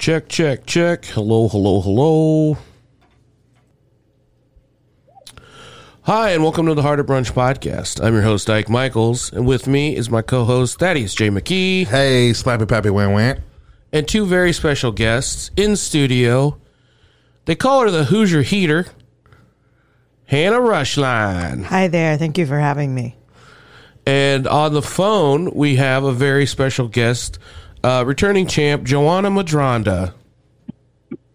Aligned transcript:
Check, 0.00 0.28
check, 0.30 0.64
check. 0.64 1.04
Hello, 1.04 1.46
hello, 1.46 1.82
hello. 1.82 2.56
Hi, 6.04 6.30
and 6.30 6.42
welcome 6.42 6.64
to 6.64 6.74
the 6.74 6.80
Heart 6.80 7.00
of 7.00 7.06
Brunch 7.06 7.32
podcast. 7.32 8.02
I'm 8.02 8.14
your 8.14 8.22
host, 8.22 8.48
Ike 8.48 8.70
Michaels, 8.70 9.30
and 9.30 9.46
with 9.46 9.66
me 9.66 9.94
is 9.94 10.08
my 10.08 10.22
co 10.22 10.44
host, 10.46 10.78
Thaddeus 10.78 11.14
J. 11.14 11.28
McKee, 11.28 11.86
Hey, 11.86 12.30
slappy 12.30 12.66
pappy 12.66 12.88
wham 12.88 13.12
wham. 13.12 13.42
and 13.92 14.08
two 14.08 14.24
very 14.24 14.54
special 14.54 14.90
guests 14.90 15.50
in 15.54 15.76
studio. 15.76 16.58
They 17.44 17.54
call 17.54 17.82
her 17.82 17.90
the 17.90 18.04
Hoosier 18.04 18.40
Heater, 18.40 18.86
Hannah 20.24 20.60
Rushline. 20.60 21.64
Hi 21.64 21.88
there. 21.88 22.16
Thank 22.16 22.38
you 22.38 22.46
for 22.46 22.58
having 22.58 22.94
me. 22.94 23.16
And 24.06 24.46
on 24.48 24.72
the 24.72 24.80
phone, 24.82 25.50
we 25.54 25.76
have 25.76 26.04
a 26.04 26.12
very 26.12 26.46
special 26.46 26.88
guest, 26.88 27.38
uh, 27.82 28.04
returning 28.06 28.46
champ, 28.46 28.84
Johanna 28.84 29.30
Medranda. 29.30 30.12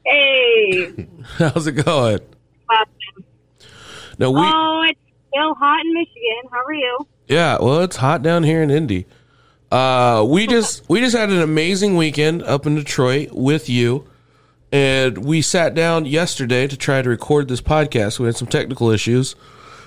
Hey. 0.06 1.08
How's 1.38 1.68
it 1.68 1.74
going? 1.74 2.20
Awesome. 2.70 3.26
No, 4.20 4.32
we. 4.32 4.40
oh, 4.42 4.84
it's 4.88 5.00
still 5.30 5.54
hot 5.56 5.86
in 5.86 5.94
Michigan. 5.94 6.50
How 6.52 6.64
are 6.64 6.74
you? 6.74 7.08
Yeah, 7.28 7.58
well, 7.60 7.82
it's 7.82 7.98
hot 7.98 8.22
down 8.22 8.44
here 8.44 8.62
in 8.62 8.70
Indy. 8.70 9.06
Uh, 9.72 10.26
we 10.28 10.48
just 10.56 10.88
we 10.90 11.00
just 11.00 11.16
had 11.16 11.30
an 11.30 11.42
amazing 11.42 11.98
weekend 11.98 12.44
up 12.44 12.66
in 12.66 12.76
Detroit 12.76 13.32
with 13.32 13.68
you, 13.68 14.08
and 14.72 15.18
we 15.18 15.42
sat 15.42 15.74
down 15.74 16.06
yesterday 16.06 16.68
to 16.68 16.78
try 16.78 17.02
to 17.02 17.10
record 17.10 17.48
this 17.48 17.62
podcast. 17.62 18.20
We 18.20 18.28
had 18.28 18.38
some 18.38 18.48
technical 18.48 18.90
issues, 18.92 19.36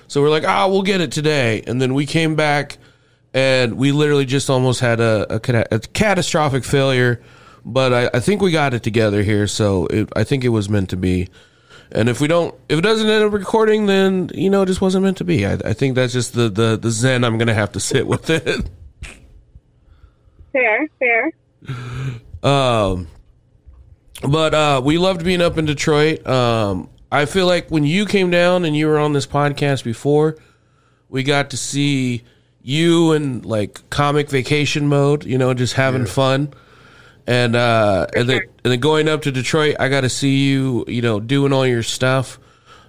so 0.08 0.20
we're 0.20 0.30
like, 0.30 0.44
ah, 0.44 0.66
we'll 0.68 0.82
get 0.82 1.00
it 1.00 1.12
today, 1.12 1.62
and 1.66 1.80
then 1.80 1.94
we 1.94 2.06
came 2.06 2.34
back, 2.34 2.76
and 3.34 3.74
we 3.74 3.92
literally 3.92 4.24
just 4.24 4.48
almost 4.50 4.80
had 4.80 5.00
a, 5.00 5.26
a, 5.34 5.76
a 5.76 5.78
catastrophic 5.80 6.64
failure, 6.64 7.22
but 7.64 7.92
I, 7.92 8.10
I 8.14 8.20
think 8.20 8.40
we 8.40 8.50
got 8.50 8.74
it 8.74 8.82
together 8.82 9.22
here, 9.22 9.46
so 9.46 9.86
it, 9.86 10.08
I 10.16 10.24
think 10.24 10.44
it 10.44 10.48
was 10.50 10.68
meant 10.68 10.90
to 10.90 10.96
be. 10.96 11.28
And 11.90 12.08
if 12.08 12.20
we 12.20 12.28
don't, 12.28 12.54
if 12.68 12.78
it 12.78 12.82
doesn't 12.82 13.08
end 13.08 13.24
up 13.24 13.32
recording, 13.32 13.86
then 13.86 14.30
you 14.34 14.50
know 14.50 14.62
it 14.62 14.66
just 14.66 14.80
wasn't 14.80 15.04
meant 15.04 15.16
to 15.18 15.24
be. 15.24 15.46
I, 15.46 15.52
I 15.64 15.72
think 15.72 15.94
that's 15.94 16.12
just 16.12 16.34
the 16.34 16.48
the 16.50 16.76
the 16.76 16.90
zen 16.90 17.24
I'm 17.24 17.38
gonna 17.38 17.54
have 17.54 17.72
to 17.72 17.80
sit 17.80 18.06
with 18.06 18.28
it. 18.30 18.68
Fair, 20.52 20.88
fair. 20.98 21.32
Um, 22.42 23.08
but 24.22 24.54
uh, 24.54 24.82
we 24.84 24.98
loved 24.98 25.24
being 25.24 25.40
up 25.40 25.56
in 25.56 25.64
Detroit. 25.64 26.26
Um, 26.26 26.90
I 27.10 27.24
feel 27.24 27.46
like 27.46 27.70
when 27.70 27.84
you 27.84 28.04
came 28.04 28.30
down 28.30 28.64
and 28.64 28.76
you 28.76 28.86
were 28.86 28.98
on 28.98 29.12
this 29.12 29.26
podcast 29.26 29.82
before, 29.84 30.36
we 31.08 31.22
got 31.22 31.50
to 31.50 31.56
see 31.56 32.24
you 32.68 33.12
in 33.12 33.42
like 33.42 33.88
comic 33.90 34.28
vacation 34.28 34.88
mode. 34.88 35.24
You 35.24 35.38
know, 35.38 35.54
just 35.54 35.74
having 35.74 36.06
fun. 36.06 36.52
And 37.26 37.56
uh, 37.56 38.06
and 38.14 38.28
then 38.28 38.40
and 38.64 38.72
then 38.72 38.80
going 38.80 39.08
up 39.08 39.22
to 39.22 39.32
Detroit, 39.32 39.76
I 39.80 39.88
got 39.88 40.02
to 40.02 40.08
see 40.08 40.48
you. 40.48 40.84
You 40.86 41.02
know, 41.02 41.20
doing 41.20 41.52
all 41.52 41.66
your 41.66 41.82
stuff, 41.82 42.38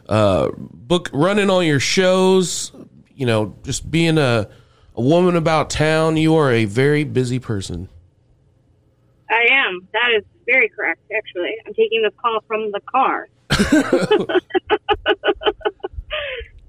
uh, 0.07 0.49
book 0.57 1.09
running 1.13 1.49
all 1.49 1.63
your 1.63 1.79
shows. 1.79 2.71
You 3.15 3.25
know, 3.25 3.55
just 3.63 3.89
being 3.89 4.17
a 4.17 4.49
a 4.95 5.01
woman 5.01 5.35
about 5.35 5.69
town. 5.69 6.17
You 6.17 6.35
are 6.35 6.51
a 6.51 6.65
very 6.65 7.03
busy 7.03 7.39
person. 7.39 7.89
I 9.29 9.45
am. 9.51 9.87
That 9.93 10.11
is 10.17 10.23
very 10.45 10.69
correct, 10.69 11.01
actually. 11.15 11.55
I'm 11.65 11.73
taking 11.73 12.01
this 12.01 12.13
call 12.21 12.41
from 12.47 12.71
the 12.71 12.79
car. 12.89 13.27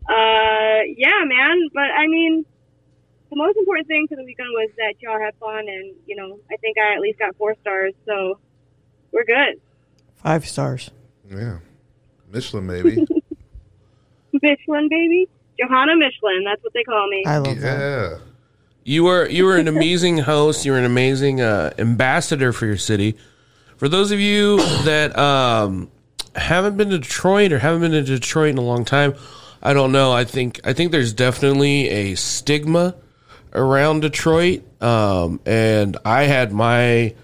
uh, 0.08 0.82
yeah, 0.96 1.24
man. 1.24 1.68
But 1.72 1.90
I 1.96 2.06
mean, 2.08 2.44
the 3.30 3.36
most 3.36 3.56
important 3.56 3.86
thing 3.86 4.06
for 4.08 4.16
the 4.16 4.24
weekend 4.24 4.48
was 4.50 4.70
that 4.76 4.94
y'all 5.00 5.18
had 5.18 5.34
fun, 5.36 5.68
and 5.68 5.94
you 6.06 6.16
know, 6.16 6.38
I 6.50 6.56
think 6.56 6.76
I 6.78 6.94
at 6.94 7.00
least 7.00 7.18
got 7.18 7.36
four 7.36 7.54
stars, 7.60 7.94
so 8.04 8.38
we're 9.12 9.24
good. 9.24 9.60
Five 10.16 10.46
stars. 10.46 10.90
Yeah. 11.30 11.58
Michelin, 12.30 12.66
maybe. 12.66 13.06
Michelin, 14.42 14.88
baby. 14.88 15.28
Johanna 15.58 15.96
Michelin. 15.96 16.44
That's 16.44 16.62
what 16.62 16.72
they 16.72 16.82
call 16.82 17.08
me. 17.08 17.24
I 17.26 17.38
love 17.38 17.60
that. 17.60 18.20
You 18.84 19.04
were 19.04 19.28
you 19.28 19.44
were 19.44 19.56
an 19.56 19.68
amazing 19.68 20.18
host. 20.30 20.64
You 20.64 20.72
were 20.72 20.78
an 20.78 20.84
amazing 20.84 21.40
uh, 21.40 21.72
ambassador 21.78 22.52
for 22.52 22.66
your 22.66 22.76
city. 22.76 23.16
For 23.76 23.88
those 23.88 24.10
of 24.10 24.20
you 24.20 24.56
that 24.84 25.16
um, 25.18 25.90
haven't 26.34 26.76
been 26.76 26.90
to 26.90 26.98
Detroit 26.98 27.52
or 27.52 27.58
haven't 27.58 27.80
been 27.80 27.92
to 27.92 28.02
Detroit 28.02 28.50
in 28.50 28.58
a 28.58 28.62
long 28.62 28.84
time, 28.84 29.14
I 29.62 29.72
don't 29.72 29.92
know. 29.92 30.12
I 30.12 30.24
think 30.24 30.60
I 30.64 30.72
think 30.72 30.92
there's 30.92 31.12
definitely 31.12 31.88
a 31.88 32.14
stigma 32.14 32.96
around 33.52 34.00
Detroit, 34.00 34.62
um, 34.82 35.40
and 35.46 35.96
I 36.04 36.24
had 36.24 36.52
my 36.52 37.14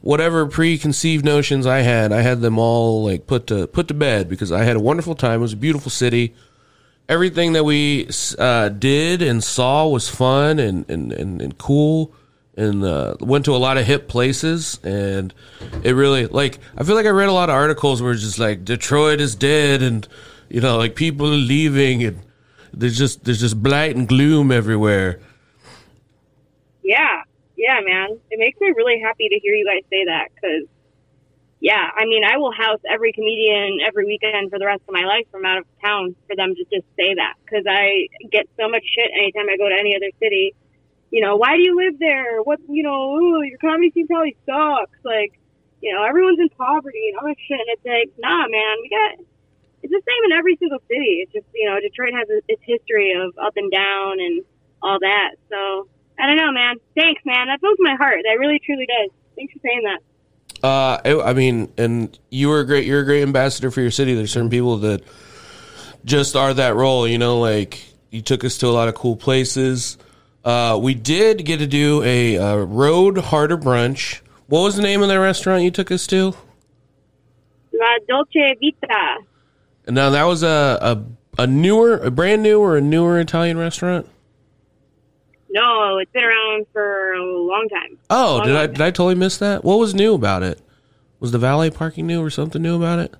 whatever 0.00 0.46
preconceived 0.46 1.24
notions 1.24 1.66
I 1.66 1.80
had. 1.80 2.12
I 2.12 2.22
had 2.22 2.40
them 2.40 2.58
all 2.58 3.04
like 3.04 3.26
put 3.26 3.46
to 3.48 3.66
put 3.66 3.88
to 3.88 3.94
bed 3.94 4.28
because 4.28 4.52
I 4.52 4.64
had 4.64 4.76
a 4.76 4.80
wonderful 4.80 5.14
time. 5.14 5.40
It 5.40 5.42
was 5.42 5.52
a 5.52 5.58
beautiful 5.58 5.90
city 5.90 6.34
everything 7.10 7.54
that 7.54 7.64
we 7.64 8.08
uh, 8.38 8.68
did 8.68 9.20
and 9.20 9.42
saw 9.42 9.88
was 9.88 10.08
fun 10.08 10.60
and, 10.60 10.88
and, 10.88 11.12
and, 11.12 11.42
and 11.42 11.58
cool 11.58 12.14
and 12.56 12.84
uh, 12.84 13.16
went 13.18 13.44
to 13.44 13.54
a 13.54 13.58
lot 13.58 13.76
of 13.76 13.84
hip 13.84 14.06
places 14.06 14.78
and 14.84 15.34
it 15.82 15.92
really 15.92 16.26
like 16.26 16.58
i 16.78 16.84
feel 16.84 16.94
like 16.94 17.06
i 17.06 17.10
read 17.10 17.28
a 17.28 17.32
lot 17.32 17.48
of 17.48 17.54
articles 17.54 18.00
where 18.00 18.12
it's 18.12 18.22
just 18.22 18.38
like 18.38 18.64
detroit 18.64 19.20
is 19.20 19.34
dead 19.34 19.82
and 19.82 20.06
you 20.48 20.60
know 20.60 20.78
like 20.78 20.94
people 20.94 21.26
are 21.26 21.36
leaving 21.36 22.04
and 22.04 22.20
there's 22.72 22.96
just 22.96 23.24
there's 23.24 23.40
just 23.40 23.60
blight 23.60 23.96
and 23.96 24.06
gloom 24.06 24.52
everywhere 24.52 25.18
Yeah, 26.82 27.22
yeah, 27.56 27.80
man. 27.84 28.18
It 28.30 28.38
makes 28.38 28.58
me 28.60 28.72
really 28.76 29.00
happy 29.00 29.28
to 29.28 29.38
hear 29.38 29.54
you 29.54 29.66
guys 29.66 29.84
say 29.90 30.04
that 30.06 30.28
because, 30.34 30.66
yeah, 31.60 31.90
I 31.94 32.06
mean, 32.06 32.24
I 32.24 32.38
will 32.38 32.52
house 32.52 32.80
every 32.88 33.12
comedian 33.12 33.78
every 33.86 34.06
weekend 34.06 34.50
for 34.50 34.58
the 34.58 34.66
rest 34.66 34.82
of 34.88 34.94
my 34.94 35.04
life 35.04 35.26
from 35.30 35.44
out 35.44 35.58
of 35.58 35.64
town 35.84 36.16
for 36.26 36.36
them 36.36 36.54
to 36.54 36.64
just 36.72 36.86
say 36.96 37.14
that 37.14 37.34
because 37.44 37.64
I 37.68 38.08
get 38.30 38.48
so 38.58 38.68
much 38.68 38.84
shit 38.84 39.10
anytime 39.12 39.48
I 39.48 39.56
go 39.56 39.68
to 39.68 39.76
any 39.78 39.94
other 39.94 40.10
city. 40.18 40.54
You 41.10 41.20
know, 41.20 41.36
why 41.36 41.56
do 41.56 41.62
you 41.62 41.76
live 41.76 41.98
there? 41.98 42.40
What, 42.42 42.60
you 42.68 42.82
know, 42.84 43.16
ooh, 43.18 43.42
your 43.42 43.58
comedy 43.58 43.90
scene 43.90 44.06
probably 44.06 44.36
sucks. 44.46 44.98
Like, 45.04 45.38
you 45.82 45.92
know, 45.92 46.04
everyone's 46.04 46.38
in 46.38 46.48
poverty 46.50 47.10
and 47.10 47.18
all 47.18 47.26
that 47.26 47.36
shit. 47.48 47.58
And 47.58 47.68
it's 47.68 47.84
like, 47.84 48.14
nah, 48.16 48.46
man, 48.46 48.76
we 48.80 48.88
got, 48.88 49.26
it's 49.82 49.90
the 49.90 50.00
same 50.06 50.30
in 50.30 50.32
every 50.38 50.56
single 50.56 50.78
city. 50.86 51.26
It's 51.26 51.32
just, 51.32 51.46
you 51.52 51.68
know, 51.68 51.80
Detroit 51.80 52.14
has 52.14 52.28
its 52.46 52.62
history 52.62 53.12
of 53.12 53.36
up 53.42 53.54
and 53.56 53.70
down 53.72 54.20
and 54.20 54.44
all 54.82 54.98
that. 55.00 55.34
So, 55.50 55.88
I 56.20 56.26
don't 56.26 56.36
know, 56.36 56.52
man. 56.52 56.76
Thanks, 56.96 57.22
man. 57.24 57.46
That 57.48 57.60
fills 57.60 57.76
my 57.80 57.94
heart. 57.96 58.18
That 58.24 58.38
really, 58.38 58.60
truly 58.64 58.86
does. 58.86 59.10
Thanks 59.36 59.52
for 59.54 59.60
saying 59.62 59.82
that. 59.84 60.66
Uh, 60.66 61.00
it- 61.04 61.24
I 61.24 61.32
mean, 61.32 61.72
and 61.78 62.16
you 62.30 62.48
were 62.48 62.60
a 62.60 62.66
great. 62.66 62.84
You're 62.86 63.00
a 63.00 63.04
great 63.04 63.22
ambassador 63.22 63.70
for 63.70 63.80
your 63.80 63.90
city. 63.90 64.14
There's 64.14 64.30
certain 64.32 64.50
people 64.50 64.78
that 64.78 65.02
just 66.04 66.36
are 66.36 66.52
that 66.54 66.74
role. 66.74 67.08
You 67.08 67.18
know, 67.18 67.38
like 67.40 67.82
you 68.10 68.20
took 68.20 68.44
us 68.44 68.58
to 68.58 68.66
a 68.66 68.70
lot 68.70 68.88
of 68.88 68.94
cool 68.94 69.16
places. 69.16 69.96
Uh, 70.44 70.78
we 70.82 70.94
did 70.94 71.44
get 71.44 71.58
to 71.58 71.66
do 71.66 72.02
a 72.02 72.36
uh, 72.38 72.56
road 72.56 73.18
harder 73.18 73.56
brunch. 73.58 74.20
What 74.48 74.60
was 74.62 74.76
the 74.76 74.82
name 74.82 75.00
of 75.02 75.08
that 75.08 75.16
restaurant 75.20 75.62
you 75.62 75.70
took 75.70 75.90
us 75.90 76.06
to? 76.08 76.34
La 77.72 77.86
Dolce 78.08 78.56
Vita. 78.60 79.18
And 79.86 79.94
now 79.94 80.10
that 80.10 80.24
was 80.24 80.42
a 80.42 80.78
a, 81.38 81.42
a 81.42 81.46
newer, 81.46 81.96
a 81.98 82.10
brand 82.10 82.42
new, 82.42 82.60
or 82.60 82.76
a 82.76 82.80
newer 82.80 83.18
Italian 83.20 83.56
restaurant. 83.58 84.06
No, 85.50 85.98
it's 85.98 86.10
been 86.12 86.24
around 86.24 86.66
for 86.72 87.12
a 87.12 87.22
long 87.24 87.68
time. 87.68 87.98
Oh, 88.08 88.36
Long 88.36 88.46
did 88.46 88.56
I 88.56 88.66
time. 88.66 88.72
did 88.74 88.80
I 88.82 88.90
totally 88.90 89.14
miss 89.16 89.38
that? 89.38 89.64
What 89.64 89.78
was 89.78 89.94
new 89.94 90.14
about 90.14 90.42
it? 90.42 90.60
Was 91.18 91.32
the 91.32 91.38
valet 91.38 91.70
parking 91.70 92.06
new 92.06 92.22
or 92.22 92.30
something 92.30 92.62
new 92.62 92.76
about 92.76 92.98
it? 93.00 93.12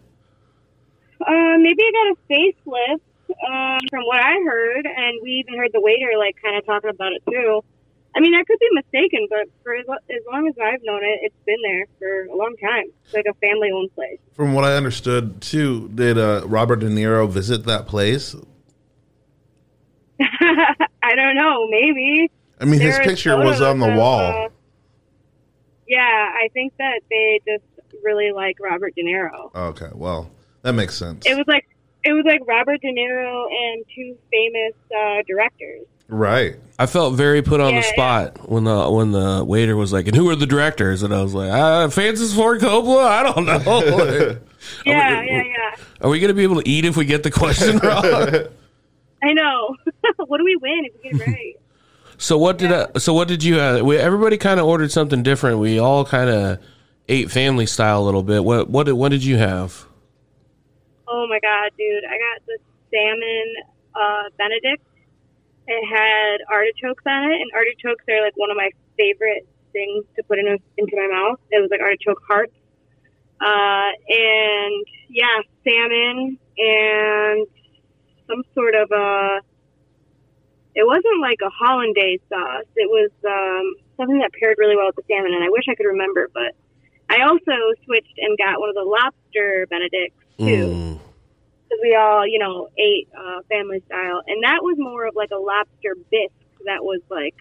Uh, 1.20 1.58
maybe 1.58 1.82
I 1.82 1.92
got 1.92 2.12
a 2.12 2.16
facelift 2.32 3.00
um, 3.46 3.78
from 3.90 4.04
what 4.06 4.20
I 4.20 4.34
heard, 4.46 4.86
and 4.86 5.18
we 5.22 5.44
even 5.46 5.58
heard 5.58 5.70
the 5.72 5.80
waiter 5.80 6.12
like 6.18 6.36
kind 6.42 6.56
of 6.56 6.64
talking 6.64 6.90
about 6.90 7.12
it 7.12 7.22
too. 7.30 7.62
I 8.16 8.20
mean, 8.20 8.34
I 8.34 8.42
could 8.42 8.58
be 8.58 8.68
mistaken, 8.72 9.26
but 9.30 9.48
for 9.62 9.74
as, 9.76 9.84
as 10.08 10.22
long 10.32 10.48
as 10.48 10.54
I've 10.60 10.80
known 10.82 11.04
it, 11.04 11.20
it's 11.22 11.34
been 11.46 11.58
there 11.62 11.86
for 11.98 12.32
a 12.32 12.36
long 12.36 12.56
time. 12.60 12.86
It's 13.04 13.14
like 13.14 13.26
a 13.30 13.34
family-owned 13.34 13.94
place. 13.94 14.18
From 14.34 14.52
what 14.52 14.64
I 14.64 14.74
understood, 14.76 15.40
too, 15.40 15.88
did 15.94 16.18
uh, 16.18 16.42
Robert 16.46 16.76
De 16.80 16.88
Niro 16.88 17.28
visit 17.28 17.64
that 17.66 17.86
place? 17.86 18.34
I 21.02 21.14
don't 21.14 21.34
know. 21.36 21.66
Maybe. 21.68 22.30
I 22.60 22.64
mean, 22.66 22.80
his 22.80 22.98
picture 22.98 23.36
was 23.36 23.60
on 23.60 23.78
the 23.78 23.88
wall. 23.94 24.20
uh, 24.20 24.48
yeah, 25.88 26.00
I 26.34 26.48
think 26.52 26.72
that 26.78 27.00
they 27.10 27.40
just 27.46 27.64
really 28.04 28.32
like 28.32 28.56
Robert 28.60 28.94
De 28.94 29.02
Niro. 29.02 29.54
okay, 29.54 29.88
well, 29.94 30.30
that 30.62 30.72
makes 30.74 30.94
sense. 30.96 31.26
It 31.26 31.36
was 31.36 31.46
like 31.46 31.66
it 32.04 32.12
was 32.12 32.24
like 32.24 32.40
Robert 32.46 32.80
De 32.80 32.92
Niro 32.92 33.46
and 33.50 33.84
two 33.94 34.16
famous 34.30 34.74
uh, 34.96 35.22
directors. 35.26 35.86
right. 36.08 36.56
I 36.78 36.86
felt 36.86 37.14
very 37.14 37.42
put 37.42 37.60
on 37.60 37.74
Yeah, 37.74 37.80
the 37.80 37.86
spot 37.88 38.48
when 38.48 38.64
the 38.64 38.90
when 38.90 39.12
the 39.12 39.44
waiter 39.44 39.76
was 39.76 39.92
like, 39.92 40.06
"And 40.06 40.16
who 40.16 40.30
are 40.30 40.36
the 40.36 40.46
directors?" 40.46 41.02
And 41.02 41.12
I 41.14 41.22
was 41.22 41.34
like, 41.34 41.50
uh, 41.50 41.88
"Francis 41.90 42.34
Ford 42.34 42.58
Coppola." 42.60 43.04
I 43.06 43.22
don't 43.22 43.44
know. 43.44 44.38
Yeah, 44.84 45.22
yeah, 45.22 45.42
yeah. 45.42 45.74
are 46.02 46.10
we 46.10 46.20
gonna 46.20 46.34
be 46.34 46.42
able 46.42 46.60
to 46.62 46.68
eat 46.68 46.84
if 46.84 46.94
we 46.96 47.06
get 47.06 47.22
the 47.22 47.30
question 47.30 47.78
wrong? 47.82 48.04
I 49.22 49.32
know. 49.32 49.76
what 50.16 50.38
do 50.38 50.44
we 50.44 50.56
win 50.56 50.84
if 50.84 50.94
we 50.96 51.10
get 51.10 51.20
it 51.20 51.26
right? 51.26 51.56
so 52.18 52.38
what 52.38 52.58
did 52.58 52.72
I, 52.72 52.98
so 52.98 53.12
what 53.14 53.28
did 53.28 53.42
you? 53.42 53.60
Uh, 53.60 53.82
we, 53.82 53.96
everybody 53.96 54.38
kind 54.38 54.60
of 54.60 54.66
ordered 54.66 54.90
something 54.90 55.22
different. 55.22 55.58
We 55.58 55.78
all 55.78 56.04
kind 56.04 56.30
of 56.30 56.58
ate 57.08 57.30
family 57.30 57.66
style 57.66 58.02
a 58.02 58.04
little 58.04 58.22
bit. 58.22 58.44
What 58.44 58.70
what 58.70 58.86
did, 58.86 58.92
what 58.92 59.10
did 59.10 59.24
you 59.24 59.36
have? 59.36 59.84
Oh 61.08 61.26
my 61.28 61.40
god, 61.40 61.70
dude! 61.76 62.04
I 62.04 62.16
got 62.16 62.46
the 62.46 62.58
salmon 62.90 63.54
uh, 63.94 64.30
Benedict. 64.38 64.82
It 65.66 65.84
had 65.86 66.38
artichokes 66.48 67.04
on 67.06 67.30
it, 67.30 67.40
and 67.40 67.50
artichokes 67.54 68.04
are 68.08 68.22
like 68.22 68.36
one 68.36 68.50
of 68.50 68.56
my 68.56 68.70
favorite 68.96 69.46
things 69.72 70.04
to 70.16 70.22
put 70.24 70.38
in 70.38 70.46
a, 70.48 70.56
into 70.78 70.96
my 70.96 71.06
mouth. 71.06 71.38
It 71.50 71.60
was 71.60 71.70
like 71.70 71.80
artichoke 71.80 72.22
hearts, 72.26 72.54
uh, 73.40 73.90
and 74.08 74.86
yeah, 75.08 75.42
salmon 75.64 76.38
and 76.58 77.46
some 78.30 78.42
sort 78.54 78.74
of 78.74 78.90
a. 78.90 79.40
It 80.74 80.86
wasn't 80.86 81.20
like 81.20 81.38
a 81.42 81.50
hollandaise 81.50 82.20
sauce. 82.28 82.64
It 82.76 82.88
was 82.88 83.10
um, 83.26 83.74
something 83.96 84.18
that 84.20 84.30
paired 84.38 84.56
really 84.58 84.76
well 84.76 84.86
with 84.86 84.96
the 84.96 85.02
salmon, 85.10 85.34
and 85.34 85.42
I 85.42 85.50
wish 85.50 85.64
I 85.68 85.74
could 85.74 85.86
remember. 85.86 86.30
But 86.32 86.54
I 87.10 87.22
also 87.22 87.52
switched 87.84 88.14
and 88.18 88.38
got 88.38 88.60
one 88.60 88.68
of 88.68 88.76
the 88.76 88.84
lobster 88.86 89.66
Benedicts 89.68 90.14
too 90.38 90.70
Mm. 90.70 91.00
because 91.64 91.80
we 91.82 91.94
all, 91.94 92.26
you 92.26 92.38
know, 92.38 92.68
ate 92.78 93.08
uh, 93.18 93.40
family 93.48 93.82
style, 93.86 94.22
and 94.26 94.42
that 94.44 94.62
was 94.62 94.76
more 94.78 95.06
of 95.06 95.16
like 95.16 95.30
a 95.32 95.38
lobster 95.38 95.96
bisque. 96.10 96.32
That 96.66 96.84
was 96.84 97.00
like, 97.10 97.34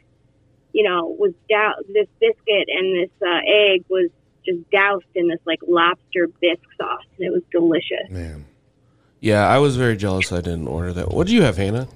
you 0.73 0.83
know, 0.83 1.07
was 1.07 1.33
dou- 1.49 1.93
this 1.93 2.07
biscuit 2.19 2.67
and 2.67 2.95
this 2.95 3.11
uh, 3.21 3.39
egg 3.45 3.85
was 3.89 4.09
just 4.45 4.69
doused 4.71 5.05
in 5.13 5.27
this 5.27 5.39
like 5.45 5.59
lobster 5.67 6.27
bisque 6.41 6.63
sauce, 6.77 7.05
and 7.17 7.27
it 7.27 7.31
was 7.31 7.43
delicious. 7.51 8.09
Man. 8.09 8.45
Yeah, 9.19 9.47
I 9.47 9.57
was 9.57 9.75
very 9.75 9.97
jealous. 9.97 10.31
I 10.31 10.41
didn't 10.41 10.67
order 10.67 10.93
that. 10.93 11.11
What 11.11 11.27
do 11.27 11.33
you 11.33 11.41
have, 11.41 11.57
Hannah? 11.57 11.87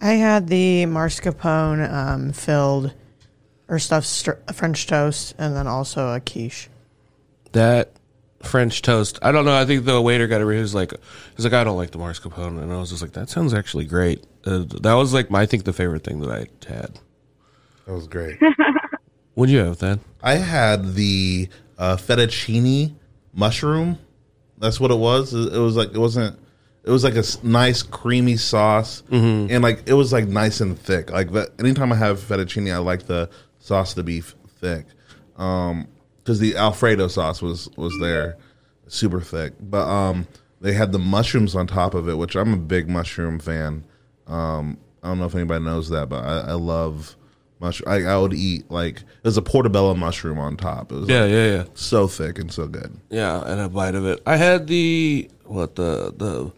I 0.00 0.12
had 0.12 0.48
the 0.48 0.84
mascarpone 0.84 1.90
um, 1.92 2.32
filled 2.32 2.92
or 3.68 3.78
stuffed 3.78 4.06
str- 4.06 4.32
French 4.52 4.86
toast, 4.86 5.34
and 5.38 5.54
then 5.56 5.66
also 5.66 6.12
a 6.12 6.20
quiche. 6.20 6.68
That 7.52 7.92
French 8.42 8.82
toast. 8.82 9.18
I 9.22 9.32
don't 9.32 9.44
know. 9.44 9.56
I 9.56 9.64
think 9.64 9.84
the 9.84 10.00
waiter 10.00 10.26
got 10.26 10.40
it. 10.40 10.52
He 10.52 10.60
was 10.60 10.74
like, 10.74 10.92
he's 11.36 11.44
like, 11.44 11.54
I 11.54 11.64
don't 11.64 11.76
like 11.76 11.90
the 11.90 11.98
mascarpone, 11.98 12.60
and 12.62 12.72
I 12.72 12.76
was 12.76 12.90
just 12.90 13.02
like, 13.02 13.12
that 13.12 13.28
sounds 13.28 13.54
actually 13.54 13.84
great. 13.84 14.24
Uh, 14.44 14.64
that 14.82 14.94
was 14.94 15.12
like 15.14 15.30
my, 15.30 15.42
I 15.42 15.46
think 15.46 15.64
the 15.64 15.72
favorite 15.72 16.04
thing 16.04 16.20
that 16.20 16.30
I 16.30 16.72
had. 16.72 16.98
That 17.86 17.92
was 17.92 18.06
great. 18.06 18.38
What'd 19.34 19.52
you 19.52 19.60
have, 19.60 19.78
then? 19.78 20.00
I 20.22 20.34
had 20.36 20.94
the 20.94 21.48
uh, 21.78 21.96
fettuccine 21.96 22.94
mushroom. 23.32 23.98
That's 24.58 24.80
what 24.80 24.90
it 24.90 24.98
was. 24.98 25.34
It 25.34 25.58
was 25.58 25.76
like 25.76 25.92
it 25.94 25.98
wasn't. 25.98 26.38
It 26.84 26.90
was 26.90 27.02
like 27.02 27.16
a 27.16 27.24
nice 27.42 27.82
creamy 27.82 28.36
sauce, 28.36 29.02
and 29.10 29.62
like 29.62 29.82
it 29.86 29.94
was 29.94 30.12
like 30.12 30.28
nice 30.28 30.60
and 30.60 30.78
thick. 30.78 31.10
Like 31.10 31.32
that. 31.32 31.50
Anytime 31.58 31.92
I 31.92 31.96
have 31.96 32.20
fettuccine, 32.20 32.72
I 32.72 32.78
like 32.78 33.06
the 33.06 33.28
sauce 33.58 33.94
to 33.94 34.02
be 34.02 34.20
thick, 34.60 34.86
because 35.34 36.38
the 36.38 36.56
Alfredo 36.56 37.08
sauce 37.08 37.42
was 37.42 37.68
was 37.76 37.92
there, 38.00 38.36
super 38.86 39.20
thick. 39.20 39.54
But 39.60 39.88
um, 39.88 40.28
they 40.60 40.72
had 40.74 40.92
the 40.92 40.98
mushrooms 40.98 41.54
on 41.56 41.66
top 41.66 41.94
of 41.94 42.08
it, 42.08 42.14
which 42.14 42.36
I'm 42.36 42.54
a 42.54 42.56
big 42.56 42.88
mushroom 42.88 43.40
fan. 43.40 43.84
Um, 44.26 44.78
I 45.02 45.08
don't 45.08 45.18
know 45.18 45.26
if 45.26 45.34
anybody 45.34 45.64
knows 45.64 45.88
that, 45.90 46.08
but 46.08 46.24
I, 46.24 46.38
I 46.38 46.52
love 46.52 47.16
mushroom. 47.60 47.90
I, 47.92 48.04
I 48.04 48.18
would 48.18 48.32
eat 48.34 48.70
like 48.70 49.02
there's 49.22 49.36
a 49.36 49.42
portobello 49.42 49.94
mushroom 49.94 50.38
on 50.38 50.56
top. 50.56 50.92
It 50.92 50.96
was 50.96 51.08
Yeah, 51.08 51.22
like, 51.22 51.30
yeah, 51.30 51.46
yeah. 51.46 51.64
so 51.74 52.06
thick 52.08 52.38
and 52.38 52.50
so 52.52 52.66
good. 52.66 52.96
Yeah, 53.10 53.42
and 53.46 53.60
a 53.60 53.68
bite 53.68 53.94
of 53.94 54.04
it. 54.06 54.20
I 54.26 54.36
had 54.36 54.66
the 54.66 55.28
what 55.44 55.74
the 55.76 56.12
the 56.16 56.52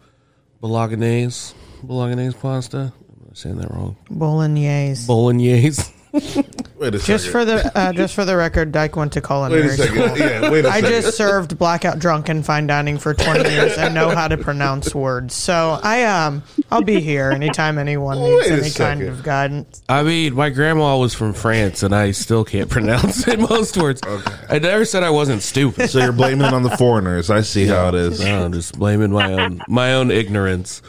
bolognese 0.61 1.53
bolognese 1.83 2.37
pasta. 2.37 2.77
Am 2.77 3.27
I 3.31 3.33
saying 3.33 3.57
that 3.57 3.71
wrong? 3.71 3.95
Bolognese. 4.09 5.07
Bolognese. 5.07 5.93
Wait 6.79 6.95
a 6.95 6.99
just 6.99 7.25
second. 7.25 7.31
for 7.31 7.45
the 7.45 7.77
uh, 7.77 7.91
just 7.93 8.15
for 8.15 8.23
the 8.23 8.37
record, 8.37 8.71
Dyke 8.71 8.95
went 8.95 9.11
to 9.13 9.19
wait 9.19 9.25
culinary 9.27 9.65
a 9.67 9.69
second. 9.71 9.95
school. 9.95 10.17
Yeah, 10.17 10.49
wait 10.49 10.63
a 10.65 10.69
I 10.69 10.81
second. 10.81 11.01
just 11.01 11.17
served 11.17 11.57
blackout 11.57 11.99
drunk 11.99 12.29
in 12.29 12.41
fine 12.41 12.67
dining 12.67 12.97
for 12.97 13.13
20 13.13 13.49
years 13.49 13.77
and 13.77 13.93
know 13.93 14.09
how 14.11 14.29
to 14.29 14.37
pronounce 14.37 14.95
words. 14.95 15.33
So 15.35 15.77
I 15.83 16.05
um 16.05 16.41
I'll 16.71 16.81
be 16.81 17.01
here 17.01 17.31
anytime 17.31 17.77
anyone 17.77 18.19
needs 18.19 18.49
Wait 18.49 18.51
a 18.59 18.61
any 18.63 18.71
kind 18.71 19.01
of 19.01 19.23
guidance. 19.23 19.81
I 19.89 20.03
mean, 20.03 20.35
my 20.35 20.49
grandma 20.49 20.97
was 20.97 21.13
from 21.13 21.33
France, 21.33 21.83
and 21.83 21.93
I 21.93 22.11
still 22.11 22.45
can't 22.45 22.69
pronounce 22.79 23.27
it 23.27 23.39
most 23.39 23.75
words. 23.75 24.01
I 24.49 24.59
never 24.59 24.85
said 24.85 25.03
I 25.03 25.09
wasn't 25.09 25.41
stupid. 25.41 25.89
so 25.89 25.99
you're 25.99 26.13
blaming 26.13 26.47
it 26.47 26.53
on 26.53 26.63
the 26.63 26.77
foreigners. 26.77 27.29
I 27.29 27.41
see 27.41 27.65
how 27.67 27.89
it 27.89 27.95
is. 27.95 28.21
No, 28.21 28.45
I'm 28.45 28.53
just 28.53 28.79
blaming 28.79 29.11
my 29.11 29.33
own 29.33 29.61
my 29.67 29.95
own 29.95 30.11
ignorance. 30.11 30.81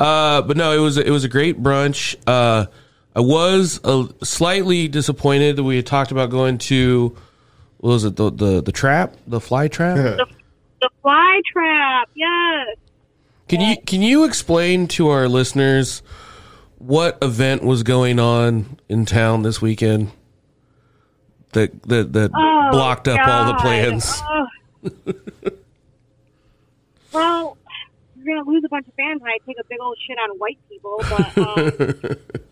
Uh, 0.00 0.42
but 0.42 0.56
no, 0.56 0.72
it 0.72 0.80
was 0.80 0.96
it 0.96 1.10
was 1.10 1.22
a 1.22 1.28
great 1.28 1.62
brunch. 1.62 2.16
Uh, 2.26 2.66
I 3.18 3.20
was 3.20 3.80
uh, 3.82 4.06
slightly 4.22 4.86
disappointed 4.86 5.56
that 5.56 5.64
we 5.64 5.74
had 5.74 5.86
talked 5.86 6.12
about 6.12 6.30
going 6.30 6.56
to 6.58 7.16
what 7.78 7.90
was 7.90 8.04
it 8.04 8.14
the 8.14 8.30
the, 8.30 8.62
the 8.62 8.70
trap 8.70 9.16
the 9.26 9.40
fly 9.40 9.66
trap. 9.66 9.96
The 9.96 10.90
fly 11.02 11.40
trap, 11.52 12.08
yes. 12.14 12.76
Can 13.48 13.60
you 13.60 13.76
can 13.84 14.02
you 14.02 14.22
explain 14.22 14.86
to 14.88 15.08
our 15.08 15.28
listeners 15.28 16.00
what 16.78 17.18
event 17.20 17.64
was 17.64 17.82
going 17.82 18.20
on 18.20 18.78
in 18.88 19.04
town 19.04 19.42
this 19.42 19.60
weekend 19.60 20.12
that 21.54 21.82
that 21.88 22.12
that 22.12 22.30
Oh, 22.32 22.68
blocked 22.70 23.08
up 23.08 23.18
all 23.26 23.46
the 23.46 23.54
plans? 23.58 24.22
Oh. 24.22 24.46
well, 27.12 27.58
you're 28.16 28.36
gonna 28.36 28.48
lose 28.48 28.62
a 28.64 28.68
bunch 28.68 28.86
of 28.86 28.94
fans 28.94 29.20
when 29.20 29.32
I 29.32 29.38
take 29.44 29.58
a 29.58 29.64
big 29.64 29.80
old 29.80 29.98
shit 30.06 30.18
on 30.18 30.38
white 30.38 30.58
people, 30.68 31.02
but 31.10 31.36
um, 31.36 32.38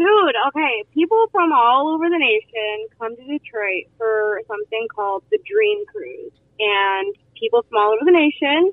dude, 0.00 0.36
okay, 0.48 0.84
people 0.94 1.26
from 1.30 1.52
all 1.52 1.92
over 1.92 2.08
the 2.08 2.16
nation 2.16 2.88
come 2.98 3.16
to 3.16 3.24
Detroit 3.24 3.92
for 3.98 4.40
something 4.48 4.88
called 4.88 5.24
the 5.30 5.38
Dream 5.44 5.84
Cruise, 5.84 6.32
and 6.58 7.14
people 7.36 7.60
from 7.68 7.76
all 7.76 7.92
over 7.92 8.08
the 8.08 8.16
nation 8.16 8.72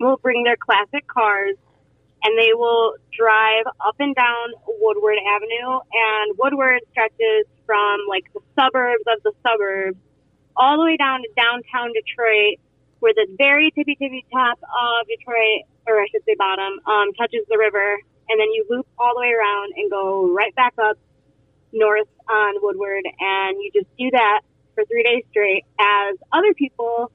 will 0.00 0.16
bring 0.16 0.44
their 0.44 0.56
classic 0.56 1.06
cars. 1.06 1.56
And 2.24 2.36
they 2.40 2.54
will 2.54 2.96
drive 3.12 3.68
up 3.86 3.94
and 4.00 4.16
down 4.16 4.56
Woodward 4.80 5.20
Avenue, 5.20 5.78
and 5.92 6.34
Woodward 6.40 6.80
stretches 6.90 7.44
from 7.66 8.00
like 8.08 8.24
the 8.32 8.40
suburbs 8.58 9.04
of 9.06 9.22
the 9.22 9.32
suburbs 9.44 10.00
all 10.56 10.80
the 10.80 10.84
way 10.84 10.96
down 10.96 11.20
to 11.20 11.28
downtown 11.36 11.92
Detroit, 11.92 12.58
where 12.98 13.12
the 13.12 13.28
very 13.36 13.70
tippy 13.76 13.94
tippy 13.94 14.24
top 14.32 14.58
of 14.58 15.06
Detroit, 15.06 15.68
or 15.86 16.00
I 16.00 16.08
should 16.10 16.24
say 16.24 16.34
bottom, 16.34 16.80
um, 16.88 17.12
touches 17.14 17.44
the 17.46 17.58
river, 17.58 18.00
and 18.28 18.40
then 18.40 18.48
you 18.52 18.66
loop 18.68 18.86
all 18.98 19.14
the 19.14 19.20
way 19.20 19.32
around 19.32 19.72
and 19.76 19.90
go 19.90 20.32
right 20.32 20.54
back 20.54 20.74
up 20.78 20.96
north 21.72 22.08
on 22.28 22.54
Woodward, 22.62 23.04
and 23.04 23.56
you 23.60 23.70
just 23.74 23.88
do 23.98 24.10
that 24.12 24.40
for 24.74 24.84
three 24.84 25.02
days 25.02 25.24
straight 25.30 25.64
as 25.80 26.16
other 26.32 26.52
people 26.54 27.10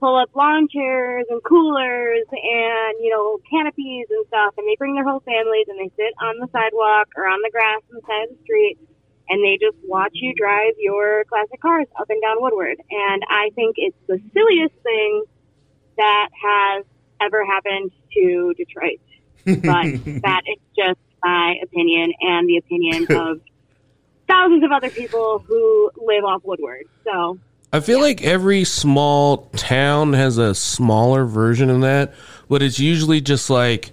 pull 0.00 0.16
up 0.16 0.28
lawn 0.34 0.68
chairs 0.68 1.24
and 1.30 1.42
coolers 1.44 2.26
and 2.32 2.94
you 3.00 3.10
know 3.10 3.38
canopies 3.50 4.06
and 4.10 4.26
stuff, 4.28 4.54
and 4.58 4.66
they 4.68 4.76
bring 4.76 4.94
their 4.94 5.04
whole 5.04 5.20
families 5.20 5.66
and 5.68 5.78
they 5.78 5.90
sit 5.96 6.12
on 6.20 6.38
the 6.40 6.48
sidewalk 6.52 7.08
or 7.16 7.26
on 7.26 7.40
the 7.42 7.50
grass 7.50 7.80
on 7.90 8.00
the 8.00 8.06
side 8.06 8.30
of 8.30 8.36
the 8.36 8.42
street 8.44 8.78
and 9.28 9.42
they 9.42 9.58
just 9.60 9.76
watch 9.84 10.12
you 10.14 10.34
drive 10.34 10.74
your 10.78 11.24
classic 11.24 11.60
cars 11.60 11.86
up 11.98 12.08
and 12.10 12.20
down 12.20 12.36
Woodward. 12.40 12.76
And 12.90 13.22
I 13.28 13.50
think 13.54 13.76
it's 13.78 13.96
the 14.06 14.20
silliest 14.32 14.74
thing 14.82 15.24
that 15.96 16.28
has 16.42 16.84
ever 17.20 17.44
happened 17.44 17.90
to 18.14 18.54
Detroit. 18.56 19.00
But 19.44 19.62
that 19.62 20.42
is 20.46 20.58
just 20.76 20.98
my 21.22 21.56
opinion 21.62 22.12
and 22.20 22.48
the 22.48 22.58
opinion 22.58 23.06
of 23.10 23.40
thousands 24.28 24.64
of 24.64 24.72
other 24.72 24.90
people 24.90 25.38
who 25.40 25.90
live 25.96 26.24
off 26.24 26.42
Woodward. 26.44 26.84
So 27.04 27.38
I 27.72 27.80
feel 27.80 28.00
like 28.00 28.22
every 28.22 28.64
small 28.64 29.48
town 29.56 30.12
has 30.12 30.38
a 30.38 30.54
smaller 30.54 31.24
version 31.24 31.70
of 31.70 31.80
that, 31.80 32.14
but 32.48 32.62
it's 32.62 32.78
usually 32.78 33.20
just 33.20 33.50
like 33.50 33.90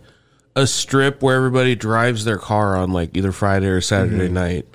a 0.55 0.67
strip 0.67 1.22
where 1.22 1.36
everybody 1.36 1.75
drives 1.75 2.25
their 2.25 2.38
car 2.38 2.75
on 2.77 2.91
like 2.91 3.15
either 3.15 3.31
Friday 3.31 3.67
or 3.67 3.81
Saturday 3.81 4.25
mm-hmm. 4.25 4.34
night. 4.34 4.65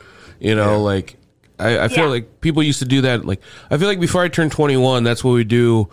You 0.40 0.54
know, 0.54 0.82
like 0.82 1.16
I, 1.58 1.84
I 1.84 1.88
feel 1.88 2.04
Yeah. 2.04 2.10
like 2.10 2.40
people 2.40 2.62
used 2.62 2.80
to 2.80 2.84
do 2.84 3.02
that. 3.02 3.24
Like 3.24 3.40
I 3.70 3.78
feel 3.78 3.88
like 3.88 4.00
before 4.00 4.22
I 4.22 4.28
turned 4.28 4.52
twenty 4.52 4.76
one, 4.76 5.04
that's 5.04 5.22
what 5.22 5.32
we 5.32 5.44
do. 5.44 5.88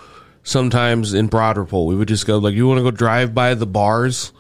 Sometimes 0.46 1.14
in 1.14 1.28
Broad 1.28 1.58
Ripple, 1.58 1.88
we 1.88 1.96
would 1.96 2.10
just 2.10 2.28
go 2.28 2.38
like, 2.38 2.54
"You 2.54 2.68
want 2.68 2.80
to 2.80 2.84
go 2.84 2.92
drive 2.92 3.34
by 3.34 3.54
the 3.54 3.66
bars 3.66 4.34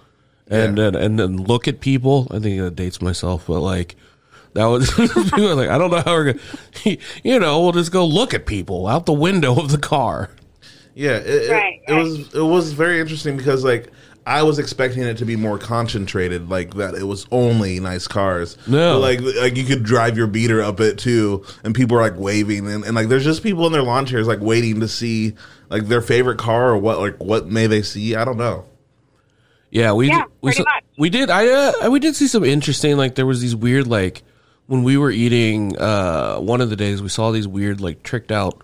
and 0.49 0.77
and, 0.79 0.95
and 0.95 1.19
then 1.19 1.37
look 1.37 1.67
at 1.67 1.79
people." 1.79 2.27
I 2.31 2.39
think 2.39 2.59
that 2.59 2.75
dates 2.75 3.01
myself, 3.01 3.45
but 3.47 3.59
like 3.61 3.95
that 4.53 4.65
was 4.65 4.89
people 4.95 5.55
like, 5.55 5.69
"I 5.69 5.77
don't 5.77 5.91
know 5.91 6.01
how 6.01 6.13
we're 6.13 6.33
gonna," 6.33 6.97
you 7.23 7.39
know, 7.39 7.61
we'll 7.61 7.71
just 7.71 7.91
go 7.91 8.05
look 8.05 8.33
at 8.33 8.45
people 8.45 8.87
out 8.87 9.05
the 9.05 9.13
window 9.13 9.59
of 9.59 9.71
the 9.71 9.77
car. 9.77 10.29
Yeah, 10.95 11.17
it, 11.17 11.25
it- 11.27 11.51
Right, 11.51 11.79
it, 11.87 11.93
was 11.93 12.33
it 12.35 12.41
was 12.41 12.71
very 12.73 12.99
interesting 12.99 13.35
because 13.35 13.63
like 13.63 13.89
I 14.25 14.43
was 14.43 14.57
expecting 14.59 15.03
it 15.03 15.17
to 15.17 15.25
be 15.25 15.35
more 15.35 15.57
concentrated, 15.57 16.49
like 16.49 16.75
that 16.75 16.93
it 16.95 17.03
was 17.03 17.25
only 17.31 17.79
nice 17.79 18.07
cars. 18.07 18.57
No. 18.67 18.93
But, 18.93 18.99
like 18.99 19.35
like 19.41 19.57
you 19.57 19.63
could 19.65 19.83
drive 19.83 20.15
your 20.17 20.27
beater 20.27 20.61
up 20.61 20.79
it 20.79 20.97
too, 20.99 21.43
and 21.63 21.73
people 21.75 21.97
are 21.97 22.01
like 22.01 22.17
waving, 22.17 22.67
and, 22.71 22.83
and 22.85 22.93
like 22.95 23.07
there's 23.09 23.23
just 23.25 23.43
people 23.43 23.65
in 23.65 23.73
their 23.73 23.81
lawn 23.81 24.05
chairs 24.05 24.27
like 24.27 24.39
waiting 24.39 24.79
to 24.81 24.87
see 24.87 25.33
like 25.69 25.87
their 25.87 26.01
favorite 26.01 26.37
car 26.37 26.69
or 26.69 26.77
what 26.77 26.99
like 26.99 27.17
what 27.17 27.47
may 27.47 27.65
they 27.67 27.81
see. 27.81 28.15
I 28.15 28.23
don't 28.23 28.37
know. 28.37 28.63
Yeah, 29.73 29.93
we 29.93 30.07
Yeah, 30.07 30.19
did, 30.19 30.25
we 30.41 30.51
pretty 30.51 30.57
saw- 30.63 30.63
much. 30.75 30.83
we 30.97 31.09
did 31.09 31.29
I 31.29 31.47
uh, 31.47 31.89
we 31.89 31.99
did 31.99 32.15
see 32.15 32.27
some 32.27 32.43
interesting 32.43 32.95
like 32.95 33.15
there 33.15 33.25
was 33.25 33.41
these 33.41 33.55
weird 33.55 33.87
like 33.87 34.21
when 34.67 34.83
we 34.83 34.97
were 34.97 35.09
eating 35.11 35.77
uh 35.79 36.37
one 36.37 36.61
of 36.61 36.69
the 36.69 36.75
days 36.75 37.01
we 37.01 37.09
saw 37.09 37.31
these 37.31 37.47
weird 37.47 37.81
like 37.81 38.03
tricked 38.03 38.31
out 38.31 38.61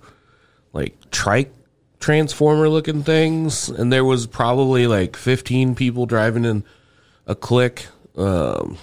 like 0.71 0.95
trike 1.09 1.51
transformer 1.99 2.69
looking 2.69 3.03
things, 3.03 3.67
and 3.69 3.91
there 3.91 4.05
was 4.05 4.25
probably 4.27 4.87
like 4.87 5.17
15 5.17 5.75
people 5.75 6.05
driving 6.05 6.45
in 6.45 6.63
a 7.27 7.35
clique. 7.35 7.87
Um, 8.15 8.77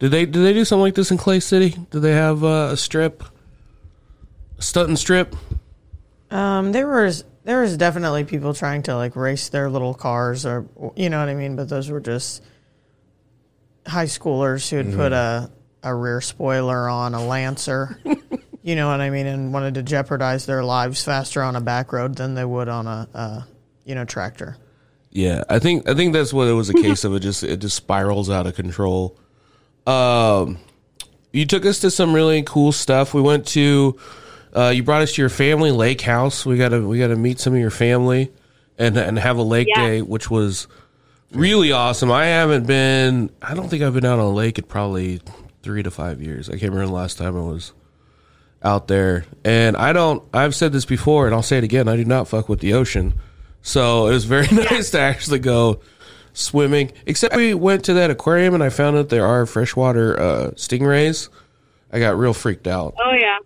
did 0.00 0.10
they 0.10 0.24
did 0.26 0.40
they 0.42 0.52
do 0.54 0.64
something 0.64 0.82
like 0.82 0.94
this 0.96 1.10
in 1.10 1.18
Clay 1.18 1.38
City? 1.40 1.76
Did 1.90 2.00
they 2.00 2.12
have 2.12 2.42
uh, 2.42 2.70
a 2.72 2.76
strip, 2.76 3.22
a 4.58 4.62
stunt 4.62 4.88
and 4.88 4.98
strip? 4.98 5.36
Um, 6.30 6.72
there 6.72 6.88
was 6.88 7.24
there 7.46 7.62
was 7.62 7.76
definitely 7.76 8.24
people 8.24 8.52
trying 8.52 8.82
to 8.82 8.96
like 8.96 9.14
race 9.14 9.48
their 9.48 9.70
little 9.70 9.94
cars, 9.94 10.44
or 10.44 10.66
you 10.96 11.08
know 11.08 11.20
what 11.20 11.28
I 11.28 11.34
mean. 11.34 11.54
But 11.54 11.68
those 11.68 11.88
were 11.88 12.00
just 12.00 12.42
high 13.86 14.06
schoolers 14.06 14.68
who 14.68 14.78
had 14.78 14.92
put 14.94 15.12
a 15.12 15.50
a 15.82 15.94
rear 15.94 16.20
spoiler 16.20 16.88
on 16.88 17.14
a 17.14 17.24
Lancer. 17.24 18.00
you 18.62 18.74
know 18.74 18.88
what 18.88 19.00
I 19.00 19.10
mean, 19.10 19.26
and 19.26 19.52
wanted 19.52 19.74
to 19.74 19.84
jeopardize 19.84 20.44
their 20.44 20.64
lives 20.64 21.04
faster 21.04 21.40
on 21.40 21.54
a 21.54 21.60
back 21.60 21.92
road 21.92 22.16
than 22.16 22.34
they 22.34 22.44
would 22.44 22.68
on 22.68 22.88
a, 22.88 23.08
a 23.14 23.46
you 23.84 23.94
know 23.94 24.04
tractor. 24.04 24.56
Yeah, 25.10 25.44
I 25.48 25.60
think 25.60 25.88
I 25.88 25.94
think 25.94 26.12
that's 26.12 26.32
what 26.32 26.48
it 26.48 26.52
was 26.52 26.68
a 26.68 26.74
case 26.74 27.04
of. 27.04 27.14
It 27.14 27.20
just 27.20 27.44
it 27.44 27.58
just 27.58 27.76
spirals 27.76 28.28
out 28.28 28.48
of 28.48 28.56
control. 28.56 29.16
Um, 29.86 30.58
you 31.32 31.46
took 31.46 31.64
us 31.64 31.78
to 31.80 31.92
some 31.92 32.12
really 32.12 32.42
cool 32.42 32.72
stuff. 32.72 33.14
We 33.14 33.22
went 33.22 33.46
to, 33.48 33.98
uh, 34.56 34.70
you 34.70 34.82
brought 34.82 35.02
us 35.02 35.12
to 35.14 35.22
your 35.22 35.28
family 35.28 35.70
lake 35.70 36.00
house. 36.00 36.46
We 36.46 36.56
got 36.56 36.70
to 36.70 36.86
we 36.86 36.98
got 36.98 37.08
to 37.08 37.16
meet 37.16 37.38
some 37.40 37.52
of 37.54 37.60
your 37.60 37.70
family, 37.70 38.32
and 38.78 38.96
and 38.96 39.18
have 39.18 39.36
a 39.38 39.42
lake 39.42 39.68
Yeah. 39.74 39.86
day, 39.86 40.02
which 40.02 40.30
was 40.30 40.66
really 41.32 41.72
awesome. 41.72 42.10
I 42.10 42.26
haven't 42.26 42.66
been. 42.66 43.30
I 43.42 43.54
don't 43.54 43.68
think 43.68 43.82
I've 43.82 43.94
been 43.94 44.04
out 44.06 44.18
on 44.18 44.24
a 44.26 44.30
lake 44.30 44.58
in 44.58 44.64
probably 44.64 45.20
three 45.62 45.82
to 45.82 45.90
five 45.90 46.22
years. 46.22 46.48
I 46.48 46.52
can't 46.52 46.72
remember 46.72 46.86
the 46.86 46.92
last 46.92 47.18
time 47.18 47.36
I 47.36 47.40
was 47.42 47.72
out 48.62 48.88
there. 48.88 49.24
And 49.44 49.76
I 49.76 49.92
don't. 49.92 50.22
I've 50.32 50.54
said 50.54 50.72
this 50.72 50.84
before, 50.84 51.26
and 51.26 51.34
I'll 51.34 51.42
say 51.42 51.58
it 51.58 51.64
again. 51.64 51.88
I 51.88 51.96
do 51.96 52.04
not 52.04 52.28
fuck 52.28 52.48
with 52.48 52.60
the 52.60 52.72
ocean. 52.74 53.14
So 53.62 54.06
it 54.06 54.12
was 54.12 54.24
very 54.24 54.46
nice 54.52 54.90
to 54.90 55.00
actually 55.00 55.40
go 55.40 55.80
swimming. 56.32 56.92
Except 57.04 57.34
we 57.36 57.52
went 57.54 57.84
to 57.86 57.94
that 57.94 58.10
aquarium, 58.10 58.54
and 58.54 58.62
I 58.62 58.68
found 58.70 58.96
out 58.96 59.08
there 59.08 59.26
are 59.26 59.44
freshwater 59.46 60.18
uh, 60.18 60.50
stingrays. 60.52 61.28
I 61.92 61.98
got 61.98 62.16
real 62.16 62.32
freaked 62.32 62.66
out. 62.66 62.94
Oh 62.98 63.12
yeah, 63.12 63.38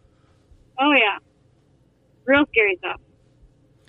oh 0.81 0.93
yeah, 0.93 1.19
real 2.27 2.45
scary 2.51 2.77
stuff. 2.79 3.01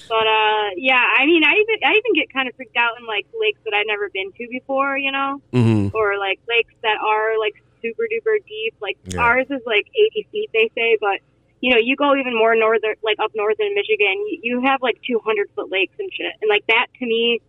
But 0.10 0.27
uh, 0.27 0.75
yeah, 0.75 1.00
I 1.01 1.25
mean, 1.25 1.43
I 1.43 1.53
even 1.55 1.77
I 1.86 1.91
even 1.91 2.13
get 2.15 2.27
kind 2.33 2.50
of 2.50 2.55
freaked 2.55 2.75
out 2.75 3.00
in 3.00 3.05
like 3.07 3.25
lakes 3.39 3.62
that 3.65 3.74
I've 3.74 3.88
never 3.88 4.10
been 4.13 4.31
to 4.31 4.48
before, 4.51 4.98
you 4.98 5.12
know, 5.12 5.41
hmm 5.53 5.88
or 5.93 6.17
like 6.19 6.39
lakes 6.50 6.74
that 6.83 6.98
are 7.00 7.39
like 7.39 7.53
super 7.81 8.03
duper 8.12 8.38
deep. 8.48 8.75
Like 8.81 8.98
Yeah. 9.05 9.21
ours 9.21 9.48
is 9.50 9.62
like 9.65 9.88
80 10.15 10.27
feet, 10.31 10.50
they 10.53 10.69
say, 10.75 10.98
but 11.00 11.19
you 11.62 11.71
know, 11.71 11.79
you 11.79 11.95
go 11.95 12.15
even 12.15 12.36
more 12.36 12.55
northern, 12.55 12.95
like 13.03 13.17
up 13.19 13.31
north 13.36 13.55
in 13.60 13.74
Michigan, 13.75 14.17
you, 14.27 14.39
you 14.41 14.62
have 14.65 14.81
like 14.81 14.98
200 15.07 15.48
foot 15.55 15.71
lakes 15.71 15.93
and 16.00 16.10
shit, 16.12 16.33
and 16.41 16.50
like 16.50 16.65
that 16.67 16.88
to 17.00 17.05
me 17.05 17.39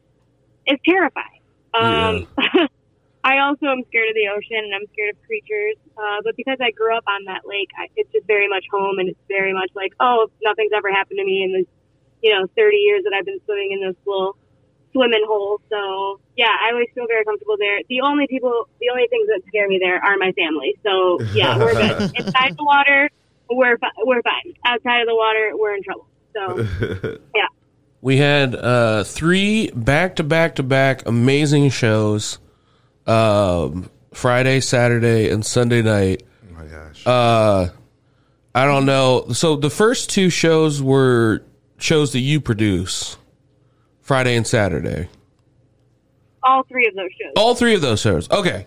is 0.66 0.78
terrifying. 0.84 1.40
Um, 1.75 2.26
I 3.32 3.40
also 3.48 3.66
am 3.72 3.80
scared 3.88 4.12
of 4.12 4.14
the 4.14 4.28
ocean 4.28 4.60
and 4.60 4.74
I'm 4.74 4.84
scared 4.92 5.16
of 5.16 5.22
creatures. 5.24 5.80
Uh, 5.96 6.20
but 6.24 6.36
because 6.36 6.58
I 6.60 6.70
grew 6.70 6.92
up 6.94 7.04
on 7.08 7.24
that 7.24 7.48
lake, 7.48 7.70
I, 7.78 7.88
it's 7.96 8.12
just 8.12 8.26
very 8.26 8.48
much 8.48 8.64
home 8.70 8.98
and 8.98 9.08
it's 9.08 9.24
very 9.28 9.54
much 9.54 9.70
like, 9.74 9.92
oh, 10.00 10.28
nothing's 10.42 10.72
ever 10.76 10.92
happened 10.92 11.18
to 11.18 11.24
me 11.24 11.42
in 11.42 11.50
the, 11.56 11.64
you 12.20 12.30
know, 12.34 12.46
30 12.56 12.76
years 12.76 13.04
that 13.04 13.14
I've 13.16 13.24
been 13.24 13.40
swimming 13.44 13.72
in 13.72 13.80
this 13.88 13.96
little 14.04 14.36
swimming 14.92 15.24
hole. 15.26 15.60
So 15.70 16.20
yeah, 16.36 16.52
I 16.52 16.72
always 16.72 16.88
feel 16.94 17.06
very 17.08 17.24
comfortable 17.24 17.56
there. 17.58 17.80
The 17.88 18.02
only 18.02 18.26
people, 18.28 18.68
the 18.80 18.90
only 18.90 19.08
things 19.08 19.28
that 19.28 19.40
scare 19.48 19.66
me 19.66 19.80
there 19.80 19.96
are 19.96 20.16
my 20.18 20.32
family. 20.32 20.76
So 20.84 21.20
yeah, 21.32 21.56
we're 21.56 21.72
good. 21.72 22.12
Inside 22.20 22.52
the 22.56 22.64
water, 22.64 23.08
we're, 23.48 23.78
fi- 23.78 23.96
we're 24.04 24.22
fine. 24.22 24.52
Outside 24.66 25.00
of 25.00 25.08
the 25.08 25.16
water, 25.16 25.52
we're 25.54 25.74
in 25.74 25.82
trouble. 25.82 26.06
So 26.36 26.68
yeah. 27.34 27.48
We 28.02 28.16
had 28.16 28.56
uh, 28.56 29.04
three 29.04 29.70
back 29.70 30.16
to 30.16 30.24
back 30.24 30.56
to 30.56 30.62
back 30.62 31.06
amazing 31.06 31.70
shows. 31.70 32.38
Um, 33.06 33.90
Friday, 34.12 34.61
Saturday, 34.61 35.30
and 35.30 35.44
Sunday 35.44 35.82
night. 35.82 36.23
Oh 36.50 36.54
my 36.54 36.66
gosh. 36.66 37.06
Uh, 37.06 37.68
I 38.54 38.64
don't 38.64 38.87
know. 38.87 39.26
So 39.32 39.56
the 39.56 39.71
first 39.71 40.11
two 40.11 40.30
shows 40.30 40.82
were 40.82 41.42
shows 41.78 42.12
that 42.12 42.21
you 42.21 42.40
produce, 42.40 43.16
Friday 44.00 44.37
and 44.37 44.47
Saturday. 44.47 45.09
All 46.42 46.62
three 46.64 46.87
of 46.87 46.94
those 46.94 47.11
shows. 47.12 47.32
All 47.37 47.54
three 47.54 47.75
of 47.75 47.80
those 47.80 48.00
shows. 48.00 48.30
Okay. 48.30 48.66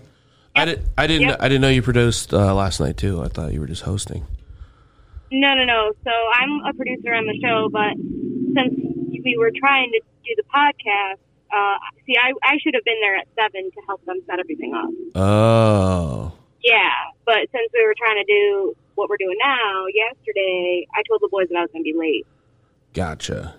I 0.56 0.65
did. 0.65 0.89
I 0.98 1.08
didn't. 1.08 1.27
Yep. 1.30 1.38
I 1.42 1.50
didn't 1.50 1.62
know 1.62 1.70
you 1.70 1.82
produced 1.82 2.34
uh, 2.34 2.56
last 2.56 2.80
night 2.80 2.98
too. 2.98 3.22
I 3.22 3.27
thought 3.27 3.51
you 3.51 3.60
were 3.60 3.68
just 3.68 3.84
hosting. 3.84 4.25
No, 5.32 5.54
no, 5.54 5.65
no. 5.65 5.92
So 6.04 6.12
I'm 6.34 6.62
a 6.65 6.74
producer 6.74 7.13
on 7.13 7.25
the 7.25 7.38
show, 7.44 7.68
but 7.70 7.98
since 8.56 8.80
we 9.24 9.36
were 9.38 9.51
trying 9.60 9.92
to 9.92 10.00
do 10.24 10.34
the 10.38 10.44
podcast, 10.44 11.20
uh, 11.55 11.77
see, 12.05 12.15
I, 12.21 12.31
I 12.43 12.57
should 12.62 12.74
have 12.74 12.83
been 12.83 13.00
there 13.01 13.15
at 13.15 13.27
seven 13.35 13.71
to 13.71 13.81
help 13.88 14.03
them 14.05 14.17
set 14.27 14.39
everything 14.39 14.74
up. 14.74 14.89
Oh. 15.15 16.31
Yeah, 16.63 16.89
but 17.25 17.38
since 17.51 17.69
we 17.74 17.85
were 17.85 17.93
trying 17.97 18.17
to 18.17 18.25
do 18.27 18.75
what 18.95 19.09
we're 19.09 19.17
doing 19.17 19.38
now, 19.43 19.85
yesterday 19.93 20.85
I 20.95 21.01
told 21.07 21.21
the 21.21 21.29
boys 21.31 21.47
that 21.50 21.57
I 21.57 21.62
was 21.62 21.69
going 21.71 21.83
to 21.83 21.91
be 21.93 21.97
late, 21.97 22.25
Gotcha. 22.93 23.55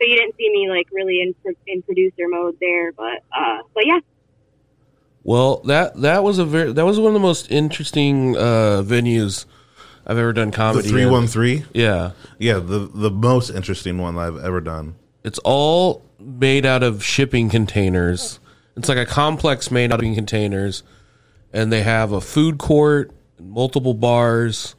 so 0.00 0.06
you 0.06 0.16
didn't 0.16 0.34
see 0.36 0.50
me 0.50 0.68
like 0.70 0.86
really 0.92 1.20
in 1.20 1.34
in 1.66 1.82
producer 1.82 2.28
mode 2.28 2.56
there. 2.60 2.92
But 2.92 3.22
uh, 3.36 3.58
but 3.74 3.84
yeah, 3.86 3.98
Well, 5.22 5.58
that 5.66 6.00
that 6.00 6.24
was 6.24 6.38
a 6.38 6.44
very 6.46 6.72
that 6.72 6.84
was 6.86 6.98
one 6.98 7.08
of 7.08 7.14
the 7.14 7.20
most 7.20 7.50
interesting 7.50 8.36
uh, 8.36 8.82
venues 8.86 9.44
I've 10.06 10.16
ever 10.18 10.32
done 10.32 10.50
comedy. 10.50 10.88
in. 10.88 10.92
three 10.94 11.06
one 11.06 11.26
three. 11.26 11.64
Yeah. 11.74 12.12
Yeah, 12.38 12.54
the 12.54 12.88
the 12.92 13.10
most 13.10 13.50
interesting 13.50 13.98
one 13.98 14.16
I've 14.18 14.38
ever 14.38 14.60
done. 14.62 14.94
It's 15.24 15.38
all 15.40 16.02
made 16.20 16.66
out 16.66 16.82
of 16.82 17.04
shipping 17.04 17.48
containers. 17.50 18.40
It's 18.76 18.88
like 18.88 18.98
a 18.98 19.06
complex 19.06 19.70
made 19.70 19.92
out 19.92 20.02
of 20.04 20.14
containers, 20.14 20.82
and 21.52 21.72
they 21.72 21.82
have 21.82 22.12
a 22.12 22.20
food 22.20 22.58
court, 22.58 23.10
multiple 23.38 23.94
bars, 23.94 24.74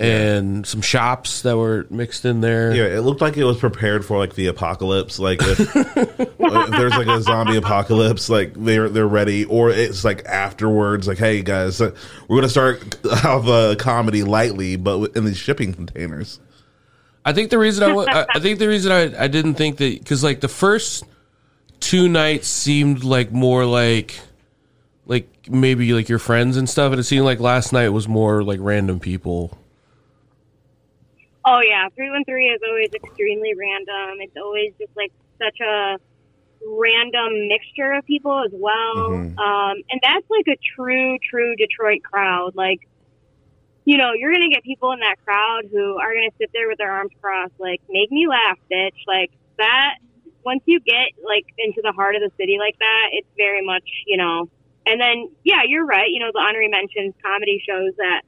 and 0.00 0.66
some 0.66 0.80
shops 0.80 1.42
that 1.42 1.58
were 1.58 1.86
mixed 1.90 2.24
in 2.24 2.40
there. 2.40 2.74
Yeah, 2.74 2.84
it 2.84 3.02
looked 3.02 3.20
like 3.20 3.36
it 3.36 3.44
was 3.44 3.58
prepared 3.58 4.04
for 4.04 4.16
like 4.16 4.34
the 4.34 4.46
apocalypse. 4.46 5.18
Like 5.18 5.40
if, 5.42 5.60
if 5.76 6.70
there's 6.70 6.96
like 6.96 7.06
a 7.06 7.20
zombie 7.20 7.56
apocalypse, 7.56 8.30
like 8.30 8.54
they're 8.54 8.88
they're 8.88 9.06
ready, 9.06 9.44
or 9.44 9.70
it's 9.70 10.02
like 10.02 10.24
afterwards. 10.24 11.06
Like, 11.06 11.18
hey 11.18 11.42
guys, 11.42 11.82
uh, 11.82 11.94
we're 12.28 12.38
gonna 12.38 12.48
start 12.48 12.96
have 13.12 13.46
a 13.46 13.76
comedy 13.76 14.22
lightly, 14.22 14.76
but 14.76 15.14
in 15.16 15.26
these 15.26 15.36
shipping 15.36 15.74
containers. 15.74 16.40
I 17.24 17.32
think 17.32 17.50
the 17.50 17.58
reason 17.58 17.84
I, 17.84 17.94
I 17.94 18.26
I 18.36 18.40
think 18.40 18.58
the 18.58 18.68
reason 18.68 18.92
I, 18.92 19.24
I 19.24 19.28
didn't 19.28 19.54
think 19.54 19.76
that 19.78 19.98
because 19.98 20.24
like 20.24 20.40
the 20.40 20.48
first 20.48 21.04
two 21.78 22.08
nights 22.08 22.48
seemed 22.48 23.04
like 23.04 23.30
more 23.32 23.64
like 23.64 24.18
like 25.06 25.28
maybe 25.50 25.92
like 25.92 26.08
your 26.08 26.18
friends 26.18 26.56
and 26.56 26.68
stuff, 26.68 26.92
and 26.92 27.00
it 27.00 27.04
seemed 27.04 27.24
like 27.24 27.40
last 27.40 27.72
night 27.72 27.88
was 27.90 28.08
more 28.08 28.42
like 28.42 28.58
random 28.62 29.00
people. 29.00 29.58
Oh 31.44 31.60
yeah, 31.60 31.88
three 31.94 32.10
one 32.10 32.24
three 32.24 32.48
is 32.48 32.60
always 32.66 32.90
extremely 32.94 33.54
random. 33.54 34.20
It's 34.20 34.36
always 34.36 34.72
just 34.78 34.96
like 34.96 35.12
such 35.38 35.58
a 35.60 35.98
random 36.66 37.48
mixture 37.48 37.92
of 37.92 38.06
people 38.06 38.44
as 38.44 38.52
well. 38.52 39.10
Mhm. 39.10 39.38
Um, 39.38 39.82
and 39.90 40.00
that's 40.02 40.28
like 40.28 40.46
a 40.48 40.56
true, 40.76 41.18
true 41.18 41.56
Detroit 41.56 42.02
crowd. 42.02 42.54
Like, 42.54 42.80
you 43.84 43.96
know, 43.96 44.12
you're 44.12 44.32
gonna 44.32 44.50
get 44.50 44.62
people 44.62 44.92
in 44.92 45.00
that 45.00 45.16
crowd 45.24 45.62
who 45.70 45.96
are 45.98 46.14
gonna 46.14 46.30
sit 46.38 46.50
there 46.52 46.68
with 46.68 46.78
their 46.78 46.92
arms 46.92 47.12
crossed, 47.20 47.58
like, 47.58 47.80
make 47.88 48.10
me 48.10 48.26
laugh, 48.28 48.58
bitch. 48.70 49.06
Like 49.06 49.30
that. 49.58 49.96
Once 50.42 50.62
you 50.64 50.80
get 50.80 51.12
like 51.22 51.44
into 51.58 51.82
the 51.82 51.92
heart 51.92 52.16
of 52.16 52.22
the 52.22 52.30
city 52.38 52.56
like 52.58 52.78
that, 52.78 53.08
it's 53.12 53.28
very 53.36 53.64
much, 53.64 53.84
you 54.06 54.16
know. 54.16 54.48
And 54.86 54.98
then, 54.98 55.28
yeah, 55.44 55.60
you're 55.66 55.84
right. 55.84 56.08
You 56.10 56.18
know, 56.18 56.30
the 56.32 56.40
honorary 56.40 56.68
mentions 56.68 57.14
comedy 57.22 57.62
shows 57.68 57.92
that 57.98 58.22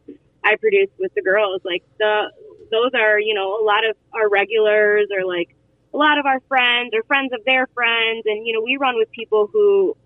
I 0.44 0.56
produce 0.56 0.90
with 0.99 1.14
the 1.14 1.23
girls, 1.23 1.62
like 1.64 1.82
the 1.99 2.30
those 2.71 2.90
are 2.94 3.21
you 3.21 3.35
know 3.35 3.61
a 3.61 3.64
lot 3.64 3.85
of 3.88 3.97
our 4.12 4.28
regulars 4.28 5.09
or 5.11 5.25
like 5.25 5.54
a 5.94 5.97
lot 5.97 6.18
of 6.18 6.26
our 6.26 6.40
friends 6.49 6.92
or 6.94 7.02
friends 7.04 7.32
of 7.32 7.44
their 7.44 7.66
friends, 7.75 8.25
and 8.26 8.47
you 8.47 8.52
know 8.52 8.61
we 8.61 8.76
run 8.76 8.97
with 8.97 9.11
people 9.12 9.49
who, 9.52 9.97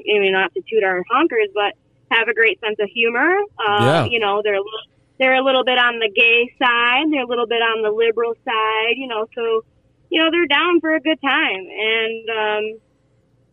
I 0.00 0.18
mean, 0.18 0.32
not 0.32 0.54
to 0.54 0.62
toot 0.68 0.84
our 0.84 1.02
honkers, 1.12 1.50
but 1.54 1.74
have 2.12 2.28
a 2.28 2.34
great 2.34 2.60
sense 2.60 2.76
of 2.80 2.88
humor. 2.88 3.36
Uh, 3.58 3.84
Yeah. 3.84 4.04
You 4.06 4.20
know, 4.20 4.42
they're 4.42 4.54
a 4.54 4.64
little, 4.64 4.86
they're 5.18 5.34
a 5.36 5.44
little 5.44 5.64
bit 5.64 5.78
on 5.78 5.98
the 5.98 6.10
gay 6.14 6.52
side, 6.58 7.06
they're 7.10 7.24
a 7.24 7.26
little 7.26 7.46
bit 7.46 7.62
on 7.62 7.82
the 7.82 7.90
liberal 7.90 8.34
side. 8.44 8.94
You 8.96 9.08
know, 9.08 9.26
so 9.34 9.64
you 10.10 10.22
know 10.22 10.30
they're 10.30 10.46
down 10.46 10.80
for 10.80 10.94
a 10.94 11.00
good 11.00 11.20
time, 11.22 11.66
and 11.70 12.24
um, 12.30 12.80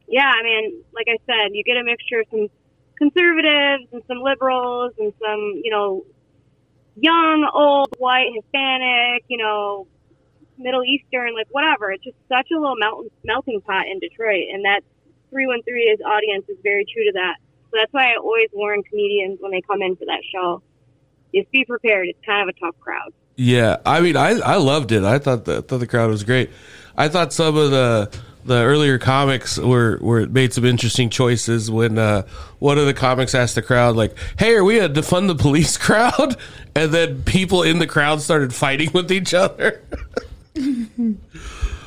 yeah, 0.07 0.31
I 0.37 0.43
mean, 0.43 0.83
like 0.93 1.07
I 1.07 1.17
said, 1.25 1.53
you 1.53 1.63
get 1.63 1.77
a 1.77 1.83
mixture 1.83 2.21
of 2.21 2.27
some 2.31 2.47
conservatives 2.97 3.87
and 3.93 4.01
some 4.07 4.19
liberals 4.21 4.93
and 4.99 5.13
some, 5.23 5.61
you 5.63 5.71
know, 5.71 6.03
young, 6.95 7.49
old, 7.53 7.95
white, 7.97 8.27
Hispanic, 8.35 9.23
you 9.27 9.37
know, 9.37 9.87
Middle 10.57 10.83
Eastern, 10.83 11.33
like 11.33 11.47
whatever. 11.51 11.91
It's 11.91 12.03
just 12.03 12.17
such 12.27 12.47
a 12.51 12.59
little 12.59 12.75
melt- 12.75 13.07
melting 13.23 13.61
pot 13.61 13.87
in 13.87 13.99
Detroit, 13.99 14.47
and 14.51 14.65
that 14.65 14.81
313's 15.31 16.01
audience 16.01 16.45
is 16.49 16.57
very 16.63 16.85
true 16.91 17.05
to 17.05 17.11
that. 17.13 17.35
So 17.71 17.77
that's 17.79 17.93
why 17.93 18.11
I 18.11 18.15
always 18.15 18.49
warn 18.53 18.83
comedians 18.83 19.39
when 19.41 19.51
they 19.51 19.61
come 19.61 19.81
in 19.81 19.95
for 19.95 20.05
that 20.05 20.21
show. 20.31 20.61
Just 21.33 21.51
be 21.51 21.63
prepared. 21.65 22.07
It's 22.07 22.19
kind 22.25 22.49
of 22.49 22.55
a 22.55 22.59
tough 22.59 22.79
crowd. 22.79 23.13
Yeah, 23.35 23.77
I 23.85 24.01
mean, 24.01 24.17
I 24.17 24.31
I 24.39 24.55
loved 24.55 24.91
it. 24.91 25.03
I 25.03 25.19
thought 25.19 25.45
the 25.45 25.61
thought 25.61 25.77
the 25.77 25.88
crowd 25.88 26.09
was 26.09 26.23
great. 26.23 26.49
I 26.97 27.07
thought 27.07 27.31
some 27.31 27.55
of 27.55 27.71
the 27.71 28.11
the 28.43 28.63
earlier 28.63 28.97
comics 28.97 29.57
were 29.57 29.97
were 30.01 30.25
made 30.25 30.53
some 30.53 30.65
interesting 30.65 31.09
choices. 31.09 31.69
When 31.69 31.97
uh, 31.97 32.23
one 32.57 32.77
of 32.77 32.85
the 32.85 32.93
comics 32.93 33.35
asked 33.35 33.55
the 33.55 33.61
crowd, 33.61 33.95
like, 33.95 34.15
"Hey, 34.38 34.55
are 34.55 34.63
we 34.63 34.79
a 34.79 34.89
defund 34.89 35.27
the 35.27 35.35
police 35.35 35.77
crowd?" 35.88 36.35
and 36.75 36.91
then 36.91 37.23
people 37.23 37.63
in 37.63 37.79
the 37.79 37.88
crowd 37.88 38.21
started 38.21 38.53
fighting 38.53 38.91
with 38.93 39.11
each 39.11 39.33
other. 39.33 39.81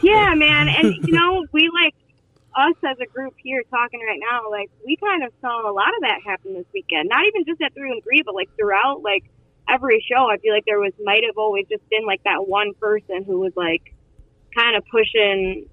Yeah, 0.02 0.34
man. 0.34 0.68
And, 0.68 0.96
you 1.06 1.12
know, 1.12 1.46
we 1.52 1.70
like 1.72 1.94
us 2.56 2.74
as 2.84 2.96
a 3.00 3.06
group 3.06 3.34
here 3.42 3.62
talking 3.70 4.00
right 4.06 4.20
now, 4.20 4.50
like, 4.50 4.70
we 4.84 4.96
kind 4.96 5.24
of 5.24 5.32
saw 5.40 5.70
a 5.70 5.72
lot 5.72 5.88
of 5.88 6.02
that 6.02 6.20
happen 6.24 6.54
this 6.54 6.66
weekend. 6.72 7.08
Not 7.08 7.24
even 7.26 7.44
just 7.46 7.60
at 7.62 7.74
3 7.74 7.90
and 7.90 8.02
3, 8.04 8.22
but 8.22 8.34
like 8.34 8.48
throughout, 8.56 9.02
like, 9.02 9.24
every 9.68 10.04
show. 10.08 10.30
I 10.30 10.36
feel 10.38 10.52
like 10.52 10.64
there 10.66 10.80
was, 10.80 10.92
might 11.02 11.24
have 11.24 11.38
always 11.38 11.66
just 11.68 11.88
been 11.88 12.04
like 12.06 12.22
that 12.24 12.46
one 12.48 12.74
person 12.74 13.24
who 13.24 13.38
was 13.38 13.52
like 13.56 13.94
kind 14.54 14.76
of 14.76 14.84
pushing, 14.90 15.66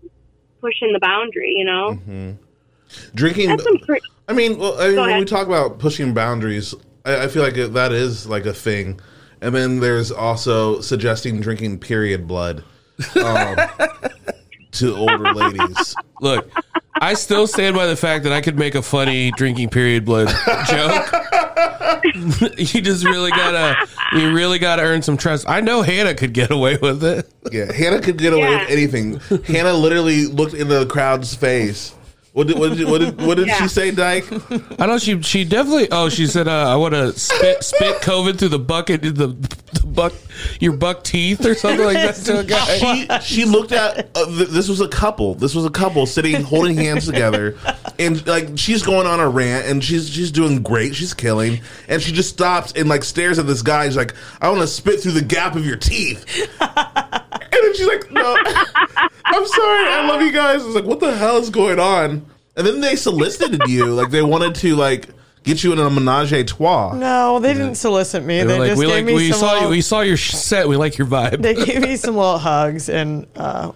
pushing 0.62 0.94
the 0.94 1.00
boundary, 1.00 1.54
you 1.58 1.66
know? 1.66 2.38
Drinking. 3.16 3.50
That's 3.50 3.64
some 3.64 3.78
pretty. 3.80 4.06
I 4.28 4.34
mean, 4.34 4.60
well, 4.60 4.80
I 4.80 4.88
mean 4.88 4.96
Go 4.96 5.06
when 5.06 5.20
we 5.20 5.26
talk 5.26 5.48
about 5.48 5.80
pushing 5.80 6.14
boundaries, 6.14 6.74
I, 7.06 7.24
I 7.24 7.28
feel 7.28 7.44
like 7.44 7.58
it, 7.58 7.74
that 7.74 7.92
is 7.92 8.28
like 8.28 8.46
a 8.46 8.54
thing. 8.54 9.00
And 9.42 9.56
then 9.56 9.80
there's 9.80 10.12
also 10.12 10.82
suggesting 10.82 11.40
drinking 11.40 11.80
period 11.80 12.28
blood 12.28 12.64
um, 13.16 13.58
to 14.74 14.96
older 14.96 15.34
ladies. 15.34 15.96
Look, 16.22 16.52
I 17.02 17.14
still 17.14 17.48
stand 17.48 17.76
by 17.76 17.86
the 17.88 17.96
fact 17.96 18.24
that 18.26 18.34
I 18.34 18.42
could 18.42 18.58
make 18.58 18.76
a 18.76 18.82
funny 18.82 19.32
drinking 19.32 19.70
period 19.70 20.06
blood 20.06 20.28
joke. 20.68 21.12
you 22.58 22.82
just 22.82 23.06
really 23.06 23.32
gotta, 23.32 23.76
you 24.14 24.34
really 24.34 24.60
gotta 24.60 24.82
earn 24.84 25.02
some 25.02 25.18
trust. 25.18 25.48
I 25.50 25.62
know 25.62 25.82
Hannah 25.82 26.14
could 26.16 26.34
get 26.34 26.52
away 26.52 26.78
with 26.78 27.04
it. 27.04 27.32
Yeah, 27.52 27.72
Hannah 27.72 28.02
could 28.02 28.18
get 28.18 28.34
away 28.34 28.50
Yeah. 28.52 28.60
with 28.62 28.70
anything. 28.70 29.20
Hannah 29.46 29.74
literally 29.74 30.26
looked 30.26 30.54
into 30.54 30.80
the 30.80 30.86
crowd's 30.86 31.34
face. 31.36 31.94
What 32.34 32.48
did 32.48 32.60
what 32.60 32.78
did, 32.78 32.88
what 32.88 33.00
did, 33.00 33.22
what 33.22 33.36
did 33.38 33.48
Yeah. 33.48 33.56
she 33.64 33.68
say, 33.68 33.92
Dyke? 33.92 34.26
I 34.80 34.86
know 34.86 35.00
she 35.00 35.22
she 35.24 35.44
definitely. 35.46 35.88
Oh, 35.92 36.10
she 36.10 36.28
said, 36.28 36.48
uh, 36.48 36.72
"I 36.72 36.76
want 36.76 36.94
to 36.94 37.12
spit 37.18 37.64
spit 37.64 38.02
COVID 38.02 38.38
through 38.38 38.50
the 38.50 38.60
bucket, 38.60 39.02
the, 39.02 39.10
the 39.12 39.86
buck, 39.86 40.14
your 40.60 40.74
buck 40.74 41.04
teeth 41.04 41.46
or 41.46 41.56
something 41.56 41.86
like 41.86 41.96
that 41.96 42.16
to 42.26 42.40
a 42.40 42.44
guy." 42.44 43.20
She 43.20 43.42
she 43.42 43.46
looked 43.46 43.72
at 43.72 44.10
uh, 44.16 44.26
th- 44.26 44.50
this 44.50 44.70
was 44.70 44.82
a 44.82 44.88
couple. 44.88 45.36
This 45.36 45.56
was 45.56 45.66
a 45.66 45.70
couple 45.70 46.06
sitting 46.06 46.42
holding 46.42 46.76
hands 46.78 47.06
together, 47.06 47.58
and 47.98 48.26
like 48.28 48.58
she's 48.58 48.84
going 48.84 49.08
on 49.08 49.20
a 49.20 49.30
rant, 49.30 49.66
and 49.68 49.84
she's 49.84 50.10
she's 50.10 50.32
doing 50.32 50.62
great. 50.62 50.96
She's 50.96 51.14
killing, 51.14 51.62
and 51.88 52.02
she 52.02 52.12
just 52.12 52.30
stops 52.30 52.74
and 52.74 52.88
like 52.88 53.04
stares 53.04 53.40
at 53.40 53.48
this 53.48 53.62
guy. 53.62 53.86
She's 53.86 53.98
like, 53.98 54.14
"I 54.42 54.50
want 54.50 54.62
to 54.62 54.68
spit 54.68 55.02
through 55.02 55.14
the 55.14 55.22
gap 55.24 55.56
of 55.56 55.66
your 55.66 55.78
teeth." 55.78 56.26
And 57.52 57.66
then 57.66 57.76
she's 57.76 57.88
like, 57.88 58.10
"No, 58.12 58.38
I'm 59.26 59.46
sorry. 59.48 59.88
I 59.90 60.08
love 60.08 60.22
you 60.22 60.32
guys." 60.32 60.64
It's 60.64 60.76
like, 60.76 60.86
"What 60.86 61.02
the 61.02 61.14
hell 61.14 61.38
is 61.38 61.50
going 61.50 61.78
on?" 61.80 62.26
And 62.56 62.66
then 62.66 62.80
they 62.80 62.96
solicited 62.96 63.62
you, 63.68 63.88
like 63.88 64.12
they 64.12 64.22
wanted 64.22 64.56
to 64.56 64.76
like 64.76 65.10
get 65.44 65.64
you 65.64 65.72
in 65.74 65.80
a 65.80 65.90
menage 65.90 66.34
a 66.34 66.44
trois. 66.44 66.94
No, 66.94 67.40
they 67.40 67.54
didn't 67.54 67.76
solicit 67.76 68.24
me. 68.24 68.40
They 68.40 68.46
They, 68.46 68.54
were 68.54 68.60
like, 68.60 68.70
just 68.70 68.80
"We 68.80 68.86
gave 68.88 68.96
like 68.96 69.06
me 69.06 69.14
we 69.14 69.32
some 69.32 69.40
saw 69.40 69.48
you, 69.48 69.54
little- 69.56 69.70
we 69.72 69.82
saw 69.82 70.02
your 70.02 70.18
sh- 70.18 70.32
set. 70.34 70.68
We 70.68 70.76
like 70.78 70.98
your 70.98 71.08
vibe." 71.08 71.42
they 71.42 71.54
gave 71.54 71.82
me 71.82 71.96
some 71.96 72.16
little 72.16 72.38
hugs 72.38 72.90
and 72.90 73.26
uh, 73.36 73.72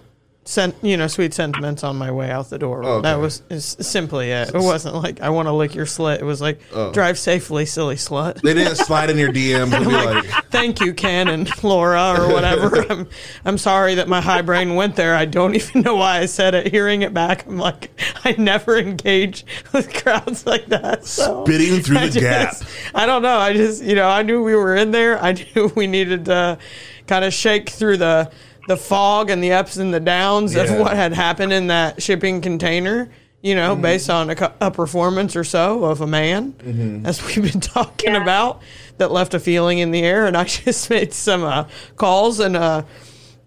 sent 0.46 0.74
you 0.82 0.94
know 0.96 1.06
sweet 1.06 1.32
sentiments 1.32 1.82
on 1.82 1.96
my 1.96 2.10
way 2.10 2.30
out 2.30 2.50
the 2.50 2.58
door. 2.58 2.84
Oh, 2.84 2.88
okay. 2.96 3.02
That 3.08 3.18
was 3.18 3.42
is 3.48 3.76
simply 3.80 4.30
it. 4.30 4.48
It 4.54 4.60
wasn't 4.60 4.94
like 4.96 5.20
I 5.22 5.30
want 5.30 5.48
to 5.48 5.52
lick 5.52 5.74
your 5.74 5.86
slit. 5.86 6.20
It 6.20 6.24
was 6.24 6.40
like 6.40 6.60
Oh. 6.74 6.92
drive 6.92 7.18
safely, 7.18 7.64
silly 7.64 7.96
slut. 7.96 8.42
They 8.42 8.52
didn't 8.52 8.76
slide 8.76 9.08
in 9.08 9.16
your 9.18 9.32
DMs 9.32 9.72
and 9.72 9.84
be 9.86 9.90
like, 9.90 10.24
Thank 10.50 10.80
you, 10.80 10.92
Ken 10.92 11.28
and 11.28 11.48
Laura 11.64 12.14
or 12.20 12.32
whatever. 12.32 12.84
I'm 12.90 13.08
I'm 13.44 13.58
sorry 13.58 13.94
that 13.94 14.06
my 14.08 14.20
high 14.20 14.42
brain 14.42 14.74
went 14.74 14.96
there. 14.96 15.14
I 15.14 15.24
don't 15.24 15.54
even 15.54 15.80
know 15.82 15.96
why 15.96 16.18
I 16.18 16.26
said 16.26 16.54
it. 16.54 16.70
Hearing 16.70 17.02
it 17.02 17.14
back, 17.14 17.46
I'm 17.46 17.56
like, 17.58 17.90
I 18.24 18.32
never 18.36 18.76
engage 18.76 19.46
with 19.72 19.94
crowds 19.94 20.46
like 20.46 20.66
that. 20.66 21.06
So. 21.06 21.44
spitting 21.44 21.80
through 21.80 21.98
I 21.98 22.08
the 22.08 22.20
gap. 22.20 22.54
I 22.94 23.06
don't 23.06 23.22
know. 23.22 23.38
I 23.38 23.54
just, 23.54 23.82
you 23.82 23.94
know, 23.94 24.08
I 24.08 24.22
knew 24.22 24.42
we 24.42 24.54
were 24.54 24.76
in 24.76 24.90
there. 24.90 25.22
I 25.22 25.32
knew 25.32 25.72
we 25.76 25.86
needed 25.86 26.26
to 26.26 26.58
kind 27.06 27.24
of 27.24 27.32
shake 27.32 27.70
through 27.70 27.96
the 27.98 28.30
the 28.68 28.76
fog 28.76 29.30
and 29.30 29.42
the 29.42 29.52
ups 29.52 29.76
and 29.76 29.92
the 29.92 30.00
downs 30.00 30.54
Yeah. 30.54 30.62
of 30.64 30.78
what 30.78 30.94
had 30.94 31.12
happened 31.12 31.52
in 31.52 31.66
that 31.68 32.02
shipping 32.02 32.40
container. 32.40 33.10
You 33.42 33.54
know, 33.54 33.76
based 33.76 34.08
on 34.08 34.30
a, 34.30 34.34
co- 34.34 34.54
a 34.58 34.70
performance 34.70 35.36
or 35.36 35.44
so 35.44 35.84
of 35.84 36.00
a 36.00 36.06
man, 36.06 37.02
as 37.04 37.22
we've 37.26 37.42
been 37.52 37.60
talking 37.76 38.14
Yeah. 38.14 38.22
about, 38.22 38.62
that 38.96 39.10
left 39.12 39.34
a 39.34 39.38
feeling 39.38 39.80
in 39.80 39.90
the 39.90 40.00
air. 40.02 40.24
And 40.24 40.34
I 40.34 40.44
just 40.64 40.88
made 40.88 41.12
some 41.12 41.44
uh, 41.44 41.64
calls 41.96 42.40
and 42.40 42.56
uh, 42.56 42.84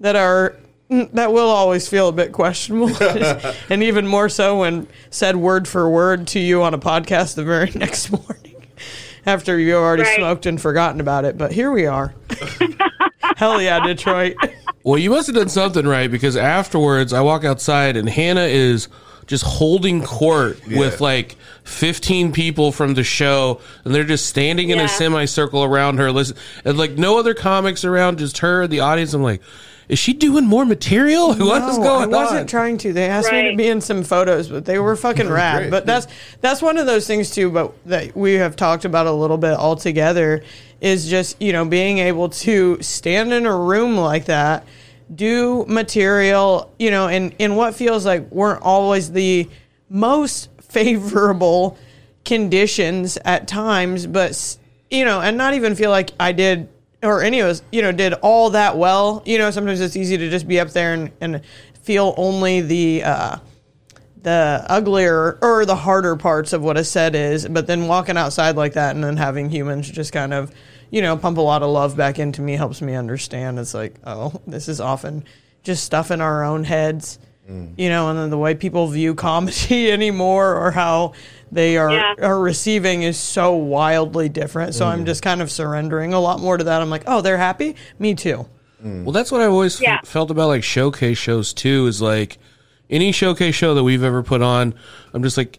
that 0.02 0.16
are 0.16 0.56
mm, 0.92 1.12
that 1.14 1.34
will 1.34 1.50
always 1.50 1.88
feel 1.90 2.10
a 2.10 2.12
bit 2.12 2.32
questionable, 2.32 2.96
and 3.72 3.82
even 3.82 4.06
more 4.06 4.30
so 4.30 4.60
when 4.60 4.88
said 5.10 5.36
word 5.36 5.68
for 5.68 5.90
word 5.90 6.28
to 6.28 6.40
you 6.40 6.62
on 6.62 6.76
a 6.76 6.80
podcast 6.80 7.34
the 7.34 7.44
very 7.44 7.72
next 7.74 8.12
morning 8.12 8.68
after 9.26 9.58
you 9.58 9.78
already 9.78 10.04
Right. 10.04 10.18
smoked 10.18 10.46
and 10.46 10.62
forgotten 10.62 11.02
about 11.02 11.26
it. 11.26 11.40
But 11.40 11.52
here 11.54 11.72
we 11.72 11.88
are. 11.88 12.14
Hell 13.38 13.60
yeah, 13.60 13.84
Detroit. 13.84 14.36
Well, 14.88 14.98
you 14.98 15.10
must 15.10 15.28
have 15.28 15.36
done 15.36 15.50
something 15.50 15.86
right 15.86 16.10
because 16.10 16.38
afterwards 16.38 17.12
I 17.12 17.20
walk 17.20 17.44
outside 17.44 17.98
and 17.98 18.08
Hannah 18.08 18.46
is 18.46 18.88
just 19.26 19.44
holding 19.44 20.02
court 20.02 20.66
with 20.66 21.02
like 21.02 21.36
15 21.66 22.32
people 22.32 22.72
from 22.72 22.94
the 22.94 23.04
show 23.04 23.60
and 23.84 23.94
they're 23.94 24.06
just 24.06 24.28
standing 24.28 24.70
in 24.70 24.78
Yeah. 24.78 24.86
a 24.86 24.88
semicircle 24.88 25.62
around 25.62 25.98
her 25.98 26.10
listen 26.14 26.38
and 26.64 26.78
like 26.78 26.92
no 26.92 27.20
other 27.20 27.34
comics 27.34 27.84
around 27.84 28.20
just 28.20 28.38
her 28.38 28.62
and 28.62 28.72
the 28.72 28.80
audience 28.80 29.14
I'm 29.14 29.22
like 29.24 29.42
is 29.90 29.98
she 30.00 30.14
doing 30.14 30.46
more 30.46 30.66
material 30.66 31.28
what 31.36 31.64
is 31.70 31.78
No, 31.78 31.84
going 31.84 32.14
I 32.14 32.18
wasn't 32.18 32.40
on 32.42 32.48
trying 32.48 32.78
to. 32.80 32.94
They 32.94 33.06
asked 33.08 33.32
me 33.32 33.52
to 33.52 33.56
be 33.56 33.68
in 33.68 33.80
some 33.82 34.04
photos, 34.04 34.50
but 34.50 34.66
they 34.66 34.80
were 34.80 34.96
fucking 34.96 35.30
rad. 35.32 35.60
great. 35.60 35.72
But 35.72 35.86
that's 35.86 36.08
that's 36.42 36.62
one 36.62 36.78
of 36.78 36.86
those 36.86 37.08
things 37.08 37.32
too. 37.32 37.52
But 37.52 37.74
that 37.88 38.16
we 38.16 38.34
have 38.34 38.56
talked 38.56 38.86
about 38.86 39.08
a 39.08 39.12
little 39.12 39.38
bit 39.38 39.54
all 39.54 39.76
together 39.76 40.44
is 40.82 41.10
just 41.10 41.42
you 41.42 41.54
know 41.54 41.66
being 41.66 42.00
able 42.00 42.30
to 42.30 42.78
stand 42.82 43.32
in 43.34 43.46
a 43.46 43.56
room 43.56 43.96
like 43.98 44.26
that, 44.26 44.66
do 45.14 45.66
material, 45.68 46.72
you 46.78 46.92
know, 46.92 47.08
in 47.08 47.32
in 47.40 47.56
what 47.56 47.74
feels 47.74 48.06
like 48.06 48.30
weren't 48.32 48.62
always 48.64 49.12
the 49.12 49.50
most 49.90 50.50
favorable 50.62 51.78
conditions 52.26 53.18
at 53.24 53.48
times, 53.48 54.06
but 54.06 54.58
you 54.92 55.06
know, 55.06 55.22
and 55.22 55.38
not 55.38 55.54
even 55.54 55.76
feel 55.76 55.90
like 55.90 56.12
I 56.20 56.34
did 56.34 56.68
or 57.04 57.22
any 57.22 57.40
of 57.40 57.48
us, 57.48 57.62
you 57.72 57.82
know, 57.82 57.92
did 57.92 58.14
all 58.14 58.52
that 58.52 58.78
well. 58.78 59.22
You 59.26 59.38
know, 59.38 59.52
sometimes 59.52 59.82
it's 59.82 59.96
easy 59.96 60.18
to 60.18 60.30
just 60.30 60.48
be 60.48 60.60
up 60.60 60.70
there 60.70 60.94
and, 60.94 61.12
and 61.22 61.42
feel 61.84 62.14
only 62.18 62.62
the 62.62 63.04
uh, 63.04 63.38
the 64.24 64.66
uglier 64.68 65.38
or 65.42 65.66
the 65.66 65.76
harder 65.76 66.16
parts 66.16 66.52
of 66.52 66.62
what 66.62 66.78
a 66.78 66.84
set 66.84 67.16
is, 67.16 67.48
but 67.48 67.68
then 67.68 67.88
walking 67.88 68.18
outside 68.18 68.56
like 68.56 68.74
that 68.74 68.96
and 68.96 69.04
then 69.04 69.16
having 69.16 69.50
humans 69.50 69.90
just 69.90 70.12
kind 70.12 70.34
of, 70.34 70.54
you 70.90 71.02
know, 71.02 71.16
pump 71.16 71.38
a 71.38 71.42
lot 71.42 71.64
of 71.64 71.70
love 71.70 71.96
back 71.96 72.20
into 72.20 72.42
me 72.42 72.54
helps 72.54 72.82
me 72.82 72.94
understand. 72.94 73.58
It's 73.58 73.74
like, 73.74 73.96
oh, 74.06 74.42
this 74.46 74.68
is 74.68 74.82
often 74.82 75.24
just 75.64 75.84
stuff 75.84 76.12
in 76.12 76.20
our 76.20 76.44
own 76.44 76.66
heads, 76.66 77.20
Mm. 77.50 77.76
you 77.78 77.88
know, 77.88 78.10
and 78.10 78.20
then 78.20 78.30
the 78.30 78.38
way 78.38 78.56
people 78.56 78.88
view 78.88 79.16
comedy 79.16 79.90
anymore 79.92 80.56
or 80.56 80.72
how 80.72 81.14
they 81.50 81.78
are 81.78 81.92
Yeah. 81.92 82.16
are 82.22 82.40
receiving 82.40 83.04
is 83.04 83.18
so 83.18 83.56
wildly 83.56 84.28
different. 84.28 84.76
So 84.76 84.86
I'm 84.86 85.04
mm. 85.04 85.06
just 85.06 85.22
kind 85.22 85.42
of 85.42 85.50
surrendering 85.50 86.14
a 86.14 86.20
lot 86.20 86.42
more 86.42 86.58
to 86.58 86.66
that. 86.66 86.82
I'm 86.82 86.90
like, 86.90 87.04
oh, 87.08 87.22
they're 87.22 87.38
happy, 87.38 87.78
me 88.00 88.16
too. 88.16 88.48
Mm. 88.84 89.06
Well, 89.06 89.14
that's 89.14 89.32
what 89.32 89.40
I 89.40 89.46
always 89.46 89.82
f- 89.82 90.06
felt 90.06 90.30
about 90.30 90.48
like 90.48 90.64
showcase 90.64 91.18
shows 91.18 91.54
too. 91.54 91.88
Is 91.88 92.02
like 92.02 92.38
any 92.90 93.14
showcase 93.14 93.56
show 93.56 93.74
that 93.76 93.84
we've 93.84 94.04
ever 94.04 94.24
put 94.24 94.42
on, 94.42 94.74
I'm 95.14 95.24
just 95.24 95.38
like, 95.38 95.58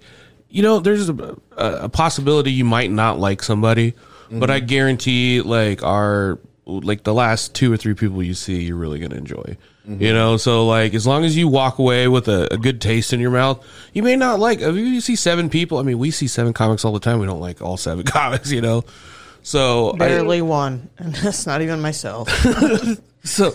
you 0.50 0.62
know, 0.62 0.80
there's 0.80 1.08
a, 1.08 1.36
a, 1.56 1.72
a 1.84 1.88
possibility 1.88 2.52
you 2.52 2.64
might 2.64 2.90
not 2.90 3.18
like 3.18 3.42
somebody, 3.42 3.94
but 4.30 4.50
I 4.50 4.58
mm-hmm. 4.58 4.66
guarantee 4.66 5.40
like 5.40 5.82
our 5.82 6.38
like 6.66 7.04
the 7.04 7.14
last 7.14 7.54
two 7.54 7.72
or 7.72 7.76
three 7.76 7.94
people 7.94 8.22
you 8.22 8.34
see, 8.34 8.62
you're 8.62 8.76
really 8.76 8.98
gonna 8.98 9.16
enjoy. 9.16 9.56
Mm-hmm. 9.88 10.02
You 10.02 10.12
know, 10.12 10.36
so 10.36 10.66
like 10.66 10.92
as 10.92 11.06
long 11.06 11.24
as 11.24 11.34
you 11.36 11.48
walk 11.48 11.78
away 11.78 12.08
with 12.08 12.28
a, 12.28 12.52
a 12.52 12.58
good 12.58 12.80
taste 12.80 13.12
in 13.14 13.20
your 13.20 13.30
mouth, 13.30 13.64
you 13.94 14.02
may 14.02 14.16
not 14.16 14.38
like. 14.38 14.60
If 14.60 14.76
you 14.76 15.00
see 15.00 15.16
seven 15.16 15.48
people, 15.48 15.78
I 15.78 15.82
mean, 15.82 15.98
we 15.98 16.10
see 16.10 16.26
seven 16.26 16.52
comics 16.52 16.84
all 16.84 16.92
the 16.92 17.00
time. 17.00 17.20
We 17.20 17.26
don't 17.26 17.40
like 17.40 17.62
all 17.62 17.76
seven 17.78 18.04
comics, 18.06 18.52
you 18.52 18.60
know. 18.60 18.84
So 19.42 19.94
I, 19.94 19.96
Barely 19.98 20.42
one, 20.42 20.90
and 20.98 21.14
that's 21.22 21.46
not 21.46 21.62
even 21.62 21.80
myself. 21.80 22.28
so, 23.24 23.52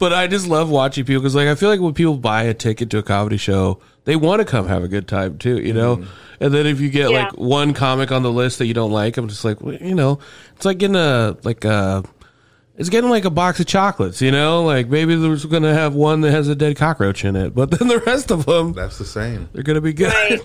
but 0.00 0.12
I 0.12 0.26
just 0.26 0.48
love 0.48 0.70
watching 0.70 1.04
people 1.04 1.22
because, 1.22 1.36
like, 1.36 1.46
I 1.46 1.54
feel 1.54 1.68
like 1.68 1.80
when 1.80 1.94
people 1.94 2.16
buy 2.16 2.42
a 2.44 2.54
ticket 2.54 2.90
to 2.90 2.98
a 2.98 3.02
comedy 3.04 3.36
show, 3.36 3.80
they 4.06 4.16
want 4.16 4.40
to 4.40 4.44
come 4.44 4.66
have 4.66 4.82
a 4.82 4.88
good 4.88 5.06
time 5.06 5.38
too, 5.38 5.58
you 5.58 5.72
know. 5.72 5.96
Mm-hmm. 5.98 6.10
And 6.40 6.52
then 6.52 6.66
if 6.66 6.80
you 6.80 6.90
get 6.90 7.10
Yeah. 7.10 7.24
like 7.26 7.32
one 7.38 7.74
comic 7.74 8.10
on 8.12 8.22
the 8.22 8.32
list 8.32 8.58
that 8.58 8.66
you 8.66 8.74
don't 8.74 8.90
like, 8.90 9.16
I'm 9.16 9.28
just 9.28 9.44
like, 9.44 9.60
well, 9.60 9.74
you 9.74 9.94
know, 9.94 10.18
it's 10.56 10.64
like 10.64 10.82
in 10.82 10.96
a 10.96 11.36
like 11.44 11.64
a, 11.64 12.02
it's 12.76 12.88
getting 12.88 13.10
like 13.10 13.24
a 13.24 13.30
box 13.30 13.60
of 13.60 13.66
chocolates, 13.66 14.20
you 14.22 14.30
know. 14.30 14.62
Like 14.64 14.88
maybe 14.88 15.14
there's 15.16 15.44
gonna 15.44 15.74
have 15.74 15.94
one 15.94 16.20
that 16.22 16.30
has 16.32 16.48
a 16.48 16.54
dead 16.54 16.76
cockroach 16.76 17.24
in 17.24 17.36
it, 17.36 17.54
but 17.54 17.70
then 17.78 17.88
the 17.88 17.98
rest 18.00 18.30
of 18.30 18.46
them, 18.46 18.72
That's 18.72 18.98
the 18.98 19.04
same. 19.04 19.48
they're 19.52 19.62
gonna 19.62 19.80
be 19.80 19.92
good. 19.92 20.12
Right. 20.12 20.40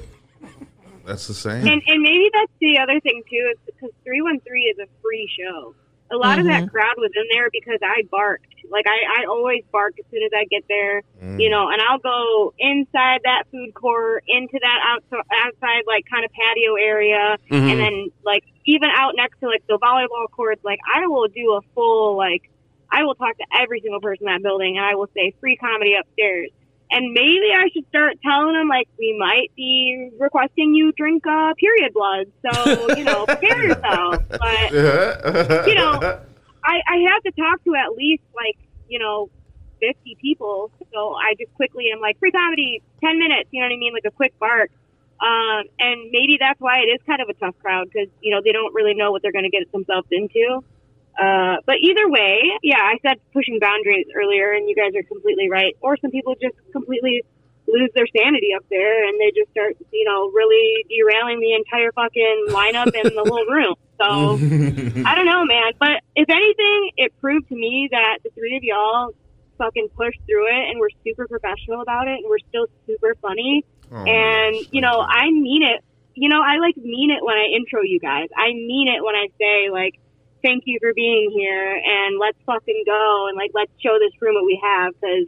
That's 1.06 1.28
the 1.28 1.34
same. 1.34 1.68
And 1.68 1.82
and 1.88 2.02
maybe 2.02 2.30
that's 2.34 2.52
the 2.62 2.78
other 2.78 3.00
thing 3.02 3.24
too, 3.30 3.52
is 3.54 3.58
because 3.66 3.90
three 4.06 4.22
one 4.22 4.40
three 4.42 4.64
is 4.66 4.78
a 4.80 4.88
free 5.02 5.30
show. 5.38 5.74
A 6.12 6.18
lot 6.18 6.40
of 6.40 6.46
that 6.46 6.64
mm-hmm. 6.64 6.72
crowd 6.72 6.96
was 6.98 7.12
in 7.16 7.24
there 7.32 7.50
because 7.52 7.80
I 7.82 8.04
barked. 8.12 8.46
Like 8.70 8.86
I, 8.88 9.24
I 9.24 9.26
always 9.26 9.64
bark 9.72 9.96
as 10.00 10.06
soon 10.12 10.24
as 10.24 10.32
I 10.36 10.46
get 10.46 10.64
there, 10.68 11.02
mm. 11.22 11.42
you 11.42 11.50
know, 11.50 11.70
and 11.70 11.82
I'll 11.82 12.00
go 12.00 12.54
inside 12.58 13.22
that 13.24 13.44
food 13.52 13.74
court, 13.74 14.24
into 14.28 14.60
that 14.62 14.80
outside, 14.86 15.26
outside 15.46 15.84
like 15.88 16.06
kind 16.10 16.24
of 16.24 16.32
patio 16.32 16.76
area, 16.76 17.38
mm-hmm. 17.50 17.68
and 17.68 17.80
then 17.80 18.12
like 18.24 18.44
even 18.66 18.90
out 18.96 19.14
next 19.16 19.40
to 19.40 19.48
like 19.48 19.66
the 19.68 19.78
volleyball 19.78 20.30
courts. 20.32 20.64
Like 20.64 20.80
I 20.94 21.08
will 21.08 21.28
do 21.28 21.54
a 21.54 21.62
full 21.74 22.18
like 22.18 22.50
I 22.90 23.04
will 23.04 23.16
talk 23.16 23.38
to 23.38 23.46
every 23.60 23.82
single 23.82 24.02
person 24.02 24.28
in 24.28 24.34
that 24.34 24.44
building, 24.44 24.78
and 24.78 24.86
I 24.86 24.96
will 24.96 25.10
say 25.14 25.34
free 25.40 25.56
comedy 25.56 25.96
upstairs. 26.00 26.52
And 26.94 27.14
maybe 27.14 27.54
I 27.56 27.70
should 27.74 27.88
start 27.88 28.18
telling 28.22 28.54
them 28.54 28.68
like 28.68 28.90
we 29.00 29.16
might 29.18 29.50
be 29.56 30.12
requesting 30.20 30.74
you 30.74 30.92
drink 30.92 31.26
uh, 31.26 31.54
period 31.54 31.94
blood, 31.94 32.28
so 32.46 32.96
you 32.96 33.06
know 33.06 33.26
prepare 33.28 33.64
yourself. 33.64 34.24
But 34.30 34.72
you 35.68 35.76
know, 35.76 36.20
I, 36.64 36.82
I 36.88 36.98
have 37.12 37.24
to 37.24 37.32
talk 37.32 37.64
to 37.66 37.76
at 37.76 37.94
least 37.96 38.24
like, 38.36 38.58
you 38.88 39.00
know, 39.00 39.30
50 39.80 40.18
people. 40.22 40.72
So 40.94 41.14
I 41.14 41.34
just 41.40 41.54
quickly 41.56 41.86
am 41.94 42.00
like, 42.00 42.20
free 42.20 42.32
comedy, 42.32 42.82
10 43.04 43.18
minutes, 43.18 43.50
you 43.52 43.62
know 43.62 43.68
what 43.68 43.74
I 43.74 43.78
mean? 43.78 43.94
Like 43.94 44.06
a 44.06 44.12
quick 44.12 44.38
bark. 44.40 44.70
Um, 45.22 45.64
and 45.80 46.10
maybe 46.12 46.38
that's 46.40 46.60
why 46.60 46.80
it 46.80 46.90
is 46.90 47.00
kind 47.06 47.22
of 47.22 47.30
a 47.30 47.34
tough 47.34 47.56
crowd 47.62 47.90
because, 47.92 48.10
you 48.22 48.34
know, 48.34 48.42
they 48.44 48.52
don't 48.52 48.74
really 48.74 48.94
know 48.94 49.12
what 49.12 49.22
they're 49.22 49.32
going 49.32 49.46
to 49.46 49.52
get 49.52 49.72
themselves 49.72 50.08
into. 50.12 50.64
Uh, 51.22 51.58
but 51.68 51.76
either 51.84 52.10
way, 52.10 52.42
yeah, 52.64 52.82
I 52.82 52.98
said 53.06 53.22
pushing 53.32 53.60
boundaries 53.60 54.08
earlier 54.16 54.54
and 54.54 54.68
you 54.68 54.76
guys 54.76 54.96
are 54.96 55.04
completely 55.04 55.50
right. 55.50 55.78
Or 55.80 55.96
some 55.98 56.10
people 56.10 56.34
just 56.42 56.56
completely 56.72 57.24
lose 57.68 57.90
their 57.94 58.08
sanity 58.18 58.54
up 58.58 58.66
there 58.70 59.08
and 59.08 59.20
they 59.22 59.32
just 59.38 59.52
start, 59.52 59.78
you 59.94 60.06
know, 60.06 60.32
really 60.34 60.84
derailing 60.90 61.40
the 61.40 61.54
entire 61.54 61.92
fucking 61.92 62.46
lineup 62.50 62.90
and 62.98 63.14
the 63.16 63.24
whole 63.30 63.46
room. 63.46 63.76
So 64.02 65.06
I 65.06 65.14
don't 65.14 65.30
know, 65.30 65.46
man. 65.46 65.74
But 65.80 66.02
if 66.16 66.28
anything, 66.28 66.92
it 66.98 67.14
proved 67.22 67.48
to 67.50 67.56
me 67.56 67.88
that 67.92 68.18
the 68.24 68.32
three 68.32 68.58
of 68.58 68.64
y'all 68.64 69.14
fucking 69.60 69.90
pushed 69.96 70.20
through 70.26 70.48
it 70.48 70.70
and 70.72 70.80
we're 70.80 70.90
super 71.06 71.28
professional 71.28 71.82
about 71.82 72.08
it 72.08 72.18
and 72.18 72.26
we're 72.28 72.42
still 72.50 72.66
super 72.88 73.14
funny. 73.22 73.64
and, 74.08 74.56
you 74.72 74.82
know, 74.82 75.06
I 75.08 75.30
mean 75.30 75.62
it. 75.62 75.84
You 76.16 76.30
know, 76.30 76.42
I 76.42 76.58
like 76.58 76.76
mean 76.78 77.12
it 77.12 77.24
when 77.24 77.38
I 77.38 77.46
intro 77.56 77.84
you 77.84 78.00
guys. 78.00 78.28
I 78.36 78.48
mean 78.54 78.88
it 78.90 79.04
when 79.04 79.16
I 79.16 79.28
say, 79.40 79.70
like, 79.70 80.01
thank 80.44 80.64
you 80.66 80.78
for 80.82 80.94
being 80.94 81.32
here 81.34 81.74
and 81.76 82.20
let's 82.20 82.38
fucking 82.46 82.84
go 82.86 83.28
and, 83.30 83.38
like, 83.38 83.52
let's 83.54 83.72
show 83.84 83.98
this 84.00 84.12
room 84.22 84.36
what 84.36 84.46
we 84.46 84.60
have 84.64 84.94
because 85.00 85.28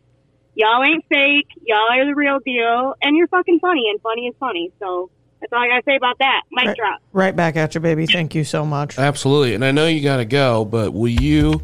y'all 0.56 0.84
ain't 0.84 1.04
fake. 1.10 1.48
Y'all 1.66 1.90
are 1.92 2.06
the 2.06 2.16
real 2.16 2.40
deal 2.46 2.96
and 3.02 3.18
you're 3.18 3.28
fucking 3.28 3.60
funny 3.60 3.90
and 3.90 4.02
funny 4.02 4.28
is 4.28 4.36
funny. 4.40 4.72
So 4.80 5.10
that's 5.42 5.52
all 5.52 5.60
I 5.60 5.68
got 5.68 5.78
to 5.78 5.84
say 5.86 5.96
about 5.96 6.18
that. 6.20 6.42
Mic 6.52 6.68
Right, 6.68 6.78
drop. 6.78 7.02
right 7.12 7.36
back 7.36 7.56
at 7.58 7.76
you, 7.76 7.82
baby. 7.82 8.06
Thank 8.06 8.34
you 8.36 8.44
so 8.44 8.66
much. 8.66 8.98
Absolutely. 8.98 9.56
And 9.56 9.66
I 9.66 9.72
know 9.72 9.88
you 9.88 10.02
got 10.02 10.18
to 10.18 10.26
go, 10.26 10.64
but 10.66 10.94
will 10.94 11.10
you 11.10 11.62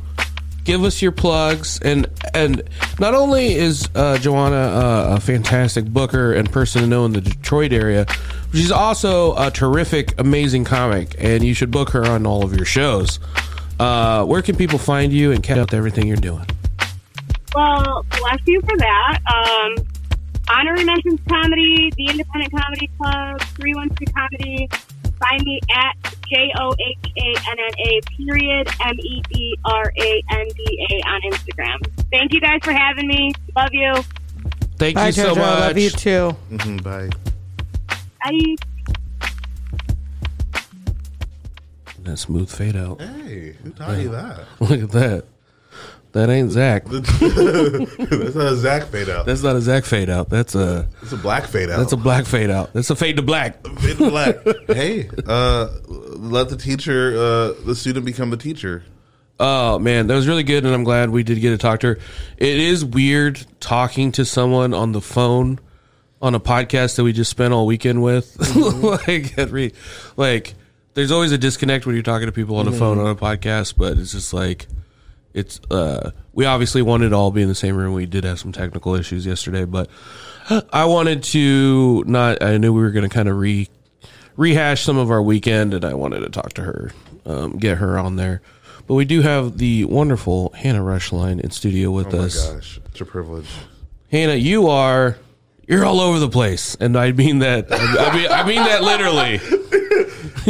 give 0.69 0.83
us 0.83 1.01
your 1.01 1.11
plugs? 1.11 1.79
And 1.81 2.07
and 2.33 2.61
not 2.99 3.15
only 3.15 3.55
is 3.55 3.89
uh, 3.95 4.19
Johanna 4.19 4.55
uh, 4.55 5.15
a 5.17 5.19
fantastic 5.19 5.85
booker 5.85 6.33
and 6.33 6.51
person 6.51 6.81
to 6.83 6.87
know 6.87 7.05
in 7.05 7.13
the 7.13 7.21
Detroit 7.21 7.73
area, 7.73 8.05
she's 8.53 8.71
also 8.71 9.35
a 9.35 9.49
terrific, 9.49 10.19
amazing 10.19 10.65
comic, 10.65 11.15
and 11.17 11.43
you 11.43 11.53
should 11.53 11.71
book 11.71 11.89
her 11.89 12.05
on 12.05 12.27
all 12.27 12.43
of 12.43 12.55
your 12.55 12.65
shows. 12.65 13.19
Uh, 13.79 14.23
where 14.25 14.41
can 14.41 14.55
people 14.55 14.77
find 14.77 15.11
you 15.11 15.31
and 15.31 15.41
catch 15.41 15.57
up 15.57 15.69
to 15.71 15.75
everything 15.75 16.05
you're 16.05 16.17
doing? 16.17 16.45
Well, 17.55 18.05
bless 18.11 18.39
you 18.45 18.61
for 18.61 18.77
that. 18.77 19.19
Um, 19.33 19.87
honorary 20.51 20.83
mentions 20.83 21.19
comedy, 21.27 21.91
the 21.97 22.09
Independent 22.09 22.53
Comedy 22.53 22.89
Club, 22.97 23.41
313 23.41 24.13
Comedy. 24.13 24.69
Find 25.19 25.43
me 25.43 25.59
at 25.75 25.95
J 26.29 26.51
O 26.59 26.73
H 26.79 27.11
A 27.17 27.49
N 27.51 27.57
N 27.59 27.71
A 27.87 27.99
period 28.17 28.69
M 28.85 28.95
E 28.99 29.21
D 29.31 29.57
R 29.65 29.93
A 29.97 30.23
N 30.31 30.47
D 30.55 30.87
A 30.91 31.07
on 31.09 31.21
Instagram. 31.31 31.77
Thank 32.11 32.33
you 32.33 32.39
guys 32.41 32.59
for 32.63 32.71
having 32.71 33.07
me. 33.07 33.33
Love 33.55 33.69
you. 33.73 33.93
Thank 34.77 34.95
Bye, 34.95 35.07
you 35.07 35.11
so 35.11 35.33
JoJo. 35.33 35.37
much. 35.37 35.59
Love 35.59 35.77
you 35.77 35.89
too. 35.89 36.35
Mhm, 36.51 36.83
Bye. 36.83 37.09
Bye. 38.23 38.55
That 42.03 42.17
smooth 42.17 42.49
fade 42.49 42.75
out. 42.77 43.01
Hey, 43.01 43.55
who 43.61 43.71
taught 43.71 43.97
you 43.99 44.09
that? 44.09 44.45
Look 44.61 44.81
at 44.83 44.91
that. 44.91 45.25
That 46.11 46.29
ain't 46.31 46.51
Zach. 46.51 46.85
That's 46.89 48.35
not 48.35 48.53
a 48.53 48.55
Zach 48.55 48.83
fade 48.87 49.09
out. 49.09 49.25
That's 49.27 49.43
not 49.43 49.55
a 49.55 49.61
Zach 49.61 49.85
fade 49.85 50.09
out. 50.09 50.29
That's 50.29 50.55
a 50.55 50.87
It's 51.03 51.11
a 51.11 51.17
black 51.17 51.45
fade 51.45 51.69
out. 51.69 51.77
that's 51.77 51.93
a 51.93 51.97
black 51.97 52.25
fade 52.25 52.49
out. 52.49 52.73
That's 52.73 52.89
a 52.89 52.95
fade 52.95 53.17
to 53.17 53.21
black. 53.21 53.63
fade 53.79 53.97
to 53.97 54.09
black. 54.09 54.35
hey, 54.67 55.07
uh, 55.27 55.67
let 55.87 56.49
the 56.49 56.57
teacher, 56.57 57.15
uh, 57.15 57.53
the 57.63 57.75
student 57.75 58.05
become 58.05 58.31
the 58.31 58.37
teacher. 58.37 58.83
Oh 59.39 59.77
man, 59.79 60.07
that 60.07 60.15
was 60.15 60.27
really 60.27 60.43
good, 60.43 60.65
and 60.65 60.73
I'm 60.73 60.83
glad 60.83 61.11
we 61.11 61.23
did 61.23 61.39
get 61.39 61.51
to 61.51 61.57
talk 61.57 61.79
to 61.81 61.87
her. 61.87 61.99
It 62.37 62.57
is 62.59 62.83
weird 62.83 63.45
talking 63.59 64.11
to 64.13 64.25
someone 64.25 64.73
on 64.73 64.91
the 64.91 65.01
phone 65.01 65.59
on 66.21 66.35
a 66.35 66.39
podcast 66.39 66.95
that 66.97 67.03
we 67.03 67.13
just 67.13 67.31
spent 67.31 67.53
all 67.53 67.65
weekend 67.65 68.01
with. 68.03 68.35
like, 68.83 69.37
at 69.37 69.51
re- 69.51 69.71
like, 70.17 70.55
there's 70.95 71.11
always 71.11 71.31
a 71.31 71.37
disconnect 71.37 71.85
when 71.85 71.95
you're 71.95 72.03
talking 72.03 72.25
to 72.25 72.33
people 72.33 72.57
on 72.57 72.65
the 72.65 72.73
phone 72.73 72.97
on 72.99 73.07
a 73.07 73.15
podcast, 73.15 73.75
but 73.77 73.97
it's 73.97 74.11
just 74.11 74.33
like 74.33 74.67
it's. 75.33 75.59
uh 75.71 76.11
We 76.33 76.45
obviously 76.45 76.81
wanted 76.81 77.09
to 77.09 77.15
all 77.15 77.31
be 77.31 77.41
in 77.41 77.47
the 77.47 77.55
same 77.55 77.75
room. 77.75 77.93
We 77.93 78.05
did 78.05 78.23
have 78.23 78.39
some 78.39 78.51
technical 78.51 78.95
issues 78.95 79.25
yesterday, 79.25 79.65
but 79.65 79.89
I 80.71 80.85
wanted 80.85 81.23
to 81.23 82.03
not. 82.07 82.43
I 82.43 82.57
knew 82.57 82.73
we 82.73 82.81
were 82.81 82.91
going 82.91 83.07
to 83.07 83.13
kind 83.13 83.29
of 83.29 83.37
re 83.37 83.69
rehash 84.37 84.83
some 84.83 84.97
of 84.97 85.11
our 85.11 85.21
weekend, 85.21 85.73
and 85.73 85.83
I 85.83 85.93
wanted 85.93 86.21
to 86.21 86.29
talk 86.29 86.53
to 86.53 86.63
her, 86.63 86.91
um, 87.25 87.57
get 87.57 87.77
her 87.77 87.99
on 87.99 88.15
there. 88.15 88.41
But 88.87 88.95
we 88.95 89.05
do 89.05 89.21
have 89.21 89.57
the 89.57 89.85
wonderful 89.85 90.51
Hannah 90.55 90.81
Rushline 90.81 91.39
in 91.39 91.51
studio 91.51 91.91
with 91.91 92.13
us. 92.13 92.47
Oh 92.47 92.53
my 92.53 92.57
us. 92.57 92.77
gosh, 92.77 92.79
it's 92.85 93.01
a 93.01 93.05
privilege. 93.05 93.49
Hannah, 94.09 94.35
you 94.35 94.67
are 94.67 95.17
you're 95.67 95.85
all 95.85 95.99
over 95.99 96.17
the 96.17 96.29
place, 96.29 96.75
and 96.79 96.97
I 96.97 97.11
mean 97.11 97.39
that. 97.39 97.67
I 97.71 98.15
mean, 98.15 98.31
I 98.31 98.43
mean 98.43 98.63
that 98.63 98.81
literally. 98.81 99.39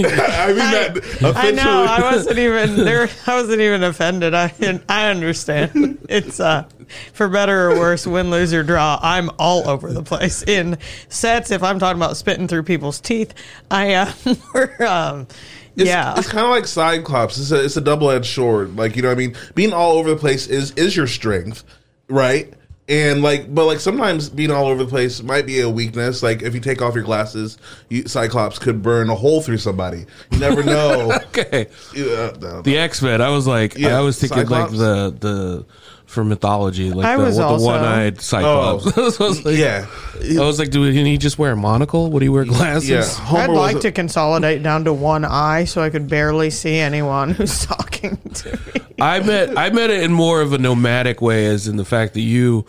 I 0.05 0.47
mean 0.47 0.57
that 0.57 0.97
officially. 0.97 1.33
I 1.33 1.51
know. 1.51 1.85
I 1.87 2.01
wasn't 2.01 2.37
even 2.39 2.75
there. 2.77 3.09
I 3.27 3.35
wasn't 3.35 3.61
even 3.61 3.83
offended. 3.83 4.33
I 4.33 4.53
I 4.87 5.09
understand. 5.09 6.05
It's 6.09 6.39
uh, 6.39 6.67
for 7.13 7.27
better 7.29 7.69
or 7.69 7.79
worse, 7.79 8.07
win, 8.07 8.31
lose 8.31 8.53
or 8.53 8.63
draw. 8.63 8.99
I'm 9.01 9.29
all 9.37 9.67
over 9.69 9.93
the 9.93 10.03
place 10.03 10.43
in 10.43 10.77
sets. 11.07 11.51
If 11.51 11.61
I'm 11.63 11.79
talking 11.79 11.99
about 11.99 12.17
spitting 12.17 12.47
through 12.47 12.63
people's 12.63 12.99
teeth, 12.99 13.33
I 13.69 13.93
uh, 13.93 14.11
we're, 14.53 14.75
um, 14.85 15.27
It's, 15.75 15.87
yeah. 15.87 16.17
it's 16.17 16.29
kind 16.29 16.45
of 16.45 16.51
like 16.51 16.65
Cyclops. 16.65 17.37
It's 17.37 17.51
a, 17.51 17.63
it's 17.63 17.77
a 17.77 17.81
double 17.81 18.09
edged 18.09 18.33
sword. 18.33 18.75
Like 18.75 18.95
you 18.95 19.01
know, 19.01 19.09
what 19.09 19.17
I 19.17 19.19
mean, 19.19 19.35
being 19.55 19.73
all 19.73 19.93
over 19.93 20.09
the 20.09 20.17
place 20.17 20.47
is 20.47 20.71
is 20.71 20.95
your 20.95 21.07
strength, 21.07 21.63
right? 22.09 22.53
And 22.89 23.21
like, 23.21 23.53
but 23.53 23.65
like 23.65 23.79
sometimes 23.79 24.29
being 24.29 24.49
all 24.49 24.65
over 24.65 24.83
the 24.83 24.89
place 24.89 25.21
might 25.21 25.45
be 25.45 25.59
a 25.61 25.69
weakness. 25.69 26.23
Like 26.23 26.41
if 26.41 26.55
you 26.55 26.59
take 26.59 26.81
off 26.81 26.95
your 26.95 27.03
glasses, 27.03 27.59
you, 27.89 28.07
Cyclops 28.07 28.57
could 28.57 28.81
burn 28.81 29.09
a 29.11 29.15
hole 29.15 29.41
through 29.41 29.59
somebody. 29.59 30.05
You 30.31 30.39
never 30.39 30.63
know. 30.63 31.11
Okay, 31.29 31.67
Uh, 31.95 32.31
no. 32.41 32.61
the 32.63 32.77
X 32.79 33.01
Men. 33.03 33.21
I 33.21 33.29
was 33.29 33.45
like, 33.45 33.77
Yeah, 33.77 33.97
I 33.97 34.01
was 34.01 34.19
thinking 34.19 34.39
Cyclops. 34.39 34.71
like 34.73 34.79
the 34.79 35.15
the 35.19 35.65
for 36.09 36.23
mythology, 36.23 36.91
like 36.91 37.05
I 37.05 37.17
the, 37.17 37.23
was 37.23 37.37
the 37.37 37.43
also- 37.43 37.65
one 37.65 37.81
eyed 37.81 38.19
Cyclops. 38.19 38.85
Oh. 38.97 39.01
I 39.19 39.27
was 39.27 39.45
like- 39.45 39.55
yeah, 39.57 39.85
I 40.19 40.43
was 40.43 40.57
like, 40.57 40.71
do 40.71 40.91
can 40.91 41.05
he 41.05 41.17
just 41.17 41.37
wear 41.37 41.51
a 41.51 41.55
monocle? 41.55 42.09
Would 42.11 42.21
he 42.23 42.29
wear 42.29 42.45
glasses? 42.45 42.89
yeah. 42.89 43.03
I'd 43.31 43.49
was 43.49 43.57
like 43.57 43.75
a- 43.75 43.79
to 43.81 43.91
consolidate 43.91 44.63
down 44.63 44.85
to 44.85 44.93
one 44.93 45.23
eye 45.23 45.65
so 45.65 45.81
I 45.81 45.89
could 45.91 46.09
barely 46.09 46.49
see 46.49 46.77
anyone 46.77 47.31
who's 47.31 47.65
talking 47.65 48.17
to 48.17 48.51
me. 48.51 48.81
I 48.99 49.19
met 49.19 49.57
I 49.57 49.69
meant 49.69 49.91
it 49.91 50.03
in 50.03 50.11
more 50.11 50.41
of 50.41 50.51
a 50.51 50.57
nomadic 50.57 51.21
way, 51.21 51.45
as 51.45 51.67
in 51.67 51.77
the 51.77 51.85
fact 51.85 52.15
that 52.15 52.21
you 52.21 52.65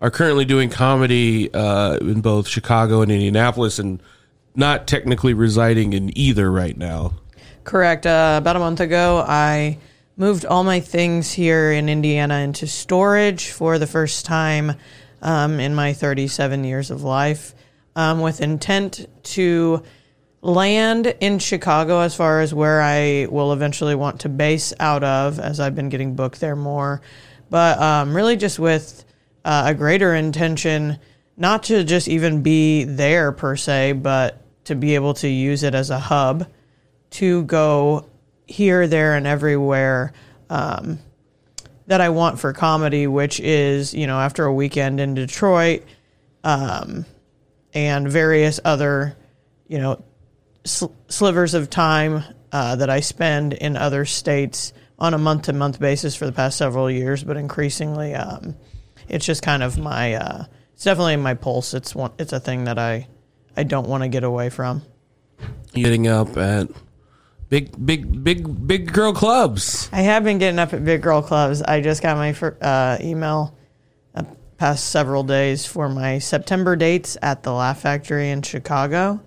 are 0.00 0.10
currently 0.10 0.44
doing 0.44 0.70
comedy 0.70 1.52
uh, 1.52 1.96
in 1.96 2.20
both 2.20 2.46
Chicago 2.46 3.02
and 3.02 3.10
Indianapolis, 3.10 3.78
and 3.78 4.00
not 4.54 4.86
technically 4.86 5.34
residing 5.34 5.92
in 5.94 6.16
either 6.16 6.50
right 6.50 6.76
now. 6.76 7.14
Correct. 7.64 8.06
Uh, 8.06 8.36
about 8.40 8.54
a 8.56 8.58
month 8.60 8.80
ago, 8.80 9.24
I 9.26 9.78
moved 10.16 10.44
all 10.44 10.64
my 10.64 10.80
things 10.80 11.32
here 11.32 11.72
in 11.72 11.88
Indiana 11.88 12.36
into 12.36 12.66
storage 12.66 13.50
for 13.50 13.78
the 13.78 13.86
first 13.86 14.24
time 14.24 14.74
um, 15.22 15.58
in 15.58 15.74
my 15.74 15.92
37 15.92 16.64
years 16.64 16.90
of 16.90 17.02
life, 17.02 17.54
um, 17.96 18.20
with 18.20 18.40
intent 18.40 19.06
to 19.24 19.82
land 20.40 21.14
in 21.20 21.38
Chicago 21.38 22.00
as 22.00 22.14
far 22.14 22.42
as 22.42 22.52
where 22.52 22.82
I 22.82 23.26
will 23.30 23.52
eventually 23.52 23.94
want 23.94 24.20
to 24.20 24.28
base 24.28 24.72
out 24.78 25.02
of, 25.02 25.40
as 25.40 25.58
I've 25.58 25.74
been 25.74 25.88
getting 25.88 26.14
booked 26.14 26.38
there 26.40 26.56
more. 26.56 27.00
But 27.50 27.80
um, 27.80 28.14
really, 28.14 28.36
just 28.36 28.58
with 28.58 29.04
uh, 29.44 29.64
a 29.66 29.74
greater 29.74 30.14
intention, 30.14 30.98
not 31.36 31.64
to 31.64 31.82
just 31.82 32.08
even 32.08 32.42
be 32.42 32.84
there 32.84 33.32
per 33.32 33.56
se, 33.56 33.92
but 33.92 34.40
to 34.66 34.74
be 34.74 34.94
able 34.94 35.14
to 35.14 35.28
use 35.28 35.62
it 35.62 35.74
as 35.74 35.90
a 35.90 35.98
hub 35.98 36.46
to 37.10 37.42
go 37.44 38.06
here, 38.46 38.86
there, 38.86 39.14
and 39.14 39.26
everywhere 39.26 40.12
um, 40.50 40.98
that 41.86 42.00
I 42.00 42.10
want 42.10 42.38
for 42.38 42.52
comedy, 42.52 43.06
which 43.06 43.40
is, 43.40 43.94
you 43.94 44.06
know, 44.06 44.18
after 44.18 44.44
a 44.44 44.52
weekend 44.52 45.00
in 45.00 45.14
Detroit 45.14 45.84
um, 46.42 47.04
and 47.72 48.10
various 48.10 48.60
other, 48.64 49.16
you 49.68 49.78
know, 49.78 50.02
sl- 50.64 50.92
slivers 51.08 51.54
of 51.54 51.70
time 51.70 52.24
uh, 52.52 52.76
that 52.76 52.90
I 52.90 53.00
spend 53.00 53.52
in 53.52 53.76
other 53.76 54.04
states 54.04 54.72
on 54.98 55.14
a 55.14 55.18
month 55.18 55.42
to 55.42 55.52
month 55.52 55.80
basis 55.80 56.14
for 56.14 56.26
the 56.26 56.32
past 56.32 56.56
several 56.56 56.90
years, 56.90 57.24
but 57.24 57.36
increasingly, 57.36 58.14
um, 58.14 58.56
it's 59.08 59.26
just 59.26 59.42
kind 59.42 59.62
of 59.62 59.78
my. 59.78 60.14
Uh, 60.14 60.44
it's 60.72 60.84
definitely 60.84 61.16
my 61.16 61.34
pulse. 61.34 61.74
It's 61.74 61.94
one. 61.94 62.12
It's 62.18 62.32
a 62.32 62.40
thing 62.40 62.64
that 62.64 62.78
I, 62.78 63.06
I 63.56 63.62
don't 63.64 63.88
want 63.88 64.02
to 64.02 64.08
get 64.08 64.24
away 64.24 64.50
from. 64.50 64.82
Getting 65.72 66.06
up 66.08 66.36
at 66.36 66.68
big, 67.54 67.86
big, 67.86 68.24
big, 68.24 68.66
big 68.66 68.92
girl 68.92 69.12
clubs. 69.12 69.88
I 69.92 70.00
have 70.00 70.24
been 70.24 70.38
getting 70.38 70.58
up 70.58 70.72
at 70.72 70.84
big 70.84 71.02
girl 71.02 71.22
clubs. 71.22 71.62
I 71.62 71.80
just 71.80 72.02
got 72.02 72.16
my 72.16 72.32
fir- 72.32 72.56
uh, 72.60 72.98
email 73.00 73.56
uh, 74.12 74.24
past 74.58 74.88
several 74.88 75.22
days 75.22 75.64
for 75.64 75.88
my 75.88 76.18
September 76.18 76.74
dates 76.74 77.16
at 77.22 77.44
the 77.44 77.52
Laugh 77.52 77.80
Factory 77.80 78.30
in 78.30 78.42
Chicago. 78.42 79.20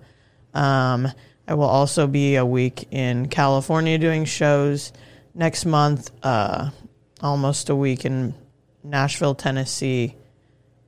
Um, 0.52 1.08
I 1.46 1.54
will 1.54 1.64
also 1.64 2.06
be 2.06 2.36
a 2.36 2.44
week 2.44 2.88
in 2.90 3.30
California 3.30 3.96
doing 3.96 4.26
shows 4.26 4.92
next 5.34 5.64
month. 5.64 6.10
Uh, 6.22 6.68
almost 7.22 7.70
a 7.70 7.74
week 7.74 8.04
in 8.04 8.34
Nashville, 8.84 9.36
Tennessee, 9.36 10.16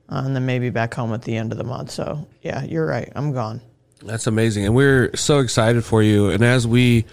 uh, 0.09 0.21
and 0.25 0.35
then 0.35 0.45
maybe 0.45 0.69
back 0.69 0.93
home 0.93 1.11
at 1.11 1.23
the 1.23 1.37
end 1.37 1.51
of 1.51 1.57
the 1.57 1.63
month. 1.63 1.89
So 1.89 2.27
yeah, 2.43 2.63
you're 2.63 2.85
right. 2.85 3.11
I'm 3.15 3.31
gone. 3.33 3.61
That's 4.03 4.27
amazing. 4.27 4.65
And 4.65 4.75
we're 4.75 5.15
so 5.15 5.39
excited 5.39 5.83
for 5.83 6.03
you. 6.03 6.29
And 6.29 6.43
as 6.43 6.67
we, 6.67 7.05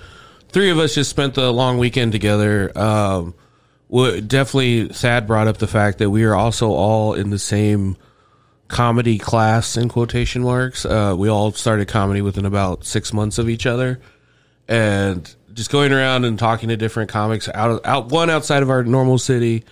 three 0.51 0.71
of 0.71 0.79
us 0.79 0.95
just 0.95 1.11
spent 1.11 1.35
the 1.35 1.53
long 1.53 1.79
weekend 1.79 2.13
together, 2.13 2.77
um, 2.79 3.35
definitely 3.91 4.89
Thad 4.89 5.27
brought 5.27 5.49
up 5.49 5.59
the 5.59 5.67
fact 5.67 5.99
that 5.99 6.11
we 6.11 6.25
are 6.25 6.35
also 6.35 6.71
all 6.71 7.15
in 7.15 7.31
the 7.31 7.39
same 7.39 7.97
comedy 8.69 9.19
class 9.19 9.77
in 9.77 9.89
quotation 9.89 10.43
marks. 10.43 10.85
Uh, 10.85 11.15
we 11.17 11.29
all 11.29 11.53
started 11.53 11.89
comedy 11.89 12.21
within 12.21 12.45
about 12.45 12.85
six 12.85 13.13
months 13.13 13.39
of 13.39 13.49
each 13.49 13.65
other. 13.67 14.01
And 14.69 15.35
just 15.55 15.71
going 15.71 15.93
around 15.93 16.25
and 16.27 16.39
talking 16.39 16.69
to 16.69 16.77
different 16.77 17.09
comics 17.11 17.49
out, 17.55 17.81
out 17.87 18.11
one 18.11 18.29
outside 18.29 18.63
of 18.63 18.69
our 18.69 18.85
normal 18.85 19.17
city. 19.17 19.65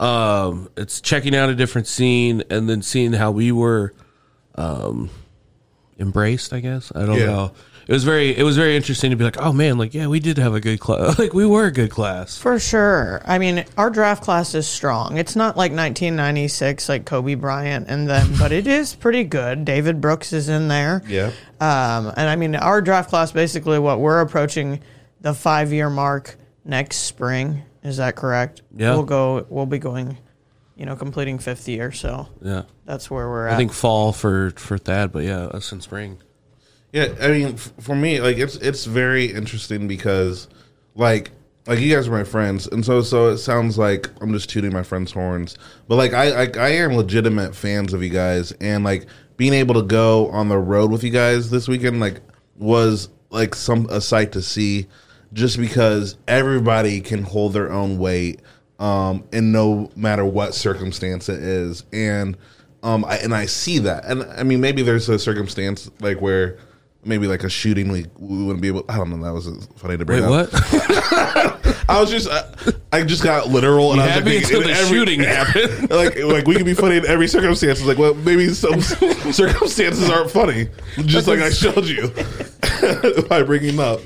Um, 0.00 0.70
it's 0.76 1.02
checking 1.02 1.36
out 1.36 1.50
a 1.50 1.54
different 1.54 1.86
scene 1.86 2.42
and 2.48 2.68
then 2.68 2.80
seeing 2.80 3.12
how 3.12 3.30
we 3.30 3.52
were, 3.52 3.92
um, 4.54 5.10
embraced. 5.98 6.54
I 6.54 6.60
guess 6.60 6.90
I 6.94 7.04
don't 7.04 7.18
Yeah. 7.18 7.26
know. 7.26 7.52
It 7.86 7.92
was 7.92 8.04
very 8.04 8.36
it 8.36 8.42
was 8.42 8.56
very 8.56 8.76
interesting 8.76 9.10
to 9.10 9.16
be 9.16 9.24
like, 9.24 9.40
oh 9.40 9.52
man, 9.52 9.78
like 9.78 9.94
yeah, 9.94 10.06
we 10.06 10.20
did 10.20 10.38
have 10.38 10.54
a 10.54 10.60
good 10.60 10.80
class. 10.80 11.18
Like 11.22 11.34
we 11.34 11.46
were 11.46 11.66
a 11.66 11.72
good 11.72 11.90
class. 11.90 12.36
For 12.38 12.58
sure. 12.58 13.22
I 13.24 13.38
mean, 13.38 13.64
our 13.76 13.90
draft 13.90 14.24
class 14.24 14.54
is 14.54 14.66
strong. 14.66 15.18
It's 15.18 15.36
not 15.36 15.56
like 15.56 15.70
1996, 15.72 16.88
like 16.88 17.04
Kobe 17.04 17.34
Bryant 17.34 17.86
and 17.88 18.08
them, 18.08 18.34
but 18.38 18.50
it 18.50 18.66
is 18.66 18.94
pretty 18.94 19.22
good. 19.24 19.64
David 19.64 20.00
Brooks 20.00 20.32
is 20.32 20.48
in 20.48 20.68
there. 20.68 21.02
Yeah. 21.06 21.30
Um, 21.60 22.12
and 22.16 22.28
I 22.28 22.36
mean, 22.36 22.56
our 22.56 22.80
draft 22.80 23.10
class 23.10 23.30
basically 23.30 23.78
what 23.78 24.00
we're 24.00 24.20
approaching 24.20 24.80
the 25.20 25.34
five 25.34 25.72
year 25.72 25.90
mark 25.90 26.36
next 26.64 26.96
spring. 26.98 27.62
Is 27.84 27.98
that 27.98 28.16
correct? 28.16 28.62
Yeah. 28.76 28.94
We'll 28.94 29.04
go. 29.04 29.46
We'll 29.48 29.66
be 29.66 29.78
going. 29.78 30.18
You 30.76 30.86
know, 30.86 30.96
completing 30.96 31.38
fifth 31.38 31.68
year. 31.68 31.92
So 31.92 32.28
Yeah, 32.40 32.62
that's 32.84 33.10
where 33.10 33.28
we're 33.28 33.46
at. 33.46 33.54
I 33.54 33.56
think 33.56 33.72
fall 33.72 34.12
for 34.12 34.50
for 34.56 34.78
Thad, 34.78 35.12
but 35.12 35.24
yeah, 35.24 35.44
us 35.46 35.70
in 35.70 35.80
spring. 35.80 36.18
Yeah, 36.92 37.08
I 37.20 37.28
mean, 37.28 37.54
f- 37.54 37.72
for 37.80 37.94
me, 37.96 38.20
like 38.20 38.36
it's 38.36 38.56
it's 38.56 38.84
very 38.84 39.26
interesting 39.26 39.88
because, 39.88 40.48
like, 40.94 41.30
like 41.66 41.78
you 41.78 41.94
guys 41.94 42.06
are 42.06 42.10
my 42.12 42.24
friends, 42.24 42.66
and 42.66 42.84
so 42.84 43.00
so 43.00 43.30
it 43.30 43.38
sounds 43.38 43.78
like 43.78 44.10
I'm 44.20 44.32
just 44.32 44.50
tooting 44.50 44.72
my 44.72 44.82
friends' 44.82 45.12
horns, 45.12 45.56
but 45.88 45.96
like 45.96 46.12
I 46.12 46.44
I, 46.44 46.50
I 46.58 46.68
am 46.70 46.94
legitimate 46.94 47.54
fans 47.54 47.94
of 47.94 48.02
you 48.02 48.10
guys, 48.10 48.52
and 48.60 48.84
like 48.84 49.06
being 49.38 49.54
able 49.54 49.74
to 49.74 49.82
go 49.82 50.28
on 50.30 50.48
the 50.48 50.58
road 50.58 50.90
with 50.92 51.02
you 51.02 51.10
guys 51.10 51.48
this 51.50 51.66
weekend, 51.66 51.98
like, 51.98 52.20
was 52.58 53.08
like 53.30 53.54
some 53.54 53.86
a 53.88 54.00
sight 54.00 54.32
to 54.32 54.42
see, 54.42 54.86
just 55.32 55.56
because 55.56 56.16
everybody 56.28 57.00
can 57.00 57.22
hold 57.22 57.54
their 57.54 57.72
own 57.72 57.96
weight, 57.98 58.40
um, 58.78 59.24
and 59.32 59.50
no 59.50 59.90
matter 59.96 60.26
what 60.26 60.54
circumstance 60.54 61.30
it 61.30 61.42
is, 61.42 61.84
and 61.90 62.36
um, 62.82 63.02
I, 63.06 63.16
and 63.16 63.34
I 63.34 63.46
see 63.46 63.78
that, 63.78 64.04
and 64.04 64.24
I 64.24 64.42
mean 64.42 64.60
maybe 64.60 64.82
there's 64.82 65.08
a 65.08 65.18
circumstance 65.18 65.90
like 66.00 66.20
where 66.20 66.58
maybe 67.04 67.26
like 67.26 67.44
a 67.44 67.48
shooting 67.48 67.90
we, 67.90 68.06
we 68.18 68.44
wouldn't 68.44 68.60
be 68.62 68.68
able. 68.68 68.84
I 68.88 68.96
don't 68.96 69.10
know. 69.10 69.22
That 69.24 69.32
was 69.32 69.68
funny 69.76 69.96
to 69.98 70.04
bring 70.04 70.22
Wait, 70.28 70.32
up. 70.32 70.52
what? 70.52 71.84
I 71.88 72.00
was 72.00 72.10
just 72.10 72.28
I, 72.30 72.44
I 72.92 73.02
just 73.02 73.22
got 73.24 73.48
literal, 73.48 73.92
and 73.92 73.96
You 73.96 74.02
I 74.02 74.06
was 74.06 74.16
like, 74.16 74.24
me 74.24 74.36
until 74.38 74.62
the 74.62 74.70
every- 74.70 74.96
shooting 74.96 75.20
happened. 75.24 75.90
like 75.90 76.18
like 76.22 76.46
we 76.46 76.54
can 76.54 76.64
be 76.64 76.74
funny 76.74 76.96
in 76.96 77.06
every 77.06 77.28
circumstance. 77.28 77.80
It's 77.80 77.88
like 77.88 77.98
well 77.98 78.14
maybe 78.14 78.48
some 78.50 78.80
circumstances 79.32 80.08
aren't 80.08 80.30
funny, 80.30 80.68
just 81.06 81.26
like 81.28 81.40
I 81.40 81.50
showed 81.50 81.84
you 81.86 82.08
by 83.28 83.42
bringing 83.42 83.78
up. 83.80 84.00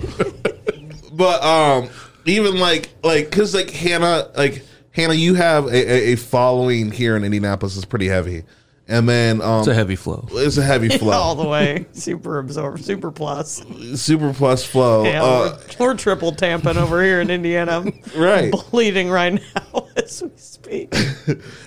But 1.12 1.42
um, 1.42 1.88
even 2.24 2.58
like 2.58 2.88
like 3.02 3.30
because 3.30 3.54
like 3.54 3.70
Hannah 3.70 4.30
like 4.36 4.64
Hannah, 4.90 5.14
you 5.14 5.34
have 5.34 5.66
a, 5.66 5.70
a, 5.92 6.12
a 6.12 6.16
following 6.16 6.90
here 6.90 7.16
in 7.16 7.24
Indianapolis 7.24 7.76
is 7.76 7.84
pretty 7.84 8.06
heavy, 8.08 8.44
and 8.88 9.08
then 9.08 9.42
um, 9.42 9.60
It's 9.60 9.68
a 9.68 9.74
heavy 9.74 9.96
flow. 9.96 10.26
it's 10.32 10.56
a 10.58 10.62
heavy 10.62 10.88
flow 10.98 11.12
all 11.12 11.34
the 11.34 11.48
way. 11.48 11.86
Super 11.92 12.38
absorb. 12.38 12.80
Super 12.80 13.10
plus. 13.10 13.64
super 13.94 14.32
plus 14.32 14.64
flow. 14.64 15.04
Yeah, 15.04 15.22
uh, 15.24 15.58
we're, 15.78 15.86
we're 15.88 15.94
triple 15.96 16.32
tamping 16.32 16.76
over 16.76 17.02
here 17.02 17.20
in 17.20 17.30
Indiana. 17.30 17.80
I'm 17.80 17.92
Right. 18.16 18.52
bleeding 18.70 19.10
right 19.10 19.34
now 19.34 19.86
as 19.96 20.22
we 20.22 20.30
speak. 20.36 20.94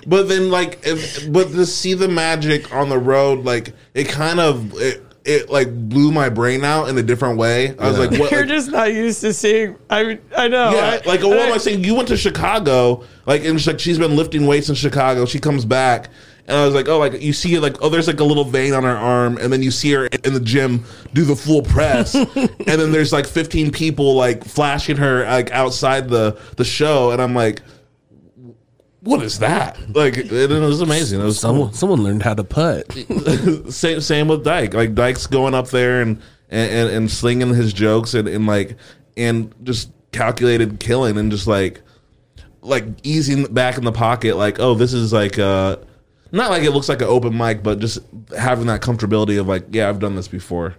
But 0.07 0.23
then, 0.29 0.49
like, 0.49 0.79
if, 0.83 1.31
but 1.31 1.49
to 1.51 1.65
see 1.65 1.93
the 1.93 2.07
magic 2.07 2.73
on 2.73 2.89
the 2.89 2.97
road, 2.99 3.43
like, 3.45 3.73
it 3.93 4.07
kind 4.09 4.39
of 4.39 4.73
it, 4.79 5.03
it 5.25 5.49
like 5.49 5.69
blew 5.89 6.11
my 6.11 6.29
brain 6.29 6.63
out 6.63 6.87
in 6.89 6.97
a 6.97 7.03
different 7.03 7.37
way. 7.37 7.77
I 7.77 7.89
was 7.89 7.99
like, 7.99 8.11
what? 8.11 8.31
You're 8.31 8.41
like- 8.41 8.49
just 8.49 8.71
not 8.71 8.93
used 8.93 9.19
to 9.21 9.33
seeing. 9.33 9.75
I 9.89 10.17
I 10.35 10.47
know. 10.47 10.71
yeah, 10.71 11.01
I, 11.03 11.07
like 11.07 11.21
what 11.21 11.37
am 11.37 11.51
I 11.53 11.57
saying? 11.57 11.83
You 11.83 11.95
went 11.95 12.07
to 12.07 12.17
Chicago, 12.17 13.03
like, 13.25 13.43
and 13.43 13.63
like, 13.67 13.79
she's 13.79 13.99
been 13.99 14.15
lifting 14.15 14.47
weights 14.47 14.69
in 14.69 14.75
Chicago. 14.75 15.25
She 15.25 15.39
comes 15.39 15.65
back, 15.65 16.09
and 16.49 16.57
I 16.57 16.65
was 16.65 16.73
like, 16.73 16.87
oh, 16.87 16.97
like 16.97 17.21
you 17.21 17.31
see, 17.31 17.59
like, 17.59 17.79
oh, 17.81 17.89
there's 17.89 18.07
like 18.07 18.19
a 18.19 18.23
little 18.23 18.43
vein 18.43 18.73
on 18.73 18.83
her 18.83 18.97
arm, 18.97 19.37
and 19.37 19.53
then 19.53 19.61
you 19.61 19.69
see 19.69 19.91
her 19.91 20.07
in 20.07 20.33
the 20.33 20.39
gym 20.39 20.83
do 21.13 21.23
the 21.23 21.35
full 21.35 21.61
press, 21.61 22.15
and 22.15 22.49
then 22.65 22.91
there's 22.91 23.13
like 23.13 23.27
15 23.27 23.71
people 23.71 24.15
like 24.15 24.43
flashing 24.43 24.97
her 24.97 25.23
like 25.25 25.51
outside 25.51 26.09
the 26.09 26.39
the 26.57 26.65
show, 26.65 27.11
and 27.11 27.21
I'm 27.21 27.35
like. 27.35 27.61
What 29.01 29.23
is 29.23 29.39
that? 29.39 29.79
Like 29.95 30.17
it, 30.17 30.29
it 30.29 30.49
was 30.49 30.81
amazing. 30.81 31.21
It 31.21 31.23
was 31.23 31.39
cool. 31.39 31.49
Someone 31.49 31.73
someone 31.73 32.03
learned 32.03 32.21
how 32.21 32.33
to 32.33 32.43
putt. 32.43 32.91
same 33.69 34.01
same 34.01 34.27
with 34.27 34.43
Dyke. 34.43 34.73
Like 34.73 34.93
Dyke's 34.93 35.25
going 35.25 35.53
up 35.53 35.69
there 35.69 36.01
and 36.01 36.21
and, 36.49 36.69
and, 36.69 36.89
and 36.89 37.09
slinging 37.09 37.53
his 37.53 37.71
jokes 37.71 38.13
and, 38.13 38.27
and 38.27 38.45
like 38.45 38.75
and 39.15 39.55
just 39.63 39.91
calculated 40.11 40.81
killing 40.81 41.17
and 41.17 41.31
just 41.31 41.47
like 41.47 41.81
like 42.59 42.83
easing 43.03 43.45
back 43.53 43.77
in 43.77 43.85
the 43.85 43.93
pocket. 43.93 44.35
Like 44.35 44.59
oh, 44.59 44.73
this 44.73 44.91
is 44.91 45.13
like 45.13 45.39
uh 45.39 45.77
not 46.31 46.49
like 46.49 46.63
it 46.63 46.71
looks 46.71 46.89
like 46.89 47.01
an 47.01 47.07
open 47.07 47.35
mic, 47.35 47.63
but 47.63 47.79
just 47.79 47.99
having 48.37 48.67
that 48.67 48.81
comfortability 48.81 49.39
of 49.39 49.47
like 49.47 49.65
yeah, 49.71 49.89
I've 49.89 49.99
done 49.99 50.15
this 50.15 50.27
before. 50.27 50.75